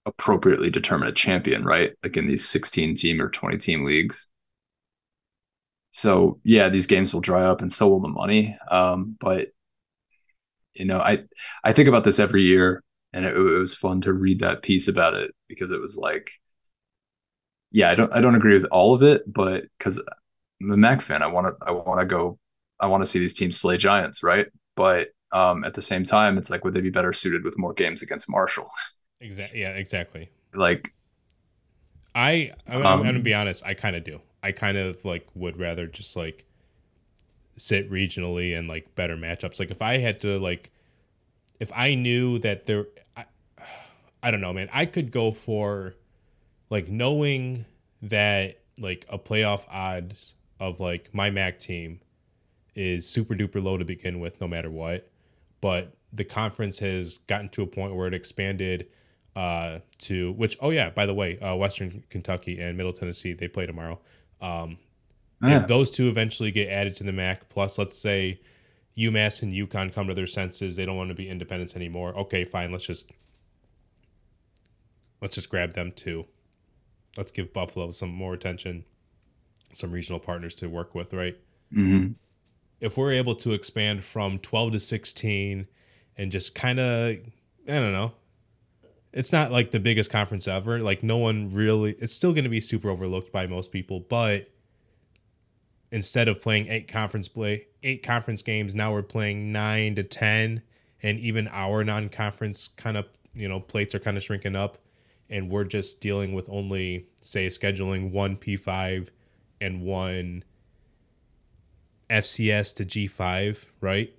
appropriately 0.06 0.69
determine 0.69 1.08
a 1.08 1.12
champion, 1.12 1.63
right? 1.63 1.93
Like 2.04 2.17
in 2.17 2.28
these 2.28 2.47
16 2.47 2.95
team 2.95 3.21
or 3.21 3.30
20 3.30 3.58
team 3.58 3.86
leagues. 3.86 4.30
So 5.91 6.39
yeah, 6.43 6.69
these 6.69 6.88
games 6.88 7.13
will 7.13 7.21
dry 7.21 7.43
up 7.43 7.62
and 7.62 7.71
so 7.71 7.88
will 7.88 8.02
the 8.02 8.08
money. 8.08 8.58
Um, 8.69 9.15
but 9.19 9.49
you 10.73 10.86
know, 10.86 10.99
I 10.99 11.23
I 11.63 11.73
think 11.73 11.88
about 11.88 12.04
this 12.04 12.19
every 12.19 12.43
year 12.43 12.84
and 13.13 13.26
it, 13.26 13.36
it 13.36 13.39
was 13.39 13.76
fun 13.76 14.02
to 14.02 14.13
read 14.13 14.39
that 14.39 14.63
piece 14.63 14.88
about 14.88 15.13
it 15.13 15.32
because 15.47 15.71
it 15.71 15.80
was 15.82 15.97
like 15.97 16.32
yeah, 17.73 17.91
I 17.91 17.95
don't 17.95 18.13
I 18.13 18.21
don't 18.21 18.36
agree 18.36 18.55
with 18.55 18.65
all 18.71 18.95
of 18.95 19.03
it, 19.03 19.23
but 19.27 19.65
because 19.79 20.01
I'm 20.62 20.71
a 20.71 20.77
Mac 20.77 21.01
fan, 21.01 21.23
I 21.23 21.27
want 21.27 21.47
to 21.47 21.67
I 21.67 21.71
want 21.71 22.01
to 22.01 22.07
go 22.07 22.39
I 22.79 22.88
want 22.88 23.03
to 23.03 23.07
see 23.07 23.19
these 23.19 23.36
teams 23.36 23.59
slay 23.59 23.77
giants, 23.77 24.23
right? 24.23 24.47
But 24.77 25.09
um, 25.33 25.65
at 25.65 25.75
the 25.75 25.83
same 25.83 26.05
time, 26.05 26.38
it's 26.39 26.51
like 26.51 26.65
would 26.65 26.75
they 26.75 26.81
be 26.81 26.91
better 26.91 27.13
suited 27.13 27.43
with 27.45 27.59
more 27.59 27.73
games 27.73 28.03
against 28.03 28.29
Marshall? 28.29 28.69
Exactly. 29.19 29.62
Yeah, 29.62 29.71
exactly. 29.71 30.29
Like, 30.53 30.93
I 32.15 32.51
I'm, 32.67 32.83
um, 32.83 32.99
I'm 32.99 33.03
gonna 33.03 33.19
be 33.19 33.33
honest. 33.33 33.63
I 33.65 33.73
kind 33.73 33.95
of 33.95 34.03
do. 34.03 34.21
I 34.41 34.51
kind 34.51 34.77
of 34.77 35.03
like 35.05 35.27
would 35.36 35.57
rather 35.57 35.88
just 35.88 36.15
like 36.15 36.45
sit 37.57 37.89
regionally 37.91 38.57
and 38.57 38.67
like 38.67 38.95
better 38.95 39.15
matchups. 39.15 39.59
Like 39.59 39.71
if 39.71 39.81
I 39.81 39.97
had 39.97 40.21
to 40.21 40.39
like, 40.39 40.71
if 41.59 41.71
I 41.75 41.95
knew 41.95 42.39
that 42.39 42.65
there, 42.65 42.88
I, 43.17 43.25
I 44.23 44.31
don't 44.31 44.41
know, 44.41 44.53
man. 44.53 44.69
I 44.73 44.86
could 44.86 45.12
go 45.12 45.31
for 45.31 45.95
like 46.69 46.88
knowing 46.88 47.65
that 48.02 48.60
like 48.80 49.06
a 49.10 49.19
playoff 49.19 49.65
odds 49.69 50.36
of 50.60 50.80
like 50.80 51.13
my 51.13 51.30
MAC 51.30 51.60
team 51.60 51.99
is 52.76 53.08
super 53.08 53.36
duper 53.36 53.63
low 53.63 53.78
to 53.78 53.86
begin 53.86 54.19
with, 54.19 54.39
no 54.41 54.47
matter 54.47 54.69
what. 54.69 55.10
But 55.62 55.93
the 56.12 56.23
conference 56.23 56.80
has 56.80 57.19
gotten 57.19 57.49
to 57.49 57.63
a 57.63 57.67
point 57.67 57.95
where 57.95 58.08
it 58.08 58.13
expanded 58.13 58.88
uh, 59.36 59.80
to 59.99 60.32
which. 60.34 60.58
Oh 60.60 60.69
yeah, 60.69 60.89
by 60.89 61.06
the 61.06 61.13
way, 61.13 61.39
uh, 61.39 61.56
Western 61.56 62.04
Kentucky 62.10 62.60
and 62.60 62.78
Middle 62.78 62.93
Tennessee 62.93 63.34
they 63.34 63.47
play 63.47 63.65
tomorrow. 63.65 63.99
Um, 64.41 64.78
yeah. 65.41 65.62
If 65.62 65.67
those 65.67 65.89
two 65.89 66.08
eventually 66.08 66.52
get 66.52 66.69
added 66.69 66.95
to 66.95 67.04
the 67.04 67.12
MAC, 67.12 67.49
plus 67.49 67.78
let's 67.78 67.97
say 67.97 68.39
UMass 68.97 69.41
and 69.41 69.54
UConn 69.54 69.93
come 69.93 70.08
to 70.08 70.13
their 70.13 70.28
senses, 70.28 70.76
they 70.76 70.86
don't 70.86 70.95
want 70.95 71.10
to 71.10 71.15
be 71.15 71.28
independents 71.28 71.76
anymore. 71.76 72.17
Okay, 72.17 72.43
fine. 72.43 72.71
Let's 72.71 72.86
just 72.86 73.12
let's 75.21 75.36
just 75.36 75.49
grab 75.49 75.73
them 75.73 75.91
too 75.91 76.26
let's 77.17 77.32
give 77.32 77.54
Buffalo 77.54 77.91
some 77.91 78.10
more 78.10 78.34
attention, 78.34 78.86
some 79.73 79.91
regional 79.91 80.19
partners 80.19 80.56
to 80.56 80.67
work 80.67 80.95
with, 80.95 81.13
right? 81.13 81.38
Mm-hmm. 81.73 82.13
If 82.80 82.97
we're 82.97 83.12
able 83.12 83.36
to 83.36 83.54
expand 83.54 84.04
from 84.04 84.39
12 84.39 84.73
to 84.73 84.80
16 84.80 85.67
and 86.17 86.32
just 86.32 86.56
kind 86.56 86.80
of, 86.80 87.17
I 87.67 87.80
don't 87.80 87.93
know, 87.93 88.13
it's 89.13 89.32
not 89.32 89.52
like 89.52 89.71
the 89.71 89.80
biggest 89.80 90.10
conference 90.10 90.47
ever. 90.47 90.80
Like, 90.80 91.04
no 91.04 91.17
one 91.17 91.49
really, 91.52 91.95
it's 91.99 92.13
still 92.13 92.34
going 92.34 92.43
to 92.43 92.49
be 92.49 92.62
super 92.62 92.89
overlooked 92.89 93.32
by 93.32 93.47
most 93.47 93.71
people, 93.71 93.99
but 94.02 94.49
instead 95.91 96.28
of 96.28 96.41
playing 96.41 96.67
eight 96.67 96.88
conference 96.88 97.28
play, 97.28 97.67
eight 97.84 98.04
conference 98.04 98.41
games, 98.41 98.73
now 98.73 98.91
we're 98.91 99.04
playing 99.04 99.52
nine 99.52 99.93
to 99.95 100.04
10, 100.04 100.62
and 101.04 101.19
even 101.19 101.47
our 101.49 101.84
non 101.84 102.10
conference 102.10 102.69
kind 102.69 102.97
of, 102.97 103.06
you 103.36 103.47
know, 103.47 103.60
plates 103.60 103.93
are 103.93 103.99
kind 103.99 104.17
of 104.17 104.23
shrinking 104.23 104.56
up 104.56 104.78
and 105.29 105.49
we're 105.49 105.63
just 105.63 105.99
dealing 105.99 106.33
with 106.33 106.49
only 106.49 107.07
say 107.21 107.47
scheduling 107.47 108.12
one 108.12 108.38
P5 108.38 109.09
and 109.62 109.81
one 109.81 110.43
FCS 112.09 112.75
to 112.75 112.86
G5, 112.86 113.65
right? 113.81 114.13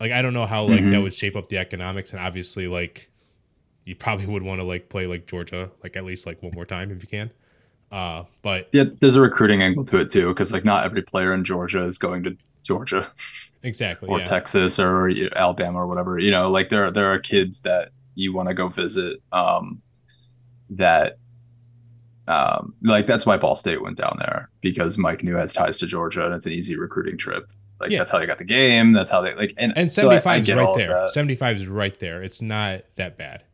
Like 0.00 0.12
I 0.12 0.22
don't 0.22 0.34
know 0.34 0.46
how 0.46 0.64
like 0.64 0.80
mm-hmm. 0.80 0.90
that 0.90 1.02
would 1.02 1.14
shape 1.14 1.36
up 1.36 1.48
the 1.48 1.58
economics 1.58 2.12
and 2.12 2.20
obviously 2.20 2.66
like 2.66 3.10
you 3.84 3.94
probably 3.94 4.26
would 4.26 4.42
want 4.42 4.60
to 4.60 4.66
like 4.66 4.88
play 4.88 5.06
like 5.06 5.26
Georgia 5.26 5.70
like 5.82 5.96
at 5.96 6.04
least 6.04 6.26
like 6.26 6.42
one 6.42 6.52
more 6.54 6.66
time 6.66 6.90
if 6.90 7.02
you 7.02 7.08
can. 7.08 7.30
Uh, 7.92 8.24
but 8.42 8.68
yeah, 8.72 8.84
there's 9.00 9.14
a 9.14 9.20
recruiting 9.20 9.62
angle 9.62 9.84
to 9.84 9.98
it 9.98 10.10
too 10.10 10.28
because 10.28 10.52
like 10.52 10.64
not 10.64 10.84
every 10.84 11.02
player 11.02 11.32
in 11.32 11.44
Georgia 11.44 11.84
is 11.84 11.96
going 11.96 12.24
to 12.24 12.36
Georgia, 12.64 13.12
exactly, 13.62 14.08
or 14.08 14.18
yeah. 14.18 14.24
Texas 14.24 14.80
or 14.80 15.12
Alabama 15.36 15.78
or 15.78 15.86
whatever. 15.86 16.18
You 16.18 16.32
know, 16.32 16.50
like 16.50 16.70
there 16.70 16.90
there 16.90 17.12
are 17.12 17.20
kids 17.20 17.60
that 17.60 17.92
you 18.14 18.32
want 18.32 18.48
to 18.48 18.54
go 18.54 18.68
visit 18.68 19.20
um, 19.32 19.82
that 20.70 21.18
um, 22.26 22.74
like 22.82 23.06
that's 23.06 23.26
why 23.26 23.36
Ball 23.36 23.56
State 23.56 23.82
went 23.82 23.98
down 23.98 24.16
there 24.18 24.50
because 24.60 24.96
Mike 24.96 25.20
Neu 25.20 25.38
has 25.38 25.52
ties 25.52 25.78
to 25.78 25.86
Georgia 25.86 26.24
and 26.24 26.34
it's 26.34 26.46
an 26.46 26.52
easy 26.52 26.76
recruiting 26.76 27.18
trip. 27.18 27.50
Like 27.80 27.90
yeah. 27.90 27.98
that's 27.98 28.10
how 28.10 28.18
they 28.18 28.26
got 28.26 28.38
the 28.38 28.44
game. 28.44 28.92
That's 28.92 29.10
how 29.10 29.20
they 29.20 29.34
like 29.34 29.54
and 29.58 29.76
and 29.76 29.92
seventy 29.92 30.20
five 30.20 30.46
so 30.46 30.52
is 30.52 30.58
right 30.58 30.74
there. 30.76 31.08
Seventy 31.10 31.34
five 31.34 31.56
is 31.56 31.66
right 31.66 31.98
there. 31.98 32.22
It's 32.22 32.40
not 32.40 32.82
that 32.96 33.18
bad. 33.18 33.44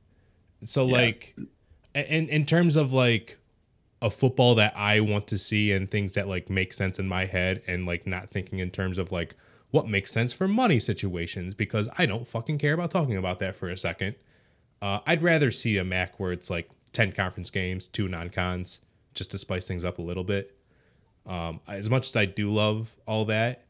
So 0.62 0.87
yeah. 0.87 0.93
like, 0.93 1.37
in 1.95 2.28
in 2.28 2.45
terms 2.45 2.76
of 2.76 2.93
like 2.93 3.39
a 4.03 4.11
football 4.11 4.55
that 4.55 4.74
I 4.76 5.01
want 5.01 5.26
to 5.28 5.39
see 5.39 5.72
and 5.72 5.91
things 5.91 6.14
that 6.14 6.28
like 6.28 6.49
make 6.49 6.72
sense 6.72 6.99
in 6.99 7.09
my 7.09 7.26
head 7.26 7.62
and 7.66 7.87
like 7.87 8.07
not 8.07 8.30
thinking 8.30 8.59
in 8.59 8.70
terms 8.70 8.99
of 8.99 9.11
like 9.12 9.35
what 9.70 9.89
makes 9.89 10.11
sense 10.11 10.32
for 10.32 10.49
money 10.49 10.80
situations 10.80 11.55
because 11.55 11.89
I 11.99 12.07
don't 12.07 12.26
fucking 12.26 12.59
care 12.59 12.74
about 12.74 12.91
talking 12.91 13.16
about 13.16 13.39
that 13.41 13.57
for 13.57 13.68
a 13.68 13.76
second. 13.76 14.16
Uh, 14.83 15.01
I'd 15.07 15.22
rather 15.22 15.51
see 15.51 15.76
a 15.76 15.85
MAC 15.85 16.18
where 16.18 16.33
it's 16.33 16.51
like 16.51 16.70
10 16.93 17.12
conference 17.12 17.51
games, 17.51 17.87
two 17.87 18.09
non 18.09 18.31
cons, 18.31 18.81
just 19.14 19.31
to 19.33 19.39
spice 19.39 19.66
things 19.66 19.85
up 19.85 19.99
a 19.99 20.03
little 20.03 20.24
bit. 20.24 20.57
Um, 21.26 21.61
as 21.68 21.91
much 21.91 22.09
as 22.09 22.16
I 22.16 22.24
do 22.24 22.51
love 22.51 22.97
all 23.07 23.26
that, 23.26 23.66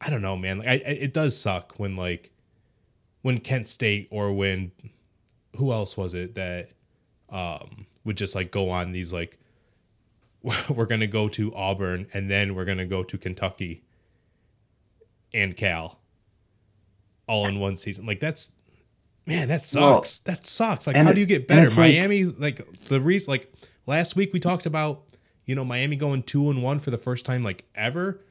I 0.00 0.10
don't 0.10 0.22
know, 0.22 0.36
man. 0.36 0.58
Like, 0.58 0.68
I, 0.68 0.72
it 0.72 1.12
does 1.12 1.38
suck 1.38 1.74
when 1.78 1.96
like 1.96 2.32
when 3.22 3.38
Kent 3.38 3.66
State 3.66 4.08
or 4.10 4.32
when 4.32 4.72
who 5.56 5.72
else 5.72 5.96
was 5.96 6.14
it 6.14 6.34
that 6.36 6.70
um, 7.30 7.86
would 8.04 8.16
just 8.16 8.34
like 8.34 8.50
go 8.50 8.70
on 8.70 8.92
these 8.92 9.12
like 9.12 9.38
we're 10.68 10.86
gonna 10.86 11.06
go 11.06 11.28
to 11.28 11.54
Auburn 11.54 12.06
and 12.14 12.30
then 12.30 12.54
we're 12.54 12.64
gonna 12.64 12.86
go 12.86 13.02
to 13.02 13.18
Kentucky 13.18 13.82
and 15.34 15.56
Cal 15.56 15.98
all 17.26 17.46
in 17.46 17.60
one 17.60 17.76
season. 17.76 18.06
Like 18.06 18.20
that's 18.20 18.52
Man, 19.28 19.48
that 19.48 19.66
sucks. 19.66 20.22
Well, 20.24 20.34
that 20.34 20.46
sucks. 20.46 20.86
Like, 20.86 20.96
how 20.96 21.12
do 21.12 21.20
you 21.20 21.26
get 21.26 21.46
better? 21.46 21.68
Miami, 21.78 22.24
like, 22.24 22.60
like 22.60 22.80
the 22.84 22.98
reason, 22.98 23.30
like 23.30 23.52
last 23.84 24.16
week 24.16 24.32
we 24.32 24.40
talked 24.40 24.64
about, 24.64 25.02
you 25.44 25.54
know, 25.54 25.66
Miami 25.66 25.96
going 25.96 26.22
two 26.22 26.48
and 26.48 26.62
one 26.62 26.78
for 26.78 26.90
the 26.90 26.96
first 26.96 27.26
time 27.26 27.42
like 27.42 27.66
ever. 27.74 28.24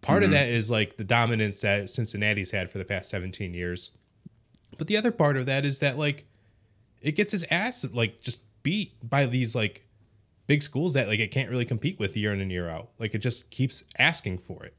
Part 0.00 0.22
mm-hmm. 0.22 0.26
of 0.26 0.30
that 0.30 0.46
is 0.46 0.70
like 0.70 0.96
the 0.96 1.02
dominance 1.02 1.60
that 1.62 1.90
Cincinnati's 1.90 2.52
had 2.52 2.70
for 2.70 2.78
the 2.78 2.84
past 2.84 3.10
17 3.10 3.52
years. 3.52 3.90
But 4.78 4.86
the 4.86 4.96
other 4.96 5.10
part 5.10 5.36
of 5.36 5.46
that 5.46 5.64
is 5.64 5.80
that 5.80 5.98
like 5.98 6.24
it 7.02 7.16
gets 7.16 7.32
his 7.32 7.44
ass 7.50 7.84
like 7.92 8.20
just 8.22 8.44
beat 8.62 8.92
by 9.02 9.26
these 9.26 9.56
like 9.56 9.84
big 10.46 10.62
schools 10.62 10.92
that 10.92 11.08
like 11.08 11.18
it 11.18 11.32
can't 11.32 11.50
really 11.50 11.64
compete 11.64 11.98
with 11.98 12.16
year 12.16 12.32
in 12.32 12.40
and 12.40 12.52
year 12.52 12.68
out. 12.68 12.90
Like 13.00 13.12
it 13.16 13.18
just 13.18 13.50
keeps 13.50 13.82
asking 13.98 14.38
for 14.38 14.62
it. 14.64 14.76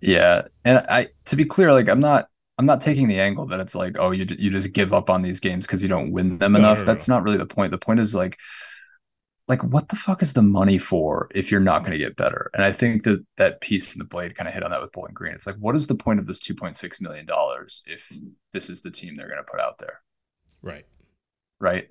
Yeah, 0.00 0.42
and 0.64 0.78
I 0.88 1.10
to 1.26 1.36
be 1.36 1.44
clear, 1.44 1.72
like 1.72 1.88
I'm 1.88 2.00
not 2.00 2.29
I'm 2.60 2.66
not 2.66 2.80
taking 2.82 3.08
the 3.08 3.18
angle 3.20 3.46
that 3.46 3.60
it's 3.60 3.74
like 3.74 3.96
oh 3.98 4.10
you 4.12 4.26
you 4.38 4.50
just 4.50 4.72
give 4.72 4.92
up 4.92 5.08
on 5.10 5.22
these 5.22 5.40
games 5.40 5.66
because 5.66 5.82
you 5.82 5.88
don't 5.88 6.12
win 6.12 6.38
them 6.38 6.52
No, 6.52 6.58
enough. 6.58 6.78
no, 6.78 6.84
no, 6.84 6.84
That's 6.84 7.08
not 7.08 7.22
really 7.24 7.38
the 7.38 7.46
point. 7.46 7.70
The 7.70 7.78
point 7.78 8.00
is 8.00 8.14
like 8.14 8.38
like 9.48 9.64
what 9.64 9.88
the 9.88 9.96
fuck 9.96 10.22
is 10.22 10.32
the 10.34 10.42
money 10.42 10.78
for 10.78 11.28
if 11.34 11.50
you're 11.50 11.60
not 11.60 11.80
going 11.80 11.92
to 11.92 11.98
get 11.98 12.16
better? 12.16 12.50
And 12.54 12.62
I 12.64 12.72
think 12.72 13.02
that 13.04 13.24
that 13.36 13.60
piece 13.60 13.94
in 13.94 13.98
the 13.98 14.04
blade 14.04 14.36
kind 14.36 14.46
of 14.46 14.54
hit 14.54 14.62
on 14.62 14.70
that 14.70 14.80
with 14.80 14.92
Bowling 14.92 15.14
Green. 15.14 15.32
It's 15.34 15.46
like 15.46 15.56
what 15.56 15.74
is 15.74 15.86
the 15.88 15.94
point 15.96 16.20
of 16.20 16.26
this 16.26 16.40
2.6 16.40 17.00
million 17.00 17.26
dollars 17.26 17.82
if 17.86 18.12
this 18.52 18.70
is 18.70 18.82
the 18.82 18.90
team 18.90 19.16
they're 19.16 19.28
going 19.28 19.44
to 19.44 19.50
put 19.50 19.60
out 19.60 19.78
there? 19.78 20.00
Right. 20.62 20.84
right? 21.60 21.88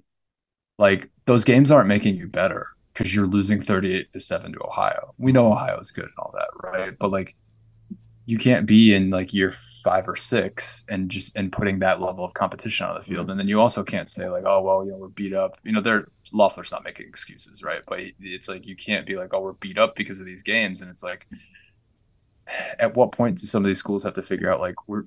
Like 0.77 1.09
those 1.25 1.43
games 1.43 1.71
aren't 1.71 1.89
making 1.89 2.15
you 2.15 2.27
better 2.27 2.67
because 2.93 3.13
you're 3.13 3.27
losing 3.27 3.59
38 3.61 4.11
to 4.11 4.19
7 4.19 4.53
to 4.53 4.59
Ohio. 4.65 5.13
We 5.17 5.31
know 5.31 5.51
Ohio 5.51 5.79
is 5.79 5.91
good 5.91 6.05
and 6.05 6.13
all 6.19 6.33
that, 6.35 6.49
right? 6.63 6.93
But 6.99 7.11
like 7.11 7.35
you 8.29 8.37
can't 8.37 8.67
be 8.67 8.93
in 8.93 9.09
like 9.09 9.33
year 9.33 9.51
5 9.83 10.07
or 10.07 10.15
6 10.15 10.85
and 10.87 11.09
just 11.09 11.35
and 11.35 11.51
putting 11.51 11.79
that 11.79 11.99
level 11.99 12.23
of 12.23 12.35
competition 12.35 12.85
on 12.85 12.93
the 12.93 13.01
field. 13.01 13.23
Mm-hmm. 13.23 13.31
And 13.31 13.39
then 13.39 13.47
you 13.47 13.59
also 13.59 13.83
can't 13.83 14.07
say 14.07 14.29
like, 14.29 14.43
oh 14.45 14.61
well, 14.61 14.85
you 14.85 14.91
know, 14.91 14.97
we're 14.97 15.07
beat 15.07 15.33
up. 15.33 15.57
You 15.63 15.71
know, 15.71 15.81
they're 15.81 16.09
Loeffler's 16.31 16.71
not 16.71 16.83
making 16.83 17.07
excuses, 17.07 17.63
right? 17.63 17.81
But 17.87 18.01
it's 18.19 18.47
like 18.47 18.67
you 18.67 18.75
can't 18.75 19.07
be 19.07 19.15
like, 19.15 19.33
oh, 19.33 19.41
we're 19.41 19.53
beat 19.53 19.79
up 19.79 19.95
because 19.95 20.19
of 20.19 20.27
these 20.27 20.43
games 20.43 20.81
and 20.81 20.91
it's 20.91 21.01
like 21.01 21.25
at 22.77 22.95
what 22.95 23.11
point 23.11 23.39
do 23.39 23.47
some 23.47 23.63
of 23.63 23.67
these 23.67 23.79
schools 23.79 24.03
have 24.03 24.13
to 24.13 24.21
figure 24.21 24.51
out 24.51 24.59
like 24.59 24.75
we're 24.87 25.05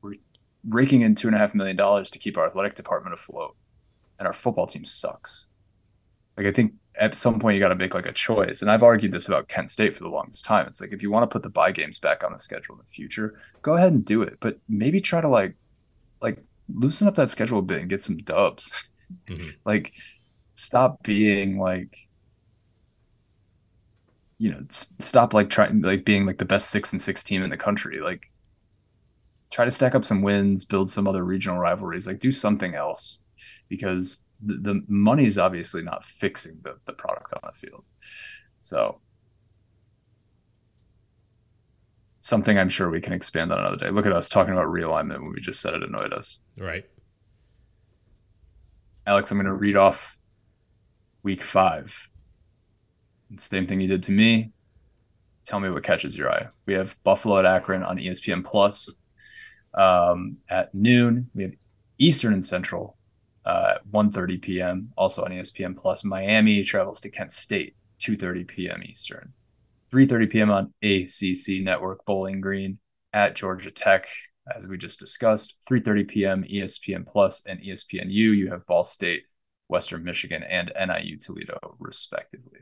we're 0.00 0.14
raking 0.68 1.00
in 1.00 1.16
two 1.16 1.26
and 1.26 1.34
a 1.34 1.38
half 1.40 1.52
million 1.52 1.74
dollars 1.74 2.12
to 2.12 2.20
keep 2.20 2.38
our 2.38 2.46
athletic 2.46 2.76
department 2.76 3.12
afloat 3.12 3.56
and 4.20 4.28
our 4.28 4.32
football 4.32 4.68
team 4.68 4.84
sucks. 4.84 5.48
Like 6.36 6.46
I 6.46 6.52
think 6.52 6.74
at 6.98 7.16
some 7.16 7.38
point 7.38 7.54
you 7.54 7.60
got 7.60 7.68
to 7.70 7.74
make 7.74 7.94
like 7.94 8.06
a 8.06 8.12
choice. 8.12 8.62
And 8.62 8.70
I've 8.70 8.82
argued 8.82 9.12
this 9.12 9.28
about 9.28 9.48
Kent 9.48 9.70
State 9.70 9.96
for 9.96 10.02
the 10.02 10.08
longest 10.10 10.44
time. 10.44 10.66
It's 10.66 10.80
like 10.80 10.92
if 10.92 11.02
you 11.02 11.10
want 11.10 11.24
to 11.24 11.32
put 11.32 11.42
the 11.42 11.50
buy 11.50 11.72
games 11.72 11.98
back 11.98 12.24
on 12.24 12.32
the 12.32 12.38
schedule 12.38 12.74
in 12.74 12.80
the 12.80 12.86
future, 12.86 13.40
go 13.62 13.74
ahead 13.76 13.92
and 13.92 14.04
do 14.04 14.22
it. 14.22 14.38
But 14.40 14.58
maybe 14.68 15.00
try 15.00 15.20
to 15.20 15.28
like 15.28 15.56
like 16.22 16.38
loosen 16.68 17.08
up 17.08 17.16
that 17.16 17.30
schedule 17.30 17.60
a 17.60 17.62
bit 17.62 17.80
and 17.80 17.90
get 17.90 18.02
some 18.02 18.18
dubs. 18.18 18.72
Mhm. 19.28 19.54
like 19.64 19.92
stop 20.56 21.02
being 21.04 21.58
like 21.60 21.96
you 24.38 24.50
know 24.50 24.62
stop 24.70 25.32
like 25.32 25.48
trying 25.48 25.80
like 25.82 26.04
being 26.04 26.26
like 26.26 26.38
the 26.38 26.44
best 26.44 26.70
six 26.70 26.92
and 26.92 27.00
six 27.00 27.22
team 27.22 27.42
in 27.42 27.50
the 27.50 27.56
country 27.56 28.00
like 28.00 28.30
try 29.50 29.64
to 29.64 29.70
stack 29.70 29.94
up 29.94 30.04
some 30.04 30.22
wins 30.22 30.64
build 30.64 30.90
some 30.90 31.06
other 31.06 31.24
regional 31.24 31.58
rivalries 31.58 32.06
like 32.06 32.18
do 32.18 32.32
something 32.32 32.74
else 32.74 33.22
because 33.68 34.25
the, 34.44 34.54
the 34.54 34.84
money 34.88 35.24
is 35.24 35.38
obviously 35.38 35.82
not 35.82 36.04
fixing 36.04 36.58
the, 36.62 36.76
the 36.84 36.92
product 36.92 37.32
on 37.32 37.40
the 37.44 37.58
field. 37.58 37.84
So 38.60 39.00
something 42.20 42.58
i'm 42.58 42.68
sure 42.68 42.90
we 42.90 43.00
can 43.00 43.12
expand 43.12 43.52
on 43.52 43.60
another 43.60 43.76
day. 43.76 43.90
Look 43.90 44.04
at 44.04 44.12
us 44.12 44.28
talking 44.28 44.52
about 44.52 44.66
realignment 44.66 45.20
when 45.20 45.32
we 45.32 45.40
just 45.40 45.60
said 45.60 45.74
it 45.74 45.82
annoyed 45.82 46.12
us. 46.12 46.40
Right. 46.58 46.84
alex 49.06 49.30
i'm 49.30 49.38
going 49.38 49.46
to 49.46 49.52
read 49.52 49.76
off 49.76 50.18
week 51.22 51.42
five. 51.42 52.08
Same 53.36 53.66
thing 53.66 53.80
you 53.80 53.88
did 53.88 54.02
to 54.04 54.12
me. 54.12 54.52
Tell 55.44 55.60
me 55.60 55.70
what 55.70 55.82
catches 55.84 56.16
your 56.16 56.30
eye. 56.30 56.48
We 56.66 56.74
have 56.74 56.96
buffalo 57.04 57.38
at 57.38 57.46
akron 57.46 57.82
on 57.82 57.98
espn 57.98 58.44
plus 58.44 58.96
um, 59.74 60.38
at 60.48 60.74
noon. 60.74 61.30
We 61.34 61.44
have 61.44 61.52
eastern 61.98 62.32
and 62.32 62.44
central 62.44 62.96
uh, 63.46 63.74
at 63.76 63.88
1.30 63.88 64.42
p.m 64.42 64.92
also 64.96 65.24
on 65.24 65.30
espn 65.30 65.76
plus. 65.76 66.04
Miami 66.04 66.62
travels 66.62 67.00
to 67.00 67.08
kent 67.08 67.32
state 67.32 67.76
2.30 68.00 68.46
p.m 68.46 68.82
eastern. 68.84 69.32
3.30 69.92 70.30
p.m 70.30 70.50
on 70.50 70.74
acc 70.82 71.62
network 71.62 72.04
bowling 72.04 72.40
green 72.40 72.78
at 73.12 73.34
georgia 73.34 73.70
tech 73.70 74.08
as 74.54 74.66
we 74.66 74.76
just 74.76 74.98
discussed. 74.98 75.56
3.30 75.70 76.08
p.m 76.08 76.44
espn 76.44 77.06
plus 77.06 77.46
and 77.46 77.60
espnu 77.60 78.36
you 78.36 78.50
have 78.50 78.66
ball 78.66 78.84
state 78.84 79.22
western 79.68 80.04
michigan 80.04 80.42
and 80.42 80.72
niu 80.76 81.16
toledo 81.18 81.58
respectively. 81.78 82.58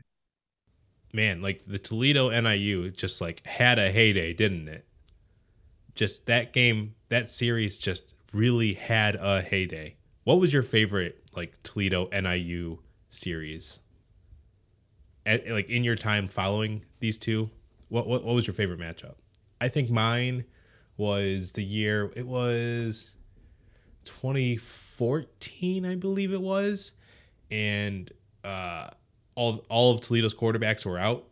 Man, 1.15 1.39
like 1.39 1.63
the 1.65 1.79
Toledo 1.79 2.29
NIU 2.29 2.91
just 2.91 3.21
like 3.21 3.45
had 3.45 3.79
a 3.79 3.89
heyday, 3.89 4.33
didn't 4.33 4.67
it? 4.67 4.85
Just 5.93 6.25
that 6.25 6.51
game, 6.51 6.95
that 7.07 7.29
series 7.29 7.77
just 7.77 8.15
really 8.33 8.73
had 8.73 9.15
a 9.15 9.41
heyday. 9.41 9.95
What 10.25 10.39
was 10.39 10.51
your 10.51 10.63
favorite 10.63 11.21
like 11.35 11.53
Toledo 11.61 12.09
NIU 12.11 12.79
series? 13.09 13.79
At, 15.23 15.47
like 15.47 15.69
in 15.69 15.83
your 15.83 15.95
time 15.95 16.27
following 16.27 16.83
these 16.99 17.19
two, 17.19 17.51
what, 17.89 18.07
what 18.07 18.23
what 18.23 18.33
was 18.33 18.47
your 18.47 18.55
favorite 18.55 18.79
matchup? 18.79 19.15
I 19.61 19.67
think 19.67 19.91
mine 19.91 20.45
was 20.97 21.51
the 21.51 21.63
year 21.63 22.11
it 22.15 22.25
was 22.25 23.11
2014, 24.05 25.85
I 25.85 25.95
believe 25.95 26.33
it 26.33 26.41
was, 26.41 26.93
and 27.51 28.11
uh, 28.43 28.87
all 29.35 29.63
all 29.69 29.93
of 29.93 30.01
Toledo's 30.01 30.33
quarterbacks 30.33 30.87
were 30.87 30.97
out, 30.97 31.25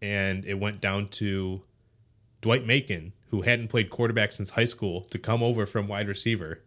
and 0.00 0.44
it 0.44 0.60
went 0.60 0.80
down 0.80 1.08
to 1.08 1.62
Dwight 2.40 2.64
Macon, 2.64 3.14
who 3.30 3.42
hadn't 3.42 3.66
played 3.66 3.90
quarterback 3.90 4.30
since 4.30 4.50
high 4.50 4.64
school, 4.64 5.02
to 5.10 5.18
come 5.18 5.42
over 5.42 5.66
from 5.66 5.88
wide 5.88 6.06
receiver, 6.06 6.62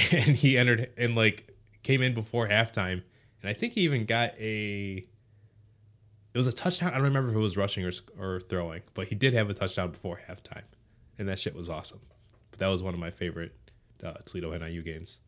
and 0.12 0.36
he 0.36 0.58
entered 0.58 0.90
and 0.96 1.14
like 1.14 1.56
came 1.82 2.02
in 2.02 2.14
before 2.14 2.48
halftime, 2.48 3.02
and 3.42 3.50
I 3.50 3.52
think 3.54 3.74
he 3.74 3.82
even 3.82 4.04
got 4.06 4.34
a. 4.38 5.06
It 6.34 6.38
was 6.38 6.46
a 6.48 6.52
touchdown. 6.52 6.90
I 6.90 6.94
don't 6.94 7.04
remember 7.04 7.30
if 7.30 7.36
it 7.36 7.40
was 7.40 7.56
rushing 7.56 7.84
or 7.84 7.92
or 8.18 8.40
throwing, 8.40 8.82
but 8.94 9.08
he 9.08 9.14
did 9.14 9.32
have 9.32 9.48
a 9.50 9.54
touchdown 9.54 9.90
before 9.92 10.20
halftime, 10.28 10.64
and 11.18 11.28
that 11.28 11.38
shit 11.40 11.54
was 11.54 11.68
awesome. 11.68 12.00
But 12.50 12.58
that 12.60 12.66
was 12.68 12.82
one 12.82 12.94
of 12.94 13.00
my 13.00 13.10
favorite 13.10 13.54
uh, 14.02 14.14
Toledo 14.24 14.52
NIU 14.52 14.82
games. 14.82 15.18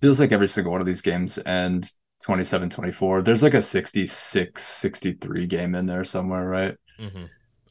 feels 0.00 0.18
like 0.20 0.32
every 0.32 0.48
single 0.48 0.72
one 0.72 0.80
of 0.80 0.86
these 0.86 1.00
games 1.02 1.38
and 1.38 1.90
27 2.22 2.70
24 2.70 3.22
there's 3.22 3.42
like 3.42 3.54
a 3.54 3.60
66 3.62 4.62
63 4.62 5.46
game 5.46 5.74
in 5.74 5.86
there 5.86 6.04
somewhere 6.04 6.46
right 6.46 6.76
Mm-hmm. 6.98 7.24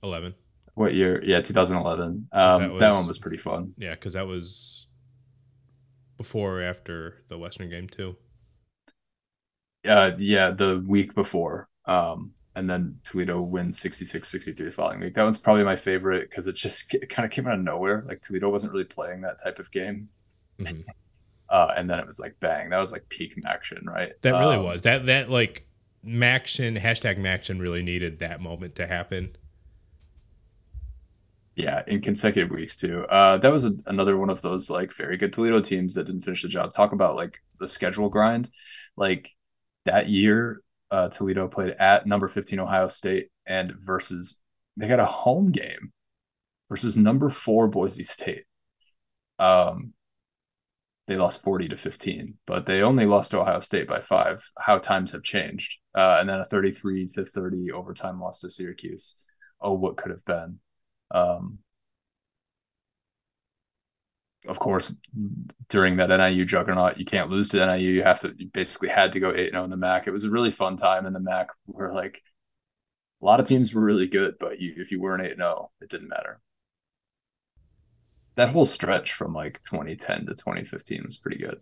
Eleven. 0.03 0.35
what 0.73 0.93
year 0.93 1.21
yeah 1.23 1.41
2011 1.41 2.27
um 2.31 2.61
That 2.61 2.79
that, 2.79 2.91
one 2.93 3.07
was 3.07 3.19
pretty 3.19 3.37
fun 3.37 3.73
Yeah, 3.77 3.91
because 3.95 4.13
that 4.13 4.27
was 4.27 4.80
before 6.21 6.59
or 6.59 6.61
after 6.63 7.23
the 7.29 7.37
Western 7.37 7.69
game 7.69 7.87
too. 7.87 8.15
uh 9.87 10.11
yeah 10.17 10.51
the 10.51 10.83
week 10.87 11.13
before 11.15 11.67
um 11.85 12.31
and 12.55 12.69
then 12.69 12.99
toledo 13.03 13.41
wins 13.41 13.79
66 13.79 14.29
63 14.29 14.67
the 14.67 14.71
following 14.71 14.99
week 14.99 15.15
that 15.15 15.23
one's 15.23 15.37
probably 15.37 15.63
my 15.63 15.75
favorite 15.75 16.29
because 16.29 16.47
it 16.47 16.55
just 16.55 16.93
it 16.93 17.09
kind 17.09 17.25
of 17.25 17.31
came 17.31 17.47
out 17.47 17.55
of 17.55 17.61
nowhere 17.63 18.03
like 18.07 18.21
toledo 18.21 18.49
wasn't 18.49 18.71
really 18.71 18.83
playing 18.85 19.21
that 19.21 19.41
type 19.43 19.57
of 19.59 19.71
game 19.71 20.09
Mhm. 20.59 20.85
uh 21.49 21.73
and 21.75 21.89
then 21.89 21.99
it 21.99 22.05
was 22.05 22.19
like 22.19 22.35
bang 22.39 22.69
that 22.69 22.79
was 22.79 22.91
like 22.91 23.07
peak 23.09 23.33
action 23.45 23.83
right 23.85 24.13
That 24.21 24.37
really 24.37 24.57
Um, 24.57 24.63
was 24.63 24.83
that 24.83 25.05
that 25.07 25.29
like 25.29 25.67
Maction 26.05 26.79
hashtag 26.79 27.17
Maction 27.19 27.59
really 27.59 27.83
needed 27.83 28.19
that 28.19 28.41
moment 28.41 28.75
to 28.75 28.87
happen. 28.87 29.35
Yeah, 31.55 31.81
in 31.85 32.01
consecutive 32.01 32.49
weeks 32.49 32.77
too. 32.77 33.05
Uh, 33.09 33.37
that 33.37 33.51
was 33.51 33.65
a, 33.65 33.73
another 33.85 34.17
one 34.17 34.29
of 34.29 34.41
those 34.41 34.69
like 34.69 34.93
very 34.93 35.17
good 35.17 35.33
Toledo 35.33 35.59
teams 35.59 35.93
that 35.95 36.05
didn't 36.05 36.21
finish 36.21 36.43
the 36.43 36.47
job. 36.47 36.73
Talk 36.73 36.93
about 36.93 37.15
like 37.15 37.39
the 37.59 37.67
schedule 37.67 38.09
grind. 38.09 38.49
Like 38.95 39.29
that 39.85 40.07
year, 40.09 40.61
uh, 40.91 41.09
Toledo 41.09 41.47
played 41.47 41.71
at 41.71 42.07
number 42.07 42.27
15 42.27 42.59
Ohio 42.59 42.87
State 42.87 43.29
and 43.45 43.73
versus 43.79 44.41
they 44.77 44.87
got 44.87 44.99
a 44.99 45.05
home 45.05 45.51
game 45.51 45.91
versus 46.69 46.95
number 46.95 47.29
four 47.29 47.67
Boise 47.67 48.03
State. 48.03 48.45
Um, 49.39 49.93
they 51.07 51.17
lost 51.17 51.43
40 51.43 51.67
to 51.69 51.77
15, 51.77 52.37
but 52.45 52.65
they 52.65 52.81
only 52.81 53.05
lost 53.05 53.31
to 53.31 53.41
Ohio 53.41 53.59
State 53.59 53.87
by 53.87 53.99
five. 53.99 54.41
How 54.57 54.77
times 54.77 55.11
have 55.11 55.23
changed. 55.23 55.73
Uh, 55.93 56.17
and 56.19 56.29
then 56.29 56.39
a 56.39 56.45
33 56.45 57.07
to 57.15 57.25
30 57.25 57.71
overtime 57.71 58.21
loss 58.21 58.39
to 58.39 58.49
Syracuse. 58.49 59.15
Oh, 59.59 59.73
what 59.73 59.97
could 59.97 60.11
have 60.11 60.23
been. 60.23 60.59
Um, 61.11 61.59
of 64.47 64.57
course, 64.57 64.95
during 65.69 65.97
that 65.97 66.09
NIU 66.09 66.45
juggernaut, 66.45 66.97
you 66.97 67.05
can't 67.05 67.29
lose 67.29 67.49
to 67.49 67.65
NIU. 67.65 67.91
You 67.91 68.03
have 68.03 68.21
to, 68.21 68.33
you 68.37 68.47
basically 68.47 68.89
had 68.89 69.11
to 69.13 69.19
go 69.19 69.31
8 69.31 69.51
0 69.51 69.63
in 69.63 69.69
the 69.69 69.77
MAC. 69.77 70.07
It 70.07 70.11
was 70.11 70.23
a 70.23 70.31
really 70.31 70.51
fun 70.51 70.77
time 70.77 71.05
in 71.05 71.13
the 71.13 71.19
MAC 71.19 71.49
where 71.65 71.93
like 71.93 72.23
a 73.21 73.25
lot 73.25 73.39
of 73.39 73.47
teams 73.47 73.73
were 73.73 73.81
really 73.81 74.07
good, 74.07 74.35
but 74.39 74.59
you, 74.59 74.73
if 74.77 74.91
you 74.91 74.99
weren't 74.99 75.25
8 75.25 75.35
0, 75.35 75.71
it 75.81 75.89
didn't 75.89 76.09
matter. 76.09 76.39
That 78.35 78.49
whole 78.49 78.65
stretch 78.65 79.13
from 79.13 79.33
like 79.33 79.61
2010 79.61 80.25
to 80.25 80.33
2015 80.33 81.03
was 81.05 81.17
pretty 81.17 81.37
good. 81.37 81.61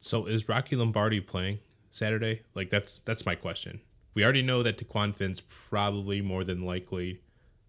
So 0.00 0.24
is 0.26 0.48
Rocky 0.48 0.76
Lombardi 0.76 1.20
playing 1.20 1.58
Saturday? 1.90 2.42
Like 2.54 2.70
that's 2.70 2.98
that's 2.98 3.26
my 3.26 3.34
question. 3.34 3.80
We 4.14 4.24
already 4.24 4.42
know 4.42 4.62
that 4.62 4.78
Dequan 4.78 5.14
Finn's 5.14 5.40
probably 5.40 6.20
more 6.20 6.42
than 6.42 6.62
likely, 6.62 7.20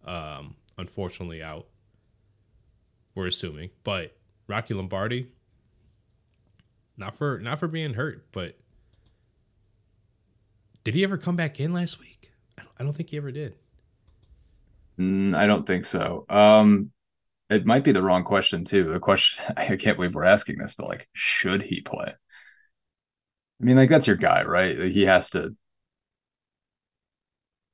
um, 0.06 0.56
unfortunately 0.78 1.42
out. 1.42 1.68
We're 3.16 3.28
assuming, 3.28 3.72
but 3.84 4.16
Rocky 4.48 4.74
Lombardi. 4.74 5.32
Not 6.98 7.18
for 7.18 7.40
not 7.40 7.60
for 7.60 7.68
being 7.68 7.94
hurt, 7.94 8.32
but 8.32 8.58
did 10.84 10.94
he 10.94 11.04
ever 11.04 11.18
come 11.18 11.36
back 11.36 11.60
in 11.60 11.74
last 11.74 12.00
week? 12.00 12.32
I 12.58 12.64
don't, 12.64 12.74
I 12.80 12.84
don't 12.84 12.94
think 12.94 13.10
he 13.10 13.18
ever 13.18 13.32
did. 13.32 13.56
Mm, 15.00 15.36
I 15.36 15.48
don't 15.48 15.66
think 15.66 15.86
so. 15.86 16.26
Um, 16.30 16.92
it 17.50 17.66
might 17.66 17.84
be 17.84 17.92
the 17.92 18.02
wrong 18.04 18.24
question 18.24 18.66
too. 18.66 18.86
The 18.86 19.00
question 19.00 19.44
I 19.58 19.76
can't 19.78 19.98
believe 19.98 20.16
we're 20.16 20.24
asking 20.26 20.58
this, 20.58 20.76
but 20.76 20.88
like, 20.88 21.08
should 21.14 21.64
he 21.64 21.82
play? 21.82 22.14
I 23.62 23.64
mean, 23.64 23.78
like 23.78 23.90
that's 23.90 24.08
your 24.08 24.16
guy, 24.16 24.44
right? 24.44 24.78
Like, 24.78 24.92
he 24.92 25.04
has 25.06 25.30
to. 25.32 25.56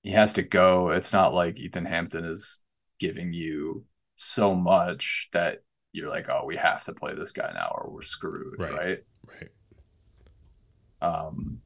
He 0.03 0.11
has 0.11 0.33
to 0.33 0.41
go. 0.43 0.89
It's 0.89 1.11
not 1.11 1.33
like 1.33 1.59
Ethan 1.59 1.85
Hampton 1.85 2.23
is 2.25 2.61
giving 2.99 3.33
you 3.33 3.85
so 4.15 4.55
much 4.55 5.29
that 5.33 5.59
you're 5.91 6.09
like, 6.09 6.27
oh, 6.29 6.45
we 6.45 6.55
have 6.55 6.83
to 6.85 6.93
play 6.93 7.13
this 7.13 7.31
guy 7.31 7.51
now 7.53 7.71
or 7.75 7.89
we're 7.91 8.01
screwed, 8.01 8.59
right? 8.59 8.73
Right. 8.73 8.99
Right. 9.25 9.49
Um, 11.01 11.59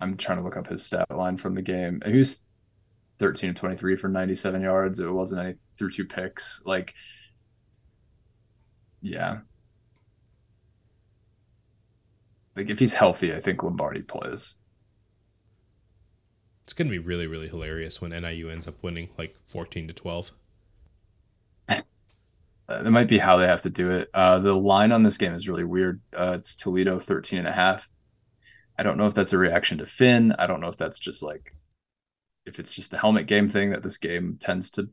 I'm 0.00 0.16
trying 0.16 0.38
to 0.38 0.44
look 0.44 0.56
up 0.56 0.66
his 0.66 0.84
stat 0.84 1.10
line 1.10 1.36
from 1.36 1.54
the 1.54 1.62
game. 1.62 2.02
He 2.04 2.12
was 2.18 2.46
13 3.18 3.50
of 3.50 3.56
23 3.56 3.96
for 3.96 4.08
97 4.08 4.60
yards. 4.62 4.98
It 4.98 5.10
wasn't 5.10 5.42
any 5.42 5.54
through 5.78 5.90
two 5.90 6.04
picks. 6.04 6.62
Like, 6.64 6.94
yeah. 9.00 9.38
Like 12.56 12.70
if 12.70 12.78
he's 12.78 12.94
healthy, 12.94 13.34
I 13.34 13.40
think 13.40 13.62
Lombardi 13.62 14.02
plays. 14.02 14.56
It's 16.64 16.72
gonna 16.74 16.90
be 16.90 16.98
really, 16.98 17.26
really 17.26 17.48
hilarious 17.48 18.00
when 18.02 18.12
NIU 18.12 18.50
ends 18.50 18.68
up 18.68 18.82
winning 18.82 19.10
like 19.16 19.36
14 19.46 19.86
to 19.88 19.94
12. 19.94 20.32
Uh, 22.68 22.82
that 22.82 22.90
might 22.90 23.08
be 23.08 23.18
how 23.18 23.36
they 23.36 23.46
have 23.46 23.62
to 23.62 23.70
do 23.70 23.90
it. 23.90 24.08
Uh, 24.14 24.38
the 24.38 24.54
line 24.54 24.90
on 24.92 25.02
this 25.02 25.18
game 25.18 25.34
is 25.34 25.48
really 25.48 25.64
weird. 25.64 26.00
Uh, 26.16 26.36
it's 26.38 26.56
Toledo 26.56 26.98
13 26.98 27.40
and 27.40 27.48
a 27.48 27.52
half. 27.52 27.90
I 28.78 28.82
don't 28.82 28.96
know 28.96 29.06
if 29.06 29.14
that's 29.14 29.32
a 29.32 29.38
reaction 29.38 29.78
to 29.78 29.86
Finn. 29.86 30.32
I 30.38 30.46
don't 30.46 30.60
know 30.60 30.68
if 30.68 30.76
that's 30.78 30.98
just 30.98 31.22
like 31.22 31.54
if 32.46 32.58
it's 32.58 32.74
just 32.74 32.90
the 32.90 32.98
helmet 32.98 33.26
game 33.26 33.48
thing 33.48 33.70
that 33.70 33.82
this 33.82 33.98
game 33.98 34.36
tends 34.40 34.70
to 34.72 34.88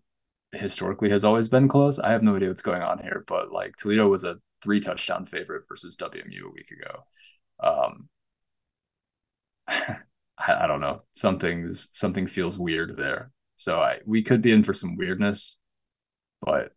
historically 0.53 1.09
has 1.09 1.23
always 1.23 1.49
been 1.49 1.67
close. 1.67 1.99
I 1.99 2.11
have 2.11 2.23
no 2.23 2.35
idea 2.35 2.49
what's 2.49 2.61
going 2.61 2.81
on 2.81 2.99
here, 2.99 3.23
but 3.27 3.51
like 3.51 3.75
Toledo 3.77 4.07
was 4.09 4.23
a 4.23 4.37
three 4.61 4.79
touchdown 4.81 5.25
favorite 5.25 5.63
versus 5.69 5.95
WMU 5.97 6.45
a 6.45 6.51
week 6.51 6.71
ago. 6.71 7.05
Um, 7.61 8.09
I, 10.47 10.63
I 10.63 10.67
don't 10.67 10.81
know. 10.81 11.03
Something 11.13 11.73
something 11.73 12.27
feels 12.27 12.57
weird 12.57 12.97
there. 12.97 13.31
So 13.55 13.79
I 13.79 13.99
we 14.05 14.23
could 14.23 14.41
be 14.41 14.51
in 14.51 14.63
for 14.63 14.73
some 14.73 14.97
weirdness, 14.97 15.59
but 16.41 16.71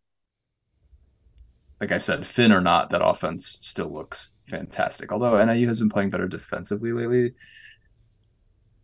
like 1.81 1.91
I 1.91 1.97
said, 1.97 2.25
Finn 2.25 2.51
or 2.51 2.61
not, 2.61 2.89
that 2.91 3.05
offense 3.05 3.47
still 3.61 3.91
looks 3.93 4.33
fantastic. 4.47 5.11
Although 5.11 5.43
NIU 5.43 5.67
has 5.67 5.79
been 5.79 5.89
playing 5.89 6.09
better 6.09 6.27
defensively 6.27 6.93
lately. 6.93 7.33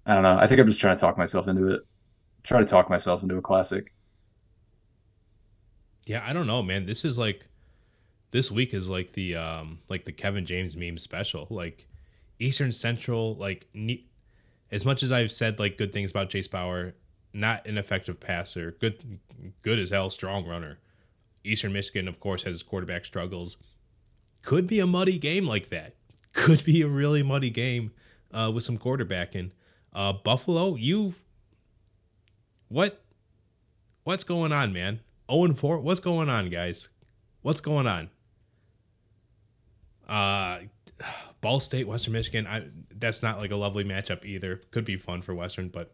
I 0.05 0.13
don't 0.15 0.23
know. 0.23 0.37
I 0.37 0.47
think 0.47 0.59
I'm 0.59 0.67
just 0.67 0.81
trying 0.81 0.97
to 0.97 1.01
talk 1.01 1.17
myself 1.17 1.47
into 1.47 1.67
it. 1.67 1.81
Try 2.43 2.59
to 2.59 2.65
talk 2.65 2.89
myself 2.89 3.23
into 3.23 3.37
a 3.37 3.41
classic. 3.41 3.93
Yeah, 6.05 6.23
I 6.25 6.33
don't 6.33 6.47
know, 6.47 6.63
man. 6.63 6.85
This 6.85 7.05
is 7.05 7.17
like 7.17 7.45
this 8.31 8.51
week 8.51 8.73
is 8.73 8.89
like 8.89 9.13
the 9.13 9.35
um 9.35 9.79
like 9.89 10.05
the 10.05 10.11
Kevin 10.11 10.45
James 10.45 10.75
meme 10.75 10.97
special. 10.97 11.47
Like 11.49 11.87
Eastern 12.39 12.71
Central, 12.71 13.35
like 13.35 13.67
ne- 13.73 14.05
as 14.71 14.85
much 14.85 15.03
as 15.03 15.11
I've 15.11 15.31
said 15.31 15.59
like 15.59 15.77
good 15.77 15.93
things 15.93 16.11
about 16.11 16.29
Jase 16.29 16.47
Bauer, 16.47 16.93
not 17.33 17.65
an 17.67 17.77
effective 17.77 18.19
passer, 18.19 18.75
good 18.79 19.19
good 19.61 19.79
as 19.79 19.89
hell, 19.89 20.09
strong 20.09 20.47
runner. 20.47 20.79
Eastern 21.43 21.73
Michigan, 21.73 22.07
of 22.07 22.19
course, 22.19 22.43
has 22.43 22.61
quarterback 22.61 23.03
struggles. 23.05 23.57
Could 24.43 24.67
be 24.67 24.79
a 24.79 24.87
muddy 24.87 25.17
game 25.17 25.45
like 25.45 25.69
that. 25.69 25.95
Could 26.33 26.63
be 26.63 26.81
a 26.81 26.87
really 26.87 27.23
muddy 27.23 27.49
game 27.49 27.91
uh, 28.31 28.51
with 28.53 28.63
some 28.63 28.77
quarterbacking. 28.77 29.51
Uh, 29.93 30.13
Buffalo, 30.13 30.75
you've 30.75 31.23
what? 32.69 33.03
What's 34.03 34.23
going 34.23 34.51
on, 34.51 34.71
man? 34.71 35.01
0 35.29 35.45
and 35.45 35.59
4. 35.59 35.79
What's 35.79 35.99
going 35.99 36.29
on, 36.29 36.49
guys? 36.49 36.89
What's 37.41 37.61
going 37.61 37.87
on? 37.87 38.09
Uh 40.07 40.59
Ball 41.41 41.59
State, 41.59 41.87
Western 41.87 42.13
Michigan. 42.13 42.47
I 42.47 42.67
that's 42.95 43.23
not 43.23 43.39
like 43.39 43.51
a 43.51 43.55
lovely 43.55 43.83
matchup 43.83 44.23
either. 44.23 44.61
Could 44.71 44.85
be 44.85 44.95
fun 44.95 45.21
for 45.21 45.33
Western, 45.33 45.69
but 45.69 45.93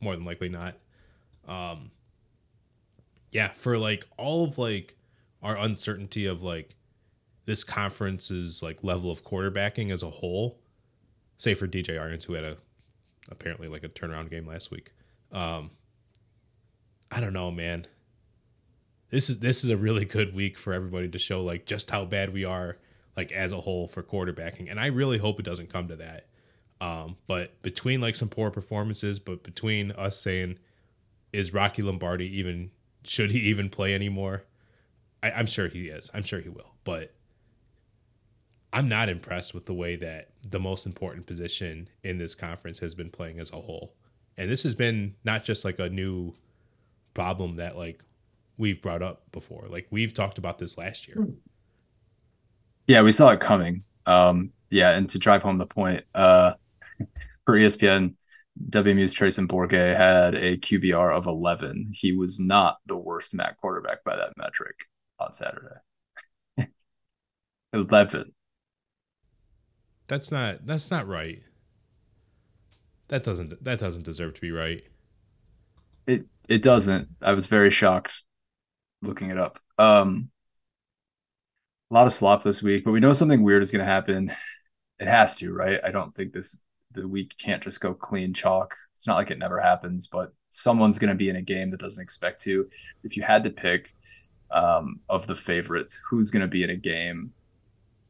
more 0.00 0.14
than 0.14 0.24
likely 0.24 0.48
not. 0.48 0.76
Um 1.46 1.90
yeah, 3.30 3.52
for 3.52 3.76
like 3.76 4.06
all 4.16 4.44
of 4.44 4.56
like 4.56 4.96
our 5.42 5.56
uncertainty 5.56 6.26
of 6.26 6.42
like 6.42 6.76
this 7.44 7.64
conference's 7.64 8.62
like 8.62 8.84
level 8.84 9.10
of 9.10 9.24
quarterbacking 9.24 9.92
as 9.92 10.02
a 10.02 10.10
whole, 10.10 10.60
say 11.38 11.54
for 11.54 11.66
DJ 11.66 12.00
Irons, 12.00 12.24
who 12.24 12.34
had 12.34 12.44
a 12.44 12.56
apparently 13.30 13.68
like 13.68 13.84
a 13.84 13.88
turnaround 13.88 14.30
game 14.30 14.46
last 14.46 14.70
week. 14.70 14.92
Um, 15.32 15.70
I 17.10 17.20
don't 17.20 17.32
know, 17.32 17.50
man. 17.50 17.86
This 19.10 19.30
is 19.30 19.40
this 19.40 19.64
is 19.64 19.70
a 19.70 19.76
really 19.76 20.04
good 20.04 20.34
week 20.34 20.58
for 20.58 20.72
everybody 20.72 21.08
to 21.08 21.18
show 21.18 21.42
like 21.42 21.64
just 21.66 21.90
how 21.90 22.04
bad 22.04 22.32
we 22.32 22.44
are 22.44 22.76
like 23.18 23.32
as 23.32 23.50
a 23.50 23.60
whole 23.60 23.88
for 23.88 24.00
quarterbacking, 24.00 24.70
and 24.70 24.78
I 24.78 24.86
really 24.86 25.18
hope 25.18 25.40
it 25.40 25.42
doesn't 25.42 25.72
come 25.72 25.88
to 25.88 25.96
that. 25.96 26.28
Um, 26.80 27.16
but 27.26 27.60
between 27.62 28.00
like 28.00 28.14
some 28.14 28.28
poor 28.28 28.52
performances, 28.52 29.18
but 29.18 29.42
between 29.42 29.90
us 29.90 30.16
saying, 30.16 30.56
is 31.32 31.52
Rocky 31.52 31.82
Lombardi 31.82 32.26
even 32.38 32.70
should 33.02 33.32
he 33.32 33.40
even 33.40 33.70
play 33.70 33.92
anymore? 33.92 34.44
I, 35.20 35.32
I'm 35.32 35.46
sure 35.46 35.66
he 35.66 35.88
is. 35.88 36.08
I'm 36.14 36.22
sure 36.22 36.38
he 36.38 36.48
will, 36.48 36.76
but 36.84 37.12
I'm 38.72 38.88
not 38.88 39.08
impressed 39.08 39.52
with 39.52 39.66
the 39.66 39.74
way 39.74 39.96
that 39.96 40.28
the 40.48 40.60
most 40.60 40.86
important 40.86 41.26
position 41.26 41.88
in 42.04 42.18
this 42.18 42.36
conference 42.36 42.78
has 42.78 42.94
been 42.94 43.10
playing 43.10 43.40
as 43.40 43.50
a 43.50 43.56
whole. 43.56 43.96
And 44.36 44.48
this 44.48 44.62
has 44.62 44.76
been 44.76 45.16
not 45.24 45.42
just 45.42 45.64
like 45.64 45.80
a 45.80 45.88
new 45.88 46.34
problem 47.14 47.56
that 47.56 47.76
like 47.76 48.04
we've 48.56 48.80
brought 48.80 49.02
up 49.02 49.32
before. 49.32 49.66
Like 49.68 49.88
we've 49.90 50.14
talked 50.14 50.38
about 50.38 50.58
this 50.60 50.78
last 50.78 51.08
year. 51.08 51.16
Yeah, 52.88 53.02
we 53.02 53.12
saw 53.12 53.30
it 53.30 53.40
coming. 53.40 53.84
Um, 54.06 54.52
yeah, 54.70 54.90
and 54.96 55.08
to 55.10 55.18
drive 55.18 55.42
home 55.42 55.58
the 55.58 55.66
point, 55.66 56.04
uh, 56.14 56.54
for 57.46 57.56
ESPN, 57.56 58.14
WMU's 58.70 59.14
Treyson 59.14 59.46
Bourguet 59.46 59.96
had 59.96 60.34
a 60.34 60.56
QBR 60.56 61.12
of 61.12 61.26
11. 61.26 61.90
He 61.92 62.12
was 62.12 62.40
not 62.40 62.78
the 62.86 62.96
worst 62.96 63.34
MAC 63.34 63.60
quarterback 63.60 64.04
by 64.04 64.16
that 64.16 64.36
metric 64.36 64.76
on 65.20 65.32
Saturday. 65.32 65.76
11. 67.72 68.34
That's 70.08 70.32
not 70.32 70.66
that's 70.66 70.90
not 70.90 71.06
right. 71.06 71.42
That 73.08 73.24
doesn't 73.24 73.62
that 73.64 73.78
doesn't 73.78 74.04
deserve 74.04 74.34
to 74.34 74.40
be 74.40 74.50
right. 74.50 74.82
It 76.06 76.26
it 76.48 76.62
doesn't. 76.62 77.08
I 77.20 77.32
was 77.34 77.46
very 77.46 77.70
shocked 77.70 78.22
looking 79.02 79.30
it 79.30 79.38
up. 79.38 79.58
Um 79.78 80.30
a 81.90 81.94
lot 81.94 82.06
of 82.06 82.12
slop 82.12 82.42
this 82.42 82.62
week, 82.62 82.84
but 82.84 82.92
we 82.92 83.00
know 83.00 83.12
something 83.12 83.42
weird 83.42 83.62
is 83.62 83.70
going 83.70 83.84
to 83.84 83.90
happen. 83.90 84.32
It 84.98 85.06
has 85.06 85.34
to, 85.36 85.52
right? 85.52 85.80
I 85.84 85.90
don't 85.90 86.14
think 86.14 86.32
this 86.32 86.60
the 86.92 87.06
week 87.06 87.34
can't 87.38 87.62
just 87.62 87.80
go 87.80 87.94
clean 87.94 88.34
chalk. 88.34 88.76
It's 88.96 89.06
not 89.06 89.16
like 89.16 89.30
it 89.30 89.38
never 89.38 89.60
happens, 89.60 90.06
but 90.06 90.28
someone's 90.50 90.98
going 90.98 91.10
to 91.10 91.14
be 91.14 91.28
in 91.28 91.36
a 91.36 91.42
game 91.42 91.70
that 91.70 91.80
doesn't 91.80 92.02
expect 92.02 92.42
to. 92.42 92.68
If 93.04 93.16
you 93.16 93.22
had 93.22 93.44
to 93.44 93.50
pick 93.50 93.94
um, 94.50 95.00
of 95.08 95.26
the 95.26 95.36
favorites, 95.36 96.00
who's 96.08 96.30
going 96.30 96.42
to 96.42 96.48
be 96.48 96.62
in 96.62 96.70
a 96.70 96.76
game 96.76 97.32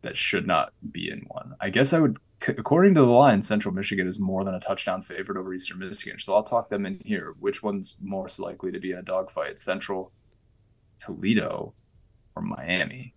that 0.03 0.17
should 0.17 0.47
not 0.47 0.73
be 0.91 1.11
in 1.11 1.25
one. 1.29 1.55
I 1.61 1.71
guess 1.71 1.93
I 1.93 1.99
would, 1.99 2.19
according 2.47 2.95
to 2.95 3.01
the 3.01 3.07
line, 3.07 3.43
Central 3.43 3.75
Michigan 3.75 4.07
is 4.07 4.21
more 4.21 4.45
than 4.45 4.55
a 4.55 4.61
touchdown 4.61 5.03
favorite 5.03 5.39
over 5.39 5.53
Eastern 5.53 5.81
Michigan. 5.81 6.19
So 6.21 6.35
I'll 6.35 6.45
talk 6.45 6.71
them 6.71 6.87
in 6.87 7.01
here. 7.05 7.35
Which 7.41 7.63
one's 7.63 7.99
most 8.01 8.39
likely 8.39 8.73
to 8.73 8.79
be 8.79 8.93
in 8.93 8.99
a 8.99 9.03
dogfight? 9.03 9.61
Central, 9.61 10.13
Toledo, 11.01 11.75
or 12.37 12.43
Miami? 12.43 13.15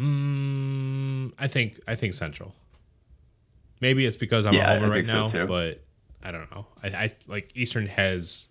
Mm, 0.00 1.32
I 1.38 1.46
think 1.46 1.80
I 1.86 1.94
think 1.94 2.14
Central. 2.14 2.54
Maybe 3.80 4.06
it's 4.06 4.16
because 4.16 4.46
I'm 4.46 4.54
yeah, 4.54 4.72
a 4.72 4.80
homer 4.80 4.90
right 4.92 5.06
now, 5.06 5.26
so 5.26 5.46
but 5.46 5.82
I 6.22 6.30
don't 6.30 6.50
know. 6.50 6.66
I, 6.82 6.88
I 6.88 7.10
like 7.26 7.52
Eastern 7.54 7.86
has 7.86 8.48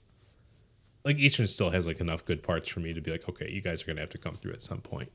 like 1.03 1.17
Eastern 1.17 1.47
still 1.47 1.69
has 1.71 1.87
like 1.87 1.99
enough 1.99 2.25
good 2.25 2.43
parts 2.43 2.69
for 2.69 2.79
me 2.79 2.93
to 2.93 3.01
be 3.01 3.11
like, 3.11 3.27
okay, 3.27 3.49
you 3.49 3.61
guys 3.61 3.81
are 3.81 3.85
gonna 3.85 4.01
have 4.01 4.09
to 4.11 4.17
come 4.17 4.35
through 4.35 4.53
at 4.53 4.61
some 4.61 4.81
point. 4.81 5.11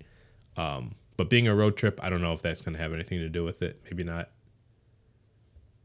Um, 0.57 0.97
but 1.17 1.31
being 1.31 1.47
a 1.47 1.55
road 1.55 1.77
trip, 1.77 2.01
I 2.03 2.11
don't 2.11 2.23
know 2.23 2.33
if 2.33 2.43
that's 2.43 2.63
going 2.63 2.75
to 2.75 2.83
have 2.83 2.93
anything 2.93 3.19
to 3.21 3.29
do 3.29 3.45
with 3.45 3.63
it. 3.63 3.81
Maybe 3.85 4.05
not. 4.05 4.31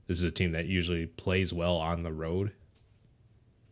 This 0.07 0.17
is 0.17 0.23
a 0.23 0.31
team 0.31 0.53
that 0.53 0.65
usually 0.65 1.05
plays 1.05 1.53
well 1.53 1.77
on 1.77 2.03
the 2.03 2.11
road. 2.11 2.51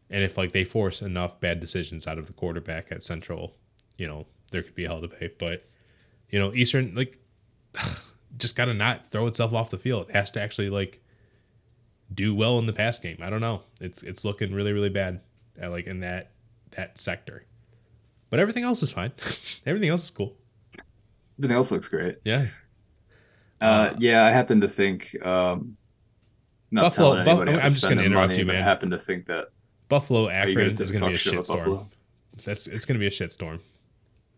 And 0.09 0.23
if 0.23 0.37
like 0.37 0.51
they 0.51 0.63
force 0.63 1.01
enough 1.01 1.39
bad 1.39 1.59
decisions 1.59 2.07
out 2.07 2.17
of 2.17 2.27
the 2.27 2.33
quarterback 2.33 2.91
at 2.91 3.01
Central, 3.01 3.55
you 3.97 4.07
know, 4.07 4.27
there 4.51 4.61
could 4.61 4.75
be 4.75 4.85
hell 4.85 5.01
to 5.01 5.07
pay. 5.07 5.31
But 5.37 5.67
you 6.29 6.39
know, 6.39 6.53
Eastern 6.53 6.93
like 6.95 7.17
just 8.37 8.55
got 8.55 8.65
to 8.65 8.73
not 8.73 9.05
throw 9.05 9.27
itself 9.27 9.53
off 9.53 9.69
the 9.69 9.77
field. 9.77 10.09
It 10.09 10.15
has 10.15 10.31
to 10.31 10.41
actually 10.41 10.69
like 10.69 11.01
do 12.13 12.33
well 12.33 12.59
in 12.59 12.65
the 12.65 12.73
pass 12.73 12.99
game. 12.99 13.17
I 13.21 13.29
don't 13.29 13.41
know. 13.41 13.61
It's 13.81 14.03
it's 14.03 14.23
looking 14.25 14.53
really 14.53 14.73
really 14.73 14.89
bad 14.89 15.21
at, 15.59 15.71
like 15.71 15.87
in 15.87 16.01
that 16.01 16.31
that 16.71 16.97
sector. 16.97 17.43
But 18.29 18.39
everything 18.39 18.63
else 18.63 18.83
is 18.83 18.91
fine. 18.91 19.11
everything 19.65 19.89
else 19.89 20.03
is 20.03 20.09
cool. 20.09 20.35
Everything 21.37 21.55
else 21.55 21.71
looks 21.71 21.87
great. 21.87 22.17
Yeah. 22.23 22.47
Uh, 23.61 23.63
Uh, 23.65 23.95
yeah, 23.97 24.25
I 24.25 24.31
happen 24.31 24.61
to 24.61 24.67
think. 24.67 25.15
Um, 25.25 25.77
not 26.69 26.81
Buffalo- 26.81 27.23
telling 27.23 27.27
anybody 27.27 27.51
how 27.53 27.57
I'm 27.59 27.71
just 27.71 27.87
gonna 27.87 28.01
interrupt 28.01 28.29
money, 28.29 28.39
you, 28.39 28.45
man. 28.45 28.57
I 28.57 28.59
happen 28.59 28.89
to 28.91 28.97
think 28.97 29.27
that 29.27 29.49
Buffalo 29.89 30.23
you 30.23 30.27
gonna 30.27 30.39
Akron 30.67 30.81
is 30.81 30.91
going 30.91 31.01
to 31.15 31.29
be 31.31 31.37
a 31.37 31.41
shitstorm. 31.41 31.87
That's 32.43 32.67
it's 32.67 32.85
going 32.85 32.95
to 32.95 32.99
be 32.99 33.07
a 33.07 33.09
shitstorm. 33.09 33.61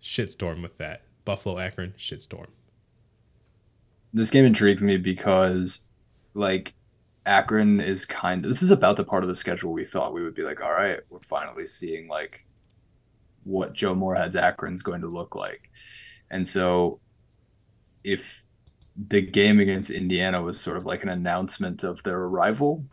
Shitstorm 0.01 0.61
with 0.61 0.77
that. 0.77 1.03
Buffalo 1.29 1.59
Akron 1.59 1.93
shitstorm. 1.95 2.47
this 4.15 4.31
game 4.31 4.45
intrigues 4.45 4.81
me 4.81 4.97
because, 4.97 5.85
like, 6.33 6.73
Akron 7.27 7.79
is 7.79 8.03
kind 8.03 8.43
of. 8.43 8.49
This 8.49 8.63
is 8.63 8.71
about 8.71 8.97
the 8.97 9.03
part 9.03 9.21
of 9.21 9.29
the 9.29 9.35
schedule 9.35 9.71
we 9.71 9.85
thought 9.85 10.11
we 10.11 10.23
would 10.23 10.33
be 10.33 10.41
like, 10.41 10.59
all 10.63 10.71
right, 10.71 10.99
we're 11.11 11.19
finally 11.19 11.67
seeing 11.67 12.07
like 12.07 12.43
what 13.43 13.73
Joe 13.73 13.93
Moorhead's 13.93 14.35
Akron's 14.35 14.81
going 14.81 15.01
to 15.01 15.07
look 15.07 15.35
like, 15.35 15.69
and 16.31 16.47
so 16.47 16.99
if 18.03 18.43
the 19.09 19.21
game 19.21 19.59
against 19.59 19.91
Indiana 19.91 20.41
was 20.41 20.59
sort 20.59 20.77
of 20.77 20.87
like 20.87 21.03
an 21.03 21.09
announcement 21.09 21.83
of 21.83 22.01
their 22.01 22.17
arrival, 22.17 22.83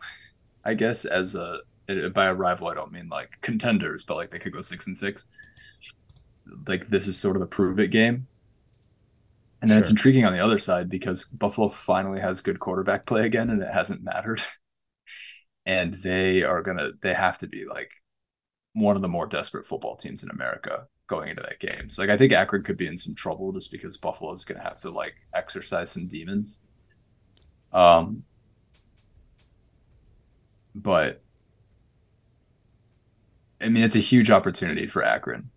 I 0.63 0.75
guess 0.75 1.05
as 1.05 1.33
a 1.33 1.61
by 2.13 2.27
arrival 2.27 2.67
I 2.67 2.75
don't 2.75 2.91
mean 2.91 3.09
like 3.09 3.31
contenders, 3.41 4.03
but 4.03 4.17
like 4.17 4.29
they 4.29 4.37
could 4.37 4.53
go 4.53 4.61
six 4.61 4.85
and 4.85 4.95
six. 4.95 5.25
Like 6.67 6.89
this 6.89 7.07
is 7.07 7.17
sort 7.17 7.35
of 7.35 7.41
the 7.41 7.47
prove 7.47 7.79
it 7.79 7.89
game. 7.89 8.27
And 9.61 9.71
then 9.71 9.79
it's 9.79 9.89
intriguing 9.89 10.23
on 10.23 10.33
the 10.33 10.43
other 10.43 10.59
side 10.59 10.87
because 10.87 11.25
Buffalo 11.25 11.69
finally 11.69 12.19
has 12.19 12.41
good 12.41 12.59
quarterback 12.59 13.07
play 13.07 13.25
again 13.25 13.49
and 13.49 13.61
it 13.61 13.73
hasn't 13.73 14.03
mattered. 14.03 14.41
and 15.65 15.95
they 15.95 16.43
are 16.43 16.61
gonna 16.61 16.91
they 17.01 17.13
have 17.13 17.37
to 17.39 17.47
be 17.47 17.65
like 17.65 17.91
one 18.73 18.95
of 18.95 19.01
the 19.01 19.07
more 19.07 19.25
desperate 19.25 19.65
football 19.65 19.95
teams 19.95 20.23
in 20.23 20.29
America 20.29 20.87
going 21.07 21.29
into 21.29 21.41
that 21.41 21.59
game. 21.59 21.89
So 21.89 22.01
like 22.01 22.11
I 22.11 22.17
think 22.17 22.33
Akron 22.33 22.63
could 22.63 22.77
be 22.77 22.87
in 22.87 22.97
some 22.97 23.15
trouble 23.15 23.51
just 23.51 23.71
because 23.71 23.97
Buffalo's 23.97 24.45
gonna 24.45 24.63
have 24.63 24.79
to 24.79 24.91
like 24.91 25.15
exercise 25.33 25.91
some 25.91 26.07
demons. 26.07 26.61
Um 27.73 28.23
but 30.75 31.23
I 33.59 33.69
mean 33.69 33.83
it's 33.83 33.95
a 33.95 33.99
huge 33.99 34.29
opportunity 34.29 34.85
for 34.85 35.03
Akron. 35.03 35.49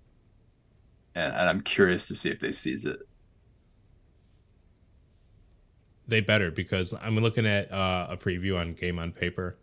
And, 1.20 1.34
and 1.34 1.48
I'm 1.48 1.60
curious 1.60 2.08
to 2.08 2.14
see 2.14 2.30
if 2.30 2.40
they 2.40 2.52
seize 2.52 2.84
it. 2.86 3.00
They 6.08 6.20
better 6.20 6.50
because 6.50 6.94
I'm 7.00 7.16
looking 7.18 7.46
at 7.46 7.70
uh, 7.70 8.08
a 8.10 8.16
preview 8.16 8.58
on 8.58 8.72
Game 8.72 8.98
on 8.98 9.12
Paper. 9.12 9.56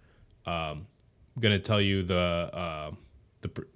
Um, 0.46 0.88
I'm 1.36 1.42
going 1.42 1.54
to 1.54 1.60
tell 1.60 1.82
you 1.82 2.04
the 2.04 2.16
uh, 2.54 2.92
the 3.42 3.50
per- 3.50 3.68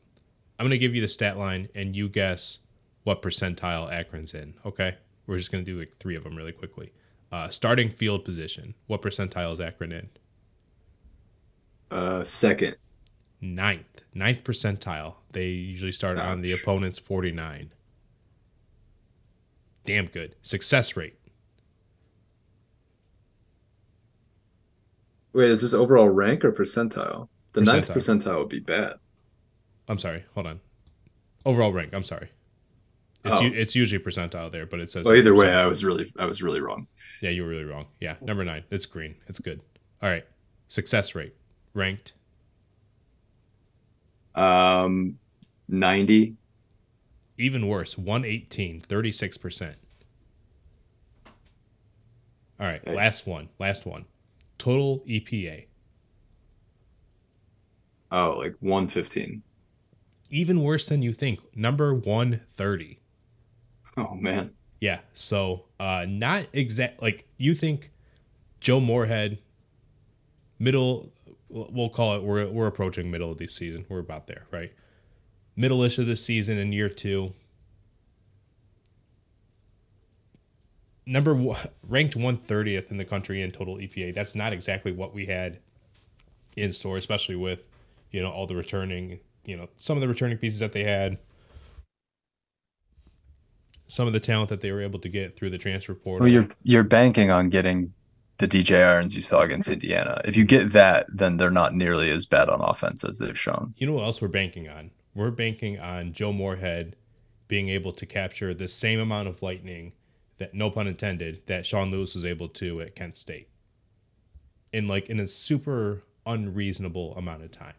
I'm 0.57 0.63
going 0.63 0.71
to 0.71 0.77
give 0.77 0.95
you 0.95 1.01
the 1.01 1.07
stat 1.07 1.37
line 1.37 1.67
and 1.75 1.95
you 1.95 2.07
guess 2.07 2.59
what 3.03 3.21
percentile 3.21 3.91
Akron's 3.91 4.33
in. 4.33 4.53
Okay, 4.65 4.95
we're 5.27 5.37
just 5.37 5.51
going 5.51 5.65
to 5.65 5.69
do 5.69 5.77
like 5.79 5.97
three 5.97 6.15
of 6.15 6.23
them 6.23 6.35
really 6.35 6.51
quickly. 6.53 6.93
Uh, 7.31 7.49
starting 7.49 7.89
field 7.89 8.23
position. 8.23 8.75
What 8.87 9.01
percentile 9.01 9.51
is 9.53 9.59
Akron 9.59 9.91
in? 9.91 10.09
Uh 11.89 12.23
second. 12.23 12.77
Ninth, 13.41 14.03
ninth 14.13 14.43
percentile. 14.43 15.15
They 15.31 15.47
usually 15.47 15.91
start 15.91 16.19
on 16.19 16.41
the 16.41 16.51
opponent's 16.53 16.99
49. 16.99 17.71
Damn 19.83 20.05
good. 20.05 20.35
Success 20.43 20.95
rate. 20.95 21.15
Wait, 25.33 25.49
is 25.49 25.61
this 25.61 25.73
overall 25.73 26.09
rank 26.09 26.43
or 26.43 26.51
percentile? 26.51 27.29
The 27.53 27.61
ninth 27.61 27.87
Percentile. 27.89 28.21
percentile 28.23 28.37
would 28.39 28.49
be 28.49 28.59
bad. 28.59 28.93
I'm 29.87 29.97
sorry. 29.97 30.25
Hold 30.35 30.47
on. 30.47 30.59
Overall 31.45 31.73
rank. 31.73 31.93
I'm 31.93 32.03
sorry. 32.03 32.29
It's 33.23 33.35
Oh. 33.37 33.41
u- 33.41 33.53
it's 33.53 33.75
usually 33.75 34.03
percentile 34.03 34.51
there, 34.51 34.65
but 34.65 34.79
it 34.79 34.89
says. 34.89 35.05
Well, 35.05 35.15
either 35.15 35.33
way. 35.35 35.51
I 35.53 35.67
was 35.67 35.83
really 35.85 36.11
I 36.17 36.25
was 36.25 36.41
really 36.41 36.59
wrong. 36.61 36.87
yeah, 37.21 37.29
you 37.29 37.43
were 37.43 37.49
really 37.49 37.63
wrong. 37.65 37.87
Yeah, 37.99 38.15
number 38.21 38.43
nine. 38.43 38.63
It's 38.71 38.85
green. 38.85 39.15
It's 39.27 39.39
good. 39.39 39.61
All 40.01 40.09
right. 40.09 40.25
Success 40.67 41.13
rate 41.15 41.35
ranked. 41.73 42.13
Um, 44.35 45.17
ninety. 45.67 46.35
Even 47.37 47.67
worse. 47.67 47.97
118, 47.97 48.81
36 48.81 49.37
percent. 49.37 49.75
All 52.59 52.67
right. 52.67 52.83
Yikes. 52.85 52.95
Last 52.95 53.27
one. 53.27 53.49
Last 53.57 53.85
one. 53.85 54.05
Total 54.59 54.99
EPA. 55.07 55.65
Oh, 58.11 58.35
like 58.37 58.55
one 58.59 58.87
fifteen. 58.87 59.41
Even 60.29 60.61
worse 60.61 60.87
than 60.87 61.01
you 61.01 61.13
think. 61.13 61.39
Number 61.55 61.93
130. 61.93 62.99
Oh 63.97 64.13
man. 64.13 64.51
Yeah. 64.79 64.99
So 65.13 65.65
uh 65.79 66.05
not 66.07 66.47
exact 66.53 67.01
like 67.01 67.27
you 67.37 67.55
think 67.55 67.91
Joe 68.59 68.79
Moorhead 68.79 69.39
middle 70.59 71.11
we'll 71.51 71.89
call 71.89 72.15
it 72.15 72.23
we're 72.23 72.47
we're 72.49 72.67
approaching 72.67 73.11
middle 73.11 73.31
of 73.31 73.37
the 73.37 73.47
season. 73.47 73.85
We're 73.89 73.99
about 73.99 74.27
there, 74.27 74.45
right? 74.51 74.71
Middle-ish 75.55 75.97
of 75.97 76.07
the 76.07 76.15
season 76.15 76.57
in 76.57 76.71
year 76.71 76.89
2. 76.89 77.33
Number 81.05 81.33
one, 81.33 81.59
ranked 81.87 82.15
130th 82.15 82.89
in 82.89 82.97
the 82.97 83.05
country 83.05 83.41
in 83.41 83.51
total 83.51 83.75
EPA. 83.75 84.13
That's 84.13 84.33
not 84.33 84.53
exactly 84.53 84.91
what 84.91 85.13
we 85.13 85.25
had 85.25 85.59
in 86.55 86.71
store, 86.71 86.97
especially 86.97 87.35
with, 87.35 87.67
you 88.11 88.21
know, 88.21 88.31
all 88.31 88.47
the 88.47 88.55
returning, 88.55 89.19
you 89.43 89.57
know, 89.57 89.67
some 89.77 89.97
of 89.97 90.01
the 90.01 90.07
returning 90.07 90.37
pieces 90.37 90.59
that 90.59 90.73
they 90.73 90.83
had 90.83 91.17
some 93.91 94.07
of 94.07 94.13
the 94.13 94.19
talent 94.21 94.47
that 94.49 94.61
they 94.61 94.71
were 94.71 94.81
able 94.81 94.99
to 94.99 95.09
get 95.09 95.35
through 95.35 95.49
the 95.49 95.57
transfer 95.57 95.93
portal. 95.93 96.25
Well, 96.25 96.31
you're 96.31 96.47
you're 96.63 96.83
banking 96.83 97.29
on 97.29 97.49
getting 97.49 97.93
the 98.41 98.47
DJ 98.47 98.83
Irons 98.83 99.15
you 99.15 99.21
saw 99.21 99.41
against 99.41 99.67
mm-hmm. 99.67 99.73
Indiana. 99.75 100.21
If 100.25 100.35
you 100.35 100.43
get 100.43 100.71
that, 100.73 101.05
then 101.09 101.37
they're 101.37 101.49
not 101.49 101.73
nearly 101.73 102.09
as 102.09 102.25
bad 102.25 102.49
on 102.49 102.59
offense 102.61 103.03
as 103.03 103.19
they've 103.19 103.37
shown. 103.37 103.73
you 103.77 103.87
know 103.87 103.93
what 103.93 104.03
else 104.03 104.21
we're 104.21 104.27
banking 104.27 104.67
on? 104.67 104.91
We're 105.15 105.31
banking 105.31 105.79
on 105.79 106.13
Joe 106.13 106.33
Moorhead 106.33 106.95
being 107.47 107.69
able 107.69 107.91
to 107.93 108.05
capture 108.05 108.53
the 108.53 108.67
same 108.67 108.99
amount 108.99 109.27
of 109.27 109.41
lightning 109.41 109.93
that, 110.37 110.53
no 110.53 110.69
pun 110.69 110.87
intended, 110.87 111.45
that 111.47 111.65
Sean 111.65 111.91
Lewis 111.91 112.15
was 112.15 112.25
able 112.25 112.47
to 112.49 112.81
at 112.81 112.95
Kent 112.95 113.15
State. 113.15 113.49
In 114.73 114.87
like 114.87 115.09
in 115.09 115.19
a 115.19 115.27
super 115.27 116.03
unreasonable 116.25 117.15
amount 117.15 117.43
of 117.43 117.51
time. 117.51 117.73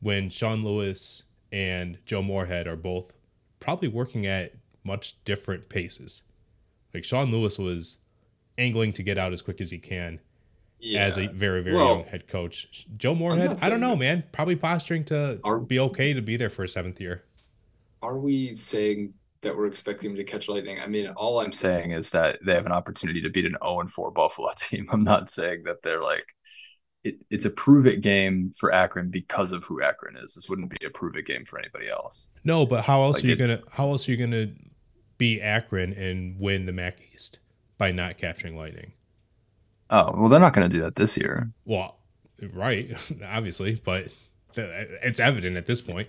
When 0.00 0.28
Sean 0.28 0.62
Lewis 0.62 1.22
and 1.52 1.98
Joe 2.04 2.22
Moorhead 2.22 2.66
are 2.66 2.76
both 2.76 3.14
probably 3.60 3.88
working 3.88 4.26
at 4.26 4.54
much 4.82 5.16
different 5.24 5.68
paces. 5.68 6.22
Like 6.92 7.04
Sean 7.04 7.30
Lewis 7.30 7.58
was 7.58 7.98
angling 8.58 8.92
to 8.94 9.02
get 9.02 9.18
out 9.18 9.32
as 9.32 9.42
quick 9.42 9.60
as 9.60 9.70
he 9.70 9.78
can 9.78 10.20
as 10.96 11.16
a 11.18 11.28
very 11.28 11.62
very 11.62 11.76
Well, 11.76 11.96
young 11.96 12.04
head 12.04 12.28
coach. 12.28 12.86
Joe 12.96 13.14
Moorhead, 13.14 13.62
I 13.62 13.70
don't 13.70 13.80
know, 13.80 13.96
man. 13.96 14.24
Probably 14.32 14.56
posturing 14.56 15.04
to 15.04 15.40
Are- 15.44 15.60
be 15.60 15.78
okay 15.78 16.12
to 16.12 16.20
be 16.20 16.36
there 16.36 16.50
for 16.50 16.64
a 16.64 16.68
seventh 16.68 17.00
year. 17.00 17.24
Are 18.02 18.18
we 18.18 18.54
saying 18.54 19.14
that 19.40 19.56
we're 19.56 19.66
expecting 19.66 20.10
him 20.10 20.16
to 20.16 20.24
catch 20.24 20.48
lightning? 20.48 20.78
I 20.82 20.86
mean, 20.86 21.08
all 21.16 21.38
I'm 21.40 21.46
I'm 21.46 21.52
saying 21.52 21.92
is 21.92 22.10
that 22.10 22.38
they 22.44 22.54
have 22.54 22.66
an 22.66 22.72
opportunity 22.72 23.22
to 23.22 23.30
beat 23.30 23.46
an 23.46 23.56
0 23.62 23.80
and 23.80 23.90
4 23.90 24.10
Buffalo 24.10 24.50
team. 24.58 24.88
I'm 24.92 25.04
not 25.04 25.30
saying 25.30 25.62
that 25.64 25.82
they're 25.82 26.02
like 26.02 26.26
it, 27.02 27.16
it's 27.30 27.44
a 27.44 27.50
prove 27.50 27.86
it 27.86 28.00
game 28.00 28.52
for 28.56 28.72
Akron 28.72 29.10
because 29.10 29.52
of 29.52 29.64
who 29.64 29.82
Akron 29.82 30.16
is. 30.16 30.34
This 30.34 30.48
wouldn't 30.48 30.70
be 30.70 30.86
a 30.86 30.90
prove 30.90 31.16
it 31.16 31.26
game 31.26 31.44
for 31.44 31.58
anybody 31.58 31.88
else. 31.88 32.30
No, 32.44 32.64
but 32.66 32.84
how 32.84 33.02
else 33.02 33.16
Like, 33.16 33.24
are 33.24 33.28
you 33.28 33.36
gonna 33.36 33.60
how 33.70 33.88
else 33.90 34.08
are 34.08 34.10
you 34.12 34.16
gonna 34.16 34.52
be 35.18 35.40
Akron 35.40 35.92
and 35.92 36.38
win 36.40 36.66
the 36.66 36.72
MAC 36.72 36.98
East 37.14 37.38
by 37.84 37.92
not 37.92 38.16
capturing 38.16 38.56
lightning? 38.56 38.92
Oh, 39.90 40.10
well, 40.16 40.30
they're 40.30 40.40
not 40.40 40.54
going 40.54 40.66
to 40.66 40.74
do 40.74 40.82
that 40.84 40.96
this 40.96 41.18
year. 41.18 41.50
Well, 41.66 41.98
right, 42.54 42.96
obviously, 43.26 43.74
but 43.84 44.14
it's 44.56 45.20
evident 45.20 45.58
at 45.58 45.66
this 45.66 45.82
point. 45.82 46.08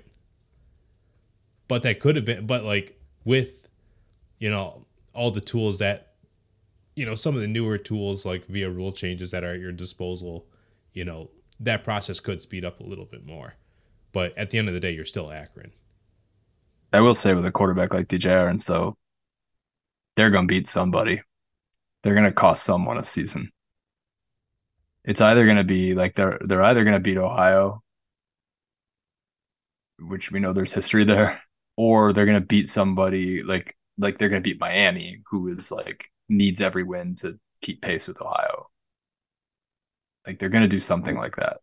But 1.68 1.84
that 1.84 2.00
could 2.00 2.16
have 2.16 2.24
been, 2.24 2.48
but 2.48 2.64
like 2.64 2.98
with, 3.26 3.68
you 4.40 4.50
know, 4.50 4.86
all 5.14 5.32
the 5.32 5.42
tools 5.42 5.80
that, 5.80 6.14
you 6.96 7.06
know, 7.06 7.14
some 7.14 7.36
of 7.36 7.42
the 7.42 7.48
newer 7.48 7.78
tools 7.78 8.26
like 8.26 8.46
via 8.46 8.70
rule 8.70 8.94
changes 8.94 9.32
that 9.32 9.44
are 9.44 9.56
at 9.56 9.60
your 9.60 9.74
disposal, 9.74 10.46
you 10.94 11.04
know, 11.04 11.30
that 11.60 11.84
process 11.84 12.22
could 12.22 12.40
speed 12.40 12.64
up 12.64 12.80
a 12.80 12.84
little 12.84 13.04
bit 13.04 13.26
more. 13.26 13.56
But 14.14 14.38
at 14.38 14.50
the 14.50 14.60
end 14.60 14.70
of 14.70 14.74
the 14.74 14.80
day, 14.80 14.92
you're 14.92 15.04
still 15.04 15.30
Akron. 15.30 15.74
I 16.94 17.02
will 17.02 17.16
say 17.16 17.34
with 17.34 17.46
a 17.46 17.52
quarterback 17.52 17.94
like 17.94 18.08
DJ 18.08 18.32
Irons, 18.32 18.64
though, 18.64 18.96
they're 20.16 20.30
going 20.30 20.48
to 20.48 20.54
beat 20.54 20.68
somebody. 20.68 21.22
They're 22.06 22.14
going 22.14 22.28
to 22.28 22.32
cost 22.32 22.64
someone 22.64 23.00
a 23.00 23.04
season. 23.04 23.52
It's 25.04 25.22
either 25.22 25.44
going 25.46 25.58
to 25.58 25.64
be 25.64 25.96
like 25.96 26.14
they're 26.14 26.38
they're 26.42 26.62
either 26.62 26.84
going 26.84 26.94
to 26.94 27.00
beat 27.00 27.18
Ohio, 27.18 27.82
which 30.00 30.32
we 30.32 30.40
know 30.40 30.54
there's 30.54 30.72
history 30.74 31.04
there, 31.04 31.42
or 31.78 32.14
they're 32.14 32.26
going 32.28 32.40
to 32.40 32.46
beat 32.46 32.70
somebody 32.70 33.42
like 33.44 33.76
like 33.98 34.20
they're 34.20 34.30
going 34.30 34.44
to 34.44 34.48
beat 34.50 34.60
Miami, 34.60 35.24
who 35.32 35.48
is 35.48 35.72
like 35.72 36.12
needs 36.30 36.62
every 36.62 36.84
win 36.84 37.16
to 37.16 37.40
keep 37.62 37.82
pace 37.82 38.08
with 38.08 38.22
Ohio. 38.22 38.70
Like 40.28 40.40
they're 40.40 40.50
going 40.50 40.64
to 40.64 40.68
do 40.68 40.80
something 40.80 41.16
like 41.18 41.38
that. 41.38 41.58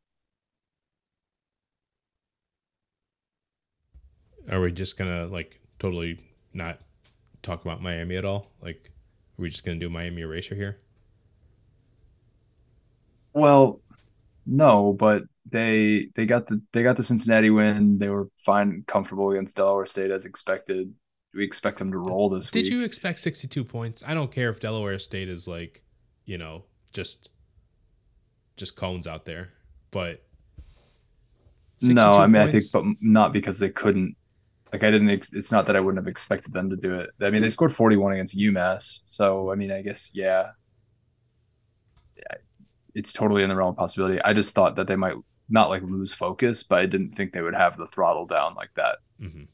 Are 4.50 4.60
we 4.60 4.72
just 4.72 4.96
gonna 4.98 5.26
like 5.26 5.60
totally 5.78 6.18
not 6.52 6.80
talk 7.42 7.62
about 7.64 7.82
Miami 7.82 8.16
at 8.16 8.24
all? 8.24 8.52
Like, 8.60 8.91
are 9.38 9.42
we 9.42 9.50
just 9.50 9.64
gonna 9.64 9.78
do 9.78 9.88
Miami 9.90 10.22
erasure 10.22 10.54
here? 10.54 10.78
Well, 13.34 13.80
no, 14.46 14.92
but 14.92 15.22
they 15.50 16.08
they 16.14 16.26
got 16.26 16.46
the 16.46 16.60
they 16.72 16.82
got 16.82 16.96
the 16.96 17.02
Cincinnati 17.02 17.50
win. 17.50 17.98
They 17.98 18.08
were 18.08 18.28
fine, 18.36 18.84
comfortable 18.86 19.30
against 19.30 19.56
Delaware 19.56 19.86
State 19.86 20.10
as 20.10 20.26
expected. 20.26 20.92
We 21.34 21.44
expect 21.44 21.78
them 21.78 21.90
to 21.92 21.98
roll 21.98 22.28
this 22.28 22.50
Did 22.50 22.64
week. 22.64 22.72
you 22.72 22.82
expect 22.82 23.18
62 23.18 23.64
points? 23.64 24.02
I 24.06 24.12
don't 24.12 24.30
care 24.30 24.50
if 24.50 24.60
Delaware 24.60 24.98
State 24.98 25.30
is 25.30 25.48
like, 25.48 25.82
you 26.26 26.36
know, 26.36 26.64
just 26.92 27.30
just 28.56 28.76
cones 28.76 29.06
out 29.06 29.24
there, 29.24 29.52
but 29.90 30.22
No, 31.80 32.12
I 32.12 32.26
mean 32.26 32.42
I 32.42 32.50
think, 32.50 32.64
but 32.72 32.84
not 33.00 33.32
because 33.32 33.58
they 33.58 33.70
couldn't. 33.70 34.16
Like 34.72 34.84
I 34.84 34.90
didn't. 34.90 35.10
ex- 35.10 35.32
It's 35.32 35.52
not 35.52 35.66
that 35.66 35.76
I 35.76 35.80
wouldn't 35.80 36.02
have 36.02 36.10
expected 36.10 36.52
them 36.52 36.70
to 36.70 36.76
do 36.76 36.94
it. 36.94 37.10
I 37.20 37.30
mean, 37.30 37.42
they 37.42 37.50
scored 37.50 37.74
forty-one 37.74 38.12
against 38.12 38.36
UMass, 38.36 39.02
so 39.04 39.52
I 39.52 39.54
mean, 39.54 39.70
I 39.70 39.82
guess 39.82 40.10
yeah, 40.14 40.52
yeah, 42.16 42.36
it's 42.94 43.12
totally 43.14 43.42
in 43.42 43.48
the 43.48 43.56
realm 43.56 43.70
of 43.70 43.76
possibility. 43.76 44.22
I 44.22 44.32
just 44.32 44.54
thought 44.54 44.76
that 44.76 44.86
they 44.86 44.96
might 44.96 45.16
not 45.48 45.70
like 45.70 45.82
lose 45.82 46.12
focus, 46.12 46.62
but 46.62 46.80
I 46.80 46.86
didn't 46.86 47.12
think 47.14 47.32
they 47.32 47.42
would 47.42 47.56
have 47.56 47.76
the 47.78 47.86
throttle 47.86 48.26
down 48.26 48.54
like 48.54 48.70
that. 48.76 48.98
Mhm. 49.20 49.48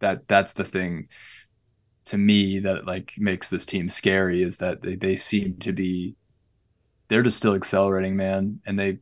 That 0.00 0.26
that's 0.28 0.52
the 0.52 0.64
thing 0.64 1.08
to 2.06 2.18
me 2.18 2.60
that 2.60 2.86
like 2.86 3.12
makes 3.18 3.50
this 3.50 3.66
team 3.66 3.88
scary 3.88 4.42
is 4.42 4.58
that 4.58 4.82
they, 4.82 4.96
they 4.96 5.16
seem 5.16 5.58
to 5.58 5.72
be 5.72 6.16
they're 7.08 7.22
just 7.22 7.38
still 7.38 7.54
accelerating, 7.54 8.16
man, 8.16 8.60
and 8.66 8.78
they 8.78 8.98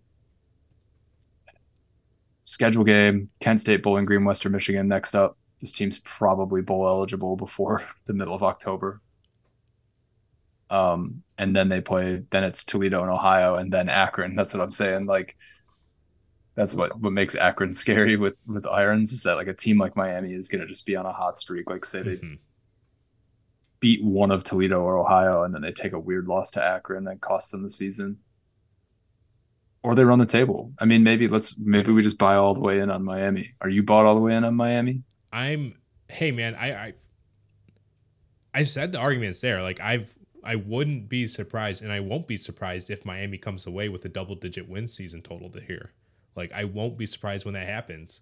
schedule 2.45 2.85
game 2.85 3.31
Kent 3.41 3.61
State 3.61 3.83
Bowling 3.83 4.05
Green 4.05 4.25
Western 4.25 4.53
Michigan 4.53 4.89
next 4.89 5.15
up. 5.15 5.39
This 5.61 5.73
team's 5.73 6.01
probably 6.01 6.61
bowl 6.63 6.87
eligible 6.87 7.37
before 7.37 7.83
the 8.07 8.13
middle 8.15 8.35
of 8.35 8.43
October. 8.43 9.01
Um, 10.71 11.23
and 11.39 11.55
then 11.55 11.69
they 11.69 11.81
play. 11.81 12.23
Then 12.31 12.45
it's 12.45 12.65
Toledo 12.65 13.03
and 13.03 13.11
Ohio, 13.11 13.57
and 13.57 13.73
then 13.73 13.89
Akron. 13.89 14.35
That's 14.35 14.55
what 14.55 14.63
I'm 14.63 14.71
saying. 14.71 15.07
Like, 15.07 15.37
that's 16.55 16.75
what 16.75 16.99
what 16.99 17.13
makes 17.13 17.35
Akron 17.35 17.75
scary 17.83 18.17
with 18.17 18.35
with 18.47 18.67
irons 18.67 19.13
is 19.13 19.23
that 19.25 19.35
like 19.37 19.49
a 19.49 19.55
team 19.55 19.79
like 19.79 19.97
Miami 19.97 20.33
is 20.33 20.49
gonna 20.49 20.67
just 20.67 20.87
be 20.87 20.97
on 20.97 21.07
a 21.07 21.13
hot 21.13 21.39
streak. 21.39 21.69
Like, 21.69 21.85
say 21.85 22.03
they 22.03 22.17
Mhm. 22.17 22.39
beat 23.81 24.03
one 24.03 24.31
of 24.31 24.45
Toledo 24.45 24.81
or 24.81 24.97
Ohio, 24.97 25.43
and 25.43 25.55
then 25.55 25.61
they 25.63 25.73
take 25.73 25.93
a 25.93 26.01
weird 26.01 26.27
loss 26.27 26.51
to 26.53 26.65
Akron 26.65 27.05
that 27.05 27.21
costs 27.21 27.51
them 27.51 27.63
the 27.65 27.71
season. 27.71 28.19
Or 29.85 29.95
they 29.95 30.05
run 30.05 30.19
the 30.21 30.27
table. 30.27 30.73
I 30.79 30.85
mean, 30.85 31.03
maybe 31.03 31.27
let's 31.27 31.59
maybe 31.59 31.91
we 31.91 32.03
just 32.03 32.19
buy 32.19 32.37
all 32.37 32.55
the 32.55 32.61
way 32.61 32.79
in 32.79 32.91
on 32.91 33.03
Miami. 33.05 33.55
Are 33.61 33.69
you 33.69 33.83
bought 33.83 34.07
all 34.07 34.15
the 34.15 34.21
way 34.21 34.35
in 34.37 34.45
on 34.45 34.55
Miami? 34.55 35.03
I'm 35.33 35.75
hey 36.09 36.31
man, 36.31 36.55
I 36.55 36.73
I 36.73 36.93
I 38.55 38.63
said 38.65 38.93
the 38.93 38.99
argument's 38.99 39.41
there. 39.41 39.61
Like 39.63 39.81
I've 39.81 40.15
I 40.45 40.57
wouldn't 40.57 41.09
be 41.09 41.27
surprised 41.27 41.83
and 41.83 41.93
I 41.93 42.01
won't 42.01 42.27
be 42.29 42.37
surprised 42.37 42.91
if 42.91 43.05
Miami 43.05 43.39
comes 43.39 43.67
away 43.67 43.89
with 43.89 44.05
a 44.05 44.09
double 44.09 44.35
digit 44.35 44.69
win 44.69 44.87
season 44.89 45.23
total 45.23 45.51
to 45.51 45.61
here. 45.61 45.93
Like 46.37 46.53
I 46.53 46.65
won't 46.65 46.97
be 46.97 47.07
surprised 47.07 47.45
when 47.45 47.55
that 47.55 47.67
happens. 47.67 48.21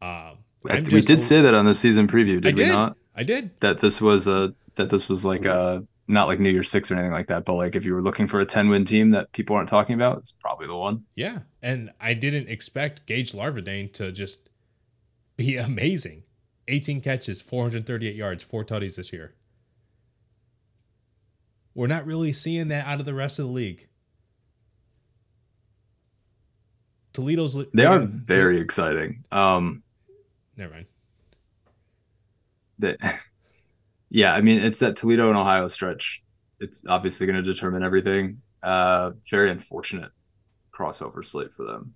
Um 0.00 0.38
I'm 0.68 0.84
we 0.84 1.00
did 1.02 1.18
a- 1.18 1.22
say 1.22 1.42
that 1.42 1.54
on 1.54 1.66
the 1.66 1.74
season 1.74 2.08
preview, 2.08 2.38
I 2.38 2.40
did 2.40 2.56
we 2.56 2.64
not? 2.68 2.96
I 3.14 3.22
did. 3.22 3.50
That 3.60 3.80
this 3.80 4.00
was 4.00 4.26
a 4.26 4.54
that 4.76 4.90
this 4.90 5.08
was 5.08 5.24
like 5.24 5.44
a 5.44 5.84
not 6.08 6.28
like 6.28 6.38
New 6.40 6.50
Year's 6.50 6.70
Six 6.70 6.90
or 6.90 6.94
anything 6.94 7.12
like 7.12 7.26
that, 7.28 7.44
but 7.44 7.54
like 7.54 7.74
if 7.74 7.84
you 7.84 7.92
were 7.94 8.02
looking 8.02 8.26
for 8.26 8.40
a 8.40 8.46
ten 8.46 8.68
win 8.68 8.84
team 8.84 9.10
that 9.10 9.32
people 9.32 9.56
aren't 9.56 9.68
talking 9.68 9.94
about, 9.94 10.18
it's 10.18 10.32
probably 10.32 10.66
the 10.66 10.76
one. 10.76 11.04
Yeah. 11.14 11.40
And 11.62 11.90
I 12.00 12.14
didn't 12.14 12.48
expect 12.48 13.06
Gage 13.06 13.32
Larvadain 13.32 13.92
to 13.94 14.12
just 14.12 14.48
be 15.36 15.56
amazing. 15.56 16.22
18 16.68 17.00
catches, 17.00 17.40
438 17.40 18.16
yards, 18.16 18.42
four 18.42 18.64
tutties 18.64 18.96
this 18.96 19.12
year. 19.12 19.34
We're 21.74 21.86
not 21.86 22.06
really 22.06 22.32
seeing 22.32 22.68
that 22.68 22.86
out 22.86 22.98
of 22.98 23.06
the 23.06 23.14
rest 23.14 23.38
of 23.38 23.46
the 23.46 23.52
league. 23.52 23.86
Toledo's 27.12 27.56
They 27.72 27.84
are 27.86 28.00
very 28.00 28.60
exciting. 28.60 29.24
Um, 29.30 29.82
Never 30.56 30.72
mind. 30.72 30.86
that 32.80 32.98
yeah 34.16 34.34
i 34.34 34.40
mean 34.40 34.64
it's 34.64 34.78
that 34.78 34.96
toledo 34.96 35.28
and 35.28 35.36
ohio 35.36 35.68
stretch 35.68 36.22
it's 36.58 36.86
obviously 36.86 37.26
going 37.26 37.36
to 37.36 37.42
determine 37.42 37.82
everything 37.82 38.40
uh 38.62 39.10
very 39.30 39.50
unfortunate 39.50 40.10
crossover 40.72 41.22
slate 41.24 41.52
for 41.56 41.64
them 41.64 41.94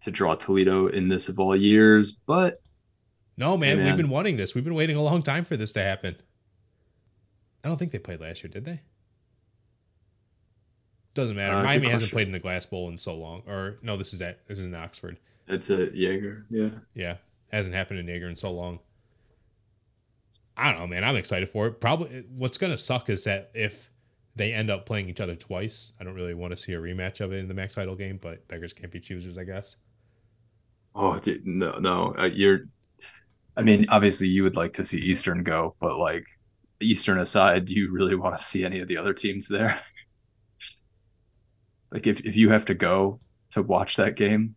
to 0.00 0.10
draw 0.10 0.34
toledo 0.34 0.86
in 0.86 1.08
this 1.08 1.28
of 1.28 1.38
all 1.38 1.54
years 1.54 2.12
but 2.12 2.54
No, 3.36 3.56
man, 3.56 3.78
Hey, 3.78 3.84
we've 3.84 3.96
been 3.96 4.08
wanting 4.08 4.36
this. 4.38 4.54
We've 4.54 4.64
been 4.64 4.74
waiting 4.74 4.96
a 4.96 5.02
long 5.02 5.22
time 5.22 5.44
for 5.44 5.56
this 5.58 5.72
to 5.72 5.82
happen. 5.82 6.16
I 7.62 7.68
don't 7.68 7.76
think 7.76 7.92
they 7.92 7.98
played 7.98 8.20
last 8.20 8.42
year, 8.42 8.50
did 8.50 8.64
they? 8.64 8.80
Doesn't 11.12 11.36
matter. 11.36 11.54
Uh, 11.56 11.62
Miami 11.62 11.88
hasn't 11.88 12.12
played 12.12 12.26
in 12.28 12.32
the 12.32 12.38
Glass 12.38 12.64
Bowl 12.66 12.88
in 12.88 12.96
so 12.96 13.14
long. 13.14 13.42
Or 13.46 13.78
no, 13.82 13.96
this 13.96 14.14
is 14.14 14.22
at 14.22 14.46
this 14.48 14.58
is 14.58 14.64
in 14.64 14.74
Oxford. 14.74 15.18
it's 15.48 15.68
a 15.70 15.90
Yager 15.94 16.46
yeah 16.48 16.70
Yeah, 16.94 17.16
hasn't 17.52 17.74
happened 17.74 18.00
in 18.00 18.06
Yager 18.08 18.28
in 18.28 18.36
so 18.36 18.50
long. 18.52 18.78
I 20.56 20.70
don't 20.70 20.80
know, 20.80 20.86
man. 20.86 21.04
I'm 21.04 21.16
excited 21.16 21.48
for 21.48 21.66
it. 21.66 21.80
Probably 21.80 22.24
what's 22.30 22.58
gonna 22.58 22.78
suck 22.78 23.10
is 23.10 23.24
that 23.24 23.50
if 23.54 23.90
they 24.34 24.52
end 24.52 24.70
up 24.70 24.86
playing 24.86 25.08
each 25.08 25.20
other 25.20 25.36
twice, 25.36 25.92
I 26.00 26.04
don't 26.04 26.14
really 26.14 26.34
want 26.34 26.52
to 26.52 26.56
see 26.56 26.72
a 26.72 26.80
rematch 26.80 27.20
of 27.20 27.32
it 27.32 27.38
in 27.38 27.48
the 27.48 27.54
MAC 27.54 27.72
title 27.72 27.94
game. 27.96 28.18
But 28.20 28.46
beggars 28.48 28.72
can't 28.72 28.92
be 28.92 29.00
choosers, 29.00 29.36
I 29.38 29.44
guess. 29.44 29.76
oh 30.94 31.18
dude, 31.18 31.46
no 31.46 31.78
no 31.78 32.14
uh, 32.18 32.24
you're 32.32 32.60
i 33.56 33.62
mean 33.62 33.86
obviously 33.90 34.28
you 34.28 34.42
would 34.42 34.56
like 34.56 34.74
to 34.74 34.84
see 34.84 34.98
eastern 34.98 35.42
go 35.44 35.76
but 35.80 35.98
like 35.98 36.26
eastern 36.80 37.18
aside 37.20 37.64
do 37.66 37.74
you 37.74 37.90
really 37.92 38.16
want 38.16 38.36
to 38.36 38.42
see 38.42 38.64
any 38.64 38.80
of 38.80 38.88
the 38.88 38.98
other 38.98 39.14
teams 39.14 39.48
there 39.48 39.80
like 41.92 42.06
if, 42.06 42.20
if 42.20 42.36
you 42.36 42.50
have 42.50 42.64
to 42.66 42.74
go 42.74 43.20
to 43.50 43.62
watch 43.62 43.96
that 43.96 44.16
game 44.16 44.56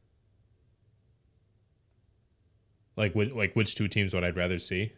Like, 2.95 3.15
like 3.15 3.55
which 3.55 3.73
two 3.73 3.87
teams 3.87 4.13
would 4.13 4.23
I'd 4.23 4.35
rather 4.37 4.59
see? 4.59 4.93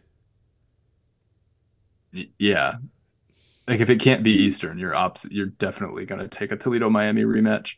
Yeah. 2.38 2.76
Like 3.66 3.80
if 3.80 3.88
it 3.90 4.00
can't 4.00 4.22
be 4.22 4.32
Eastern, 4.32 4.78
you're 4.78 4.94
opposite. 4.94 5.32
You're 5.32 5.46
definitely 5.46 6.04
gonna 6.04 6.28
take 6.28 6.52
a 6.52 6.56
Toledo 6.56 6.90
Miami 6.90 7.22
rematch 7.22 7.74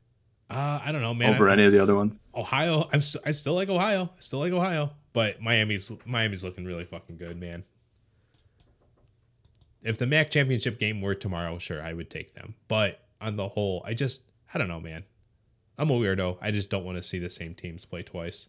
Uh, 0.50 0.80
I 0.84 0.92
don't 0.92 1.02
know, 1.02 1.14
man. 1.14 1.34
over 1.34 1.48
I- 1.48 1.52
any 1.52 1.64
of 1.64 1.72
the 1.72 1.82
other 1.82 1.94
ones. 1.94 2.22
Ohio, 2.34 2.88
I'm 2.92 3.00
st- 3.00 3.24
I 3.26 3.30
still 3.32 3.54
like 3.54 3.68
Ohio. 3.68 4.10
I 4.16 4.20
still 4.20 4.38
like 4.40 4.52
Ohio, 4.52 4.90
but 5.12 5.40
Miami's 5.40 5.90
Miami's 6.06 6.42
looking 6.42 6.64
really 6.64 6.84
fucking 6.84 7.16
good, 7.16 7.38
man. 7.38 7.64
If 9.82 9.98
the 9.98 10.06
MAC 10.06 10.30
championship 10.30 10.78
game 10.78 11.00
were 11.02 11.14
tomorrow, 11.14 11.58
sure, 11.58 11.82
I 11.82 11.92
would 11.92 12.10
take 12.10 12.34
them. 12.34 12.54
But 12.68 13.00
on 13.20 13.36
the 13.36 13.48
whole, 13.48 13.82
I 13.86 13.94
just 13.94 14.22
I 14.52 14.58
don't 14.58 14.68
know, 14.68 14.80
man. 14.80 15.04
I'm 15.76 15.90
a 15.90 15.94
weirdo. 15.94 16.38
I 16.40 16.50
just 16.50 16.70
don't 16.70 16.84
want 16.84 16.96
to 16.96 17.02
see 17.02 17.18
the 17.18 17.28
same 17.30 17.54
teams 17.54 17.84
play 17.84 18.02
twice. 18.02 18.48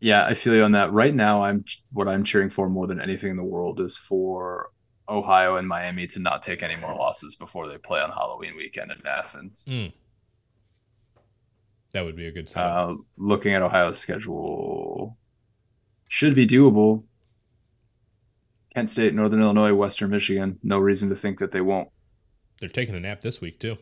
Yeah, 0.00 0.24
I 0.24 0.34
feel 0.34 0.54
you 0.54 0.62
on 0.62 0.72
that. 0.72 0.92
Right 0.92 1.14
now, 1.14 1.42
I'm 1.42 1.64
what 1.92 2.08
I'm 2.08 2.24
cheering 2.24 2.50
for 2.50 2.68
more 2.68 2.86
than 2.86 3.00
anything 3.00 3.30
in 3.30 3.36
the 3.36 3.42
world 3.42 3.80
is 3.80 3.98
for 3.98 4.70
Ohio 5.08 5.56
and 5.56 5.66
Miami 5.66 6.06
to 6.08 6.20
not 6.20 6.42
take 6.42 6.62
any 6.62 6.76
more 6.76 6.94
losses 6.94 7.34
before 7.36 7.68
they 7.68 7.78
play 7.78 8.00
on 8.00 8.10
Halloween 8.10 8.56
weekend 8.56 8.92
in 8.92 9.06
Athens. 9.06 9.66
Mm. 9.68 9.92
That 11.92 12.04
would 12.04 12.16
be 12.16 12.26
a 12.26 12.32
good 12.32 12.48
setup. 12.48 12.90
Uh, 12.90 12.94
looking 13.16 13.54
at 13.54 13.62
Ohio's 13.62 13.98
schedule, 13.98 15.16
should 16.08 16.34
be 16.34 16.46
doable. 16.46 17.04
Kent 18.74 18.90
State, 18.90 19.14
Northern 19.14 19.40
Illinois, 19.40 19.74
Western 19.74 20.10
Michigan. 20.10 20.58
No 20.62 20.78
reason 20.78 21.08
to 21.08 21.16
think 21.16 21.38
that 21.38 21.52
they 21.52 21.62
won't. 21.62 21.88
They're 22.60 22.68
taking 22.68 22.94
a 22.94 23.00
nap 23.00 23.22
this 23.22 23.40
week 23.40 23.58
too. 23.58 23.78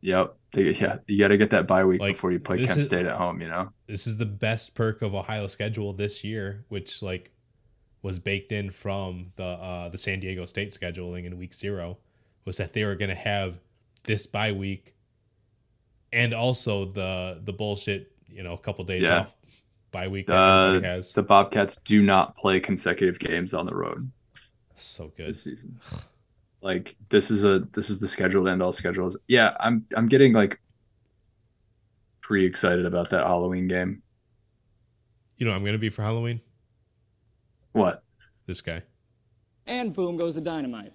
Yep. 0.00 0.34
They, 0.52 0.74
yeah, 0.74 0.98
you 1.06 1.18
got 1.18 1.28
to 1.28 1.36
get 1.36 1.50
that 1.50 1.66
bye 1.66 1.84
week 1.84 2.00
Like, 2.00 2.14
before 2.14 2.32
you 2.32 2.38
play 2.40 2.64
Kent 2.64 2.78
is- 2.78 2.86
State 2.86 3.04
at 3.06 3.16
home. 3.16 3.40
You 3.40 3.48
know. 3.48 3.70
This 3.86 4.06
is 4.06 4.16
the 4.16 4.26
best 4.26 4.74
perk 4.74 5.02
of 5.02 5.14
Ohio's 5.14 5.52
schedule 5.52 5.92
this 5.92 6.22
year, 6.24 6.64
which 6.68 7.02
like 7.02 7.32
was 8.02 8.18
baked 8.18 8.52
in 8.52 8.70
from 8.70 9.32
the 9.36 9.44
uh, 9.44 9.88
the 9.88 9.98
San 9.98 10.20
Diego 10.20 10.46
State 10.46 10.70
scheduling 10.70 11.24
in 11.26 11.36
week 11.36 11.52
zero, 11.52 11.98
was 12.44 12.56
that 12.58 12.72
they 12.72 12.84
were 12.84 12.94
going 12.94 13.10
to 13.10 13.14
have 13.14 13.58
this 14.04 14.26
bye 14.26 14.52
week, 14.52 14.94
and 16.12 16.32
also 16.32 16.84
the 16.86 17.40
the 17.44 17.52
bullshit 17.52 18.12
you 18.28 18.42
know 18.42 18.54
a 18.54 18.58
couple 18.58 18.84
days 18.84 19.02
Yeah. 19.02 19.20
off 19.20 19.36
bye 19.90 20.08
week 20.08 20.26
that 20.28 20.34
Uh, 20.36 20.80
has. 20.80 21.12
the 21.12 21.22
Bobcats 21.22 21.76
do 21.76 22.02
not 22.02 22.36
play 22.36 22.60
consecutive 22.60 23.18
games 23.18 23.52
on 23.52 23.66
the 23.66 23.74
road 23.74 24.10
so 24.76 25.12
good. 25.16 25.28
this 25.30 25.42
season. 25.42 25.78
Like 26.60 26.96
this 27.08 27.30
is 27.30 27.44
a 27.44 27.60
this 27.72 27.90
is 27.90 27.98
the 27.98 28.08
scheduled 28.08 28.48
end 28.48 28.62
all 28.62 28.72
schedules. 28.72 29.16
Yeah, 29.28 29.56
I'm 29.60 29.86
I'm 29.96 30.08
getting 30.08 30.32
like 30.32 30.60
pretty 32.20 32.46
excited 32.46 32.84
about 32.84 33.10
that 33.10 33.26
Halloween 33.26 33.68
game. 33.68 34.02
You 35.36 35.46
know, 35.46 35.52
what 35.52 35.56
I'm 35.56 35.62
going 35.62 35.74
to 35.74 35.78
be 35.78 35.88
for 35.88 36.02
Halloween. 36.02 36.40
What? 37.72 38.02
This 38.46 38.60
guy. 38.60 38.82
And 39.66 39.92
boom 39.92 40.16
goes 40.16 40.34
the 40.34 40.40
dynamite. 40.40 40.86